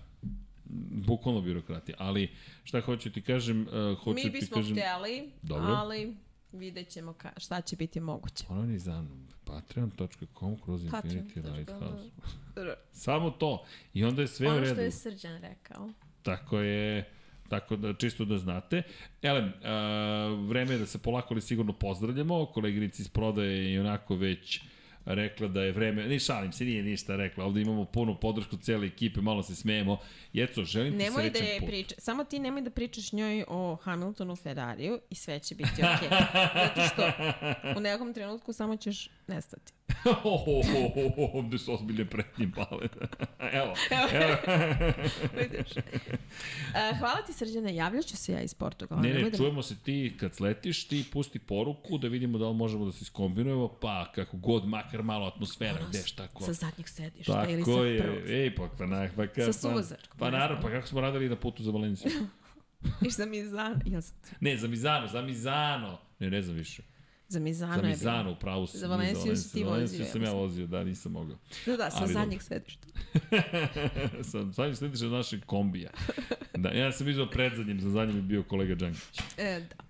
[1.06, 1.96] bukvalno birokratija.
[1.98, 2.30] Ali
[2.64, 4.76] šta hoću ti kažem, uh, hoću Mi ti bismo kažem...
[4.76, 5.72] hteli, Dobro.
[5.72, 6.16] ali
[6.52, 8.44] vidjet ćemo ka, šta će biti moguće.
[8.48, 9.04] Ono ni za
[9.44, 11.56] patreon.com kroz Infinity.
[11.56, 12.10] Lighthouse.
[12.92, 13.64] Samo to.
[13.94, 14.74] I onda je sve u Ono redu.
[14.74, 15.92] što je Srđan rekao.
[16.22, 17.10] Tako je,
[17.48, 18.82] tako da čisto da znate.
[19.22, 22.46] Elem, uh, vreme je da se polako ali sigurno pozdravljamo.
[22.46, 24.62] Koleginica iz prodaje je i onako već
[25.04, 28.86] rekla da je vreme, ni šalim se, nije ništa rekla, ovde imamo punu podršku cijele
[28.86, 29.98] ekipe, malo se smejemo.
[30.32, 31.68] Jeco, želim ti Nemoj da srećan je put.
[31.68, 36.08] priča, samo ti nemoj da pričaš njoj o Hamiltonu, Ferrariju i sve će biti okej.
[36.64, 37.12] Zato što
[37.78, 39.72] u nekom trenutku samo ćeš nestati.
[41.32, 42.88] Ovde su ozbiljne pretnje pale.
[43.62, 43.74] evo,
[44.12, 44.36] evo.
[45.40, 45.70] Vidiš.
[45.76, 49.02] Uh, hvala ti Srđane, javljaću se ja iz Portugala.
[49.02, 52.48] Ne, Nemoj ne, da- čujemo se ti kad sletiš, ti pusti poruku da vidimo da
[52.48, 56.44] li možemo da se iskombinujemo, pa kako god, makar malo atmosfera, gde šta ko.
[56.44, 58.30] Sa zadnjeg sedišta Tako ili sa je, prvog.
[58.30, 61.28] ej, pa, pa, na, pa, ka, Sa suvozačkog Pa, pa naravno, pa kako smo radili
[61.28, 62.10] na putu za Valenciju?
[63.06, 63.80] I za Mizano.
[63.86, 64.02] Jel,
[64.40, 65.98] Ne, za Mizano, za Mizano.
[66.18, 66.82] Ne, ne znam više.
[67.32, 67.90] Za Mizano Za je bilo.
[67.90, 68.78] Mizano, upravo si.
[68.78, 71.36] Za nije Valenciju si ti Za Valenciju vozio, sam ja vozio, da, nisam mogao.
[71.66, 72.86] Da, da, sa zadnjeg sedišta.
[74.54, 75.90] sad slediš od našeg kombija.
[76.56, 79.20] Da, ja sam vidio pred zadnjim, za zadnjim je bio kolega Đankić.
[79.38, 79.84] E, da.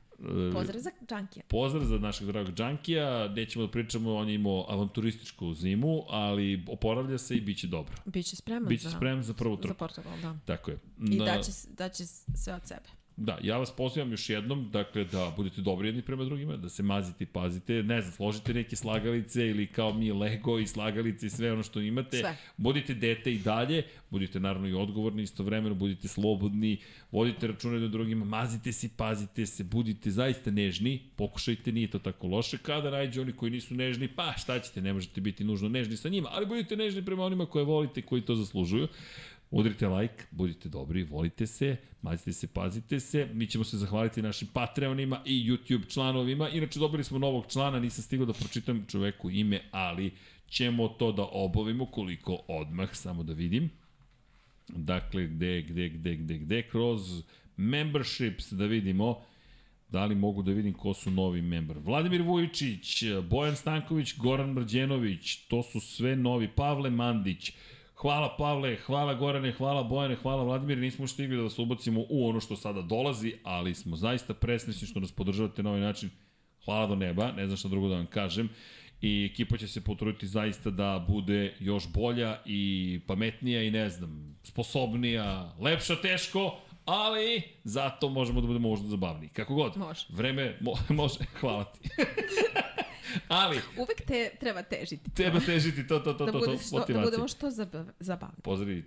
[0.53, 1.43] Pozdrav za Džankija.
[1.49, 7.19] Pozdrav za našeg dragog Džankija, nećemo da pričamo, on je imao avanturističku zimu, ali oporavlja
[7.19, 7.95] se i bit će dobro.
[8.05, 9.79] Biće spreman Biće za, spreman za prvu za trku.
[9.79, 10.37] Portugal, da.
[10.45, 10.79] Tako je.
[10.99, 12.05] I Na- daće, daće
[12.35, 13.02] sve od sebe.
[13.17, 16.83] Da, ja vas pozivam još jednom, dakle, da budete dobri jedni prema drugima, da se
[16.83, 21.31] mazite i pazite, ne znam, složite neke slagalice ili kao mi Lego i slagalice i
[21.31, 22.19] sve ono što imate.
[22.19, 22.37] Sve.
[22.57, 26.77] Budite dete i dalje, budite naravno i odgovorni istovremeno, budite slobodni,
[27.11, 32.27] vodite račune do drugima, mazite se, pazite se, budite zaista nežni, pokušajte, nije to tako
[32.27, 32.59] loše.
[32.59, 36.09] Kada nađe oni koji nisu nežni, pa šta ćete, ne možete biti nužno nežni sa
[36.09, 38.89] njima, ali budite nežni prema onima koje volite, koji to zaslužuju.
[39.53, 43.29] Udrite like, budite dobri, volite se, mazite se, pazite se.
[43.33, 46.49] Mi ćemo se zahvaliti našim Patreonima i YouTube članovima.
[46.49, 50.13] Inače, dobili smo novog člana, nisam stigao da pročitam čoveku ime, ali
[50.49, 53.71] ćemo to da obavimo koliko odmah, samo da vidim.
[54.69, 57.23] Dakle, gde, gde, gde, gde, gde, kroz
[57.57, 59.23] memberships da vidimo
[59.89, 61.79] da li mogu da vidim ko su novi member.
[61.79, 66.49] Vladimir Vujičić, Bojan Stanković, Goran Mrđenović, to su sve novi.
[66.49, 67.53] Pavle Mandić,
[68.03, 70.79] Hvala Pavle, hvala Gorane, hvala Bojane, hvala Vladimir.
[70.79, 75.01] Nismo stigli da vas ubacimo u ono što sada dolazi, ali smo zaista presnesni što
[75.01, 76.11] nas podržavate na ovaj način.
[76.65, 78.49] Hvala do neba, ne znam šta drugo da vam kažem.
[79.01, 84.37] I ekipa će se potruditi zaista da bude još bolja i pametnija i ne znam,
[84.43, 89.29] sposobnija, lepša teško, ali zato možemo da budemo možda zabavniji.
[89.29, 89.77] Kako god.
[89.77, 90.07] Može.
[90.09, 90.73] Vreme mo,
[91.03, 91.19] može.
[91.41, 91.89] Hvala ti.
[93.29, 95.11] ali Uvek te treba težiti.
[95.11, 97.05] treba težiti to, to, to, da, to, to, što, da motivacija.
[97.05, 98.43] budemo što zabav, zabavni.
[98.43, 98.85] Pozdravi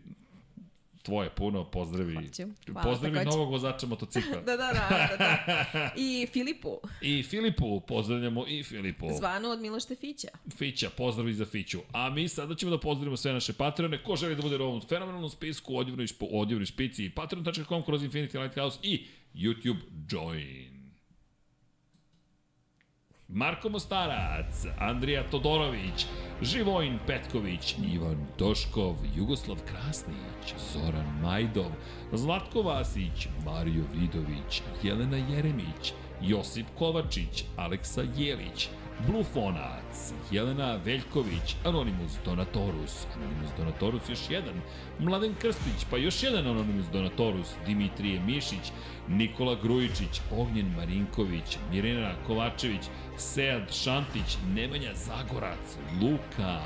[1.03, 2.15] tvoje puno, pozdravi.
[2.15, 2.43] Hoću.
[2.71, 3.37] Hvala, pozdravi takođe.
[3.37, 4.41] novog vozača motocikla.
[4.45, 5.17] Da, da, da, da,
[5.73, 5.89] da.
[5.95, 9.07] I Filipu, I Filipu, pozdravljamo i Filipu.
[9.17, 10.27] zvanu od Miloš Tefića.
[10.57, 11.79] Fića, pozdravi za Fiću.
[11.91, 14.03] A mi sada ćemo da pozdravimo sve naše Patreone.
[14.03, 18.41] Ko želi da bude u ovom fenomenalnom spisku, odjevnoj, špo, odjevnoj špici, patreon.com kroz Infinity
[18.41, 19.79] Lighthouse i YouTube
[20.11, 20.74] Join.
[23.29, 26.05] Marko Mostarac, Andrija Todorović,
[26.41, 31.71] Živojin Petković, Ivan Toškov, Jugoslav Krasnić, Zoran Majdov,
[32.13, 38.69] Zlatko Vasić, Mario Vidović, Jelena Jeremić, Josip Kovačić, Aleksa Jelić,
[39.07, 44.61] Blufonac, Jelena Veljković, Anonimus Donatorus, Anonimus Donatorus još jedan,
[44.99, 48.71] Mladen Krstić, pa još jedan Anonimus Donatorus, Dimitrije Mišić,
[49.07, 52.81] Nikola Grujičić, Ognjen Marinković, Mirena Kovačević,
[53.17, 56.59] Sead Šantić, Nemanja Zagorac, Luka,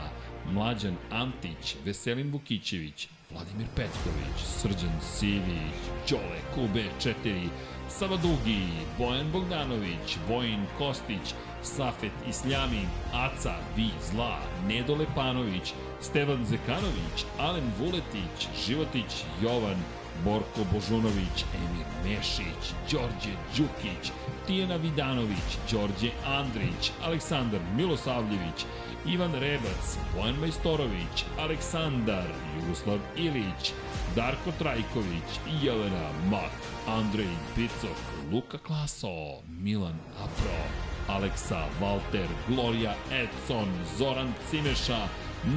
[0.51, 5.79] Mlađan Antić, Veselin Vukićević, Vladimir Petković, Srđan Sivić,
[6.09, 7.47] Đole Kube 4,
[7.89, 8.65] Sava Dugi,
[8.97, 12.81] Bojan Bogdanović, Vojin Kostić, Safet Isljami,
[13.13, 19.77] Aca, Vi, Zla, Nedo Lepanović, Stevan Zekanović, Alen Vuletić, Životić, Jovan,
[20.25, 24.11] Borko Božunović, Emir Mešić, Đorđe Đukić,
[24.47, 28.65] Tijena Vidanović, Đorđe Andrić, Aleksandar Milosavljević,
[29.05, 33.73] Ivan Rebac, Bojan Majstorović, Aleksandar, Jugoslav Ilić,
[34.15, 35.29] Darko Trajković,
[35.61, 36.51] Jelena Mak,
[36.87, 37.97] Andrej Picok,
[38.31, 40.61] Luka Klaso, Milan Apro,
[41.07, 43.67] Aleksa Valter, Gloria Edson,
[43.97, 45.07] Zoran Cimeša,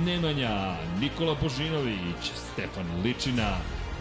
[0.07, 3.57] Nemanja, Nikola Božinović, Stefan Ličina,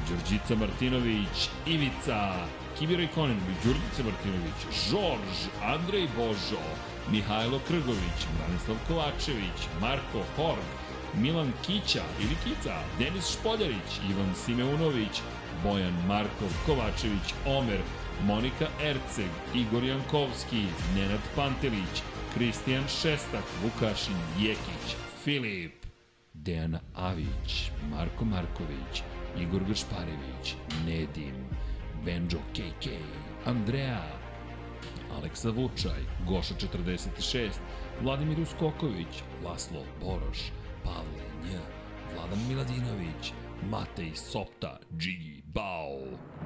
[0.10, 2.48] Đurđica Martinović, Ivica,
[2.80, 6.64] Kibira Ikonin, Đurđica Martinović, Žorž, Andrej Božo,
[7.12, 10.68] Mihajlo Krgović, Branislav Kovačević, Marko Horg,
[11.16, 15.22] Milan Kića ili Kica, Denis Špoljarić, Ivan Simeunović,
[15.64, 17.82] Bojan Markov Kovačević, Omer,
[18.26, 20.66] Monika Erceg, Igor Jankovski,
[20.96, 25.86] Nenad Pantelić, Kristijan Šestak, Vukašin Jekić, Filip,
[26.34, 29.04] Dejana Avić, Marko Marković,
[29.40, 31.36] Igor Gašparević, Nedim,
[32.06, 32.88] Benjo KK,
[33.46, 34.04] Andrea,
[35.18, 37.50] Aleksa Vučaj, Goša 46,
[38.02, 40.52] Vladimir Uskoković, Laslo Boroš,
[40.84, 41.58] Pavle Nj,
[42.16, 43.34] Vladan Miladinović,
[43.70, 46.00] Matej Sopta, Džigi Bao,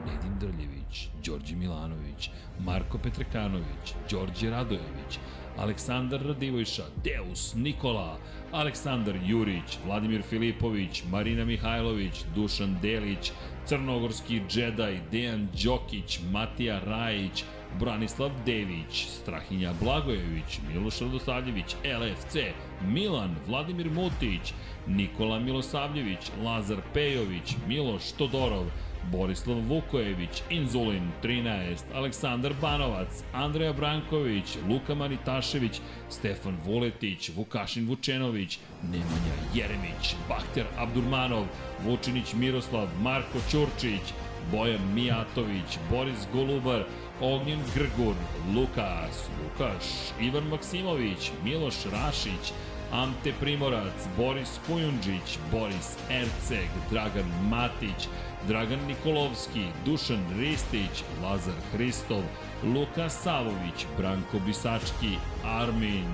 [0.05, 5.19] Nedim Drljević, Đorđe Milanović, Marko Petrekanović, Đorđe Radojević,
[5.57, 8.17] Aleksandar Radivojša, Deus Nikola,
[8.51, 13.32] Aleksandar Jurić, Vladimir Filipović, Marina Mihajlović, Dušan Delić,
[13.65, 17.43] Crnogorski džedaj, Dejan Đokić, Matija Rajić,
[17.80, 22.35] Branislav Dević, Strahinja Blagojević, Miloš Radosavljević, LFC,
[22.82, 24.53] Milan, Vladimir Mutić,
[24.88, 28.65] Nikola Milosavljević, Lazar Pejović, Miloš Todorov,
[29.11, 39.35] Borislav Vukojević, Inzulin 13, Aleksandar Banovac, Andreja Branković, Luka Manitašević, Stefan Vuletić, Vukašin Vučenović, Nemanja
[39.56, 41.45] Jeremić, Bakter Abdurmanov,
[41.85, 44.14] Vučinić Miroslav, Marko Ćurčić,
[44.51, 46.84] Bojan Mijatović, Boris Golubar,
[47.22, 48.16] Ognjen Grgur,
[48.56, 49.85] Lukas, Lukaš,
[50.22, 52.53] Ivan Maksimović, Miloš Rašić,
[52.92, 58.08] Ante Primorac, Boris Kujundžić, Boris Erceg, Dragan Matić,
[58.48, 62.24] Dragan Nikolovski, Dušan Ristić, Lazar Hristov,
[62.64, 66.06] Luka Savović, Branko Bisački, Armin,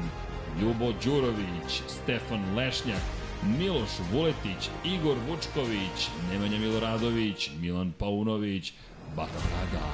[0.62, 3.02] Ljubo Đurović, Stefan Lešnjak,
[3.60, 8.74] Miloš Vuletić, Igor Vučković, Nemanja Miloradović, Milan Paunović,
[9.16, 9.86] Bata Braga,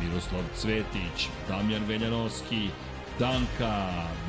[0.00, 2.68] Miroslav Cvetić, Damjan Veljanovski,
[3.18, 3.88] Danka,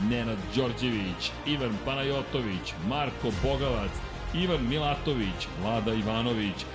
[0.10, 3.92] Nenad Đorđević, Ivan Panajotović, Marko Bogavac,
[4.34, 6.66] Ivan Milatović, Vlada Ivanović,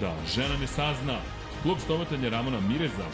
[0.00, 1.18] da žena ne sazna,
[1.62, 3.08] klub stomatanja Ramona Mireza,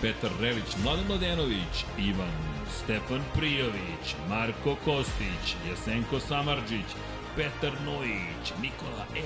[0.00, 2.32] Petar Relić, Mladen Mladenović, Ivan,
[2.78, 6.90] Stefan Prijović, Marko Kostić, Jesenko Samarđić,
[7.36, 9.22] Petar Nojić, Nikola E,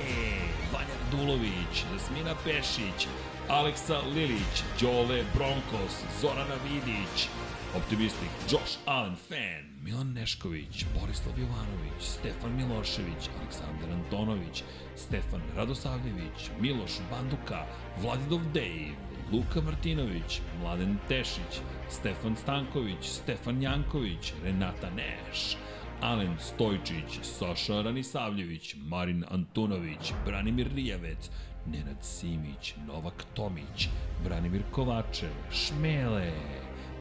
[0.72, 3.06] Vanja Radulović, Jasmina Pešić,
[3.48, 7.28] Aleksa Lilić, Đole Bronkos, Zorana Vidić,
[7.76, 14.62] Optimistik, Josh Allen Fan, Milan Nešković, Borislav Jovanović, Stefan Milošević, Aleksandar Antonović,
[14.96, 17.66] Stefan Radosavljević, Miloš Banduka,
[18.02, 18.90] Vladidov Dave,
[19.32, 25.56] Luka Martinović, Mladen Tešić, Stefan Stanković, Stefan Janković, Renata Neš,
[26.00, 31.30] Alen Stojčić, Saša Ranisavljević, Marin Antunović, Branimir Rijavec,
[31.66, 33.88] Nenad Simić, Novak Tomić,
[34.24, 36.32] Branimir Kovačev, Šmele,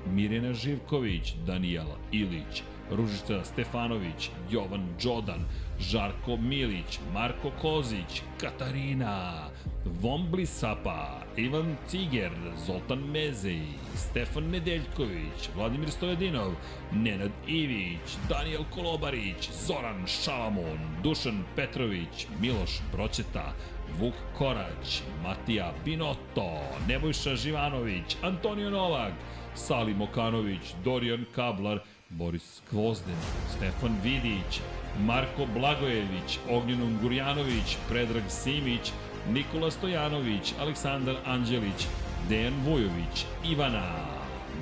[0.05, 5.45] Mirjana Živković, Danijela Ilić, Ružica Stefanović, Jovan Đodan,
[5.79, 9.49] Žarko Milić, Marko Kozić, Katarina,
[9.85, 12.31] Vombli Sapa, Ivan Ciger,
[12.65, 13.61] Zoltan Mezej,
[13.95, 16.51] Stefan Nedeljković, Vladimir Stojadinov,
[16.91, 23.53] Nenad Ivić, Daniel Kolobarić, Zoran Šalamon, Dušan Petrović, Miloš Broćeta,
[23.99, 29.13] Vuk Korać, Matija Pinotto, Nebojša Živanović, Antonio Novak,
[29.55, 31.79] Salim Okanović, Dorijan Kablar,
[32.09, 33.15] Boris Kvozden,
[33.55, 34.61] Stefan Vidić,
[34.99, 38.91] Marko Blagojević, Ognjen Gurjanović, Predrag Simić,
[39.29, 41.87] Nikola Stojanović, Aleksandar Anđelić,
[42.29, 43.95] Dejan Vujović, Ivana,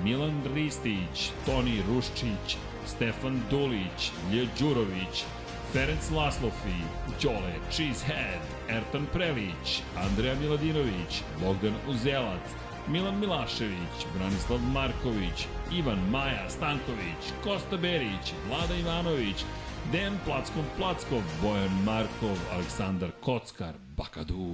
[0.03, 5.23] Milan Ristić, Toni Ruščić, Stefan Dulić, Lje Đurović,
[5.73, 6.79] Ferenc Laslofi,
[7.23, 12.55] Đole Cheesehead, Ertan Prelić, Andreja Miladinović, Bogdan Uzelac,
[12.89, 19.43] Milan Milašević, Branislav Marković, Ivan Maja Stanković, Kosta Berić, Vlada Ivanović,
[19.91, 24.47] Dejan Plackov Plackov, Bojan Markov, Aleksandar Kockar, Bakadu,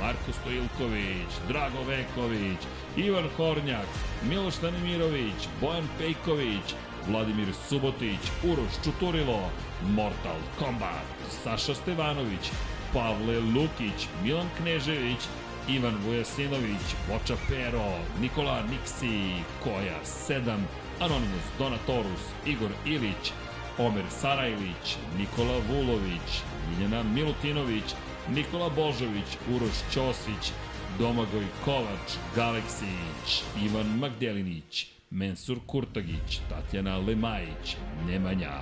[0.00, 2.58] Marko Stojilković, Drago Veković,
[2.96, 3.86] Ivan Hornjak,
[4.28, 6.74] Miloš Tanimirović, Bojan Pejković,
[7.08, 9.50] Vladimir Subotić, Uroš Čuturilo,
[9.86, 11.06] Mortal Kombat,
[11.42, 12.50] Saša Stevanović,
[12.92, 15.20] Pavle Lukić, Milan Knežević,
[15.68, 20.58] Ivan Vujasinović, Voča Pero, Nikola Niksi, Koja 7,
[21.00, 23.32] Anonimus Donatorus, Igor Ilić,
[23.78, 27.94] Omer Sarajlić, Nikola Vulović, Miljana Milutinović,
[28.28, 30.52] Nikola Božović, Uroš Ćosić,
[30.98, 38.58] Domagoj Kovač, Galeksić, Ivan Magdelinić, Mensur Kurtagić, Tatjana Lemajić, Nemanja,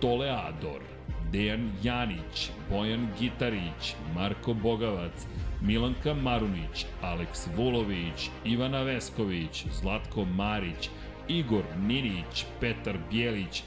[0.00, 0.82] Toleador,
[1.32, 5.26] Dejan Janić, Bojan Gitarić, Marko Bogavac,
[5.62, 10.88] Milanka Marunić, Aleks Vulović, Ivana Vesković, Zlatko Marić,
[11.28, 13.62] Igor Ninić, Petar Bjelić,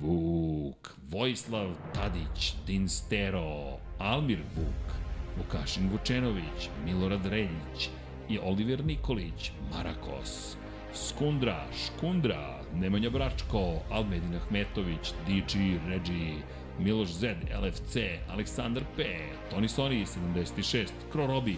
[0.00, 4.92] Vuk, Vojislav Tadić, Dinstero, Almir Vuk,
[5.38, 7.88] Vukašin Vučenović, Milorad Reljić
[8.28, 10.56] i Oliver Nikolić, Marakos,
[10.94, 15.54] Skundra, Škundra, Nemanja Bračko, Almedin Ahmetović, DG,
[15.88, 16.42] Regi,
[16.78, 17.96] Miloš Z, LFC,
[18.28, 19.04] Aleksandar P,
[19.50, 21.56] Toni Soni 76, Kro Robi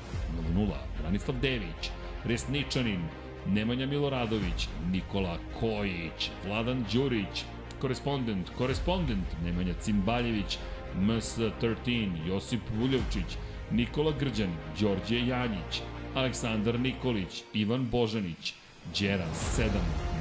[0.55, 0.66] 00,
[1.02, 1.90] Branislav Dević,
[2.24, 3.00] Resničanin,
[3.47, 7.44] Nemanja Miloradović, Nikola Kojić, Vladan Đurić,
[7.80, 10.58] korespondent, korespondent, Nemanja Cimbaljević,
[11.00, 13.36] MS13, Josip Vuljevčić,
[13.70, 15.82] Nikola Grđan, Đorđe Janjić,
[16.14, 18.55] Aleksandar Nikolić, Ivan Božanić,
[19.00, 19.68] Đeran 7,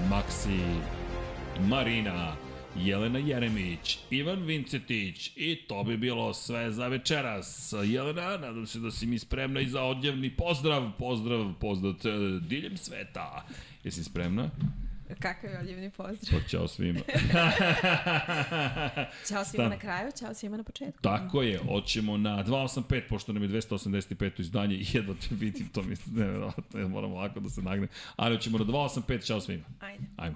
[0.10, 0.60] Maksi,
[1.60, 2.36] Marina,
[2.80, 7.74] Jelena Jeremić, Ivan Vincetić i to bi bilo sve za večeras.
[7.86, 11.94] Jelena, nadam se da si mi spremna i za odjevni pozdrav, pozdrav, pozdrav
[12.42, 13.46] diljem sveta.
[13.84, 14.50] Jesi spremna?
[15.20, 16.42] Kakav je odjevni pozdrav?
[16.42, 17.00] Pa ćao svima.
[19.30, 21.02] ćao svima na kraju, ćao svima na početku.
[21.02, 24.40] Tako je, hoćemo na 285, pošto nam je 285.
[24.40, 25.98] izdanje i jedva te vidim, to mi je
[26.74, 27.88] ne, moramo lako da se nagne.
[28.16, 29.64] Ali hoćemo na 285, ćao svima.
[29.80, 30.04] Ajde.
[30.18, 30.36] Ajmo.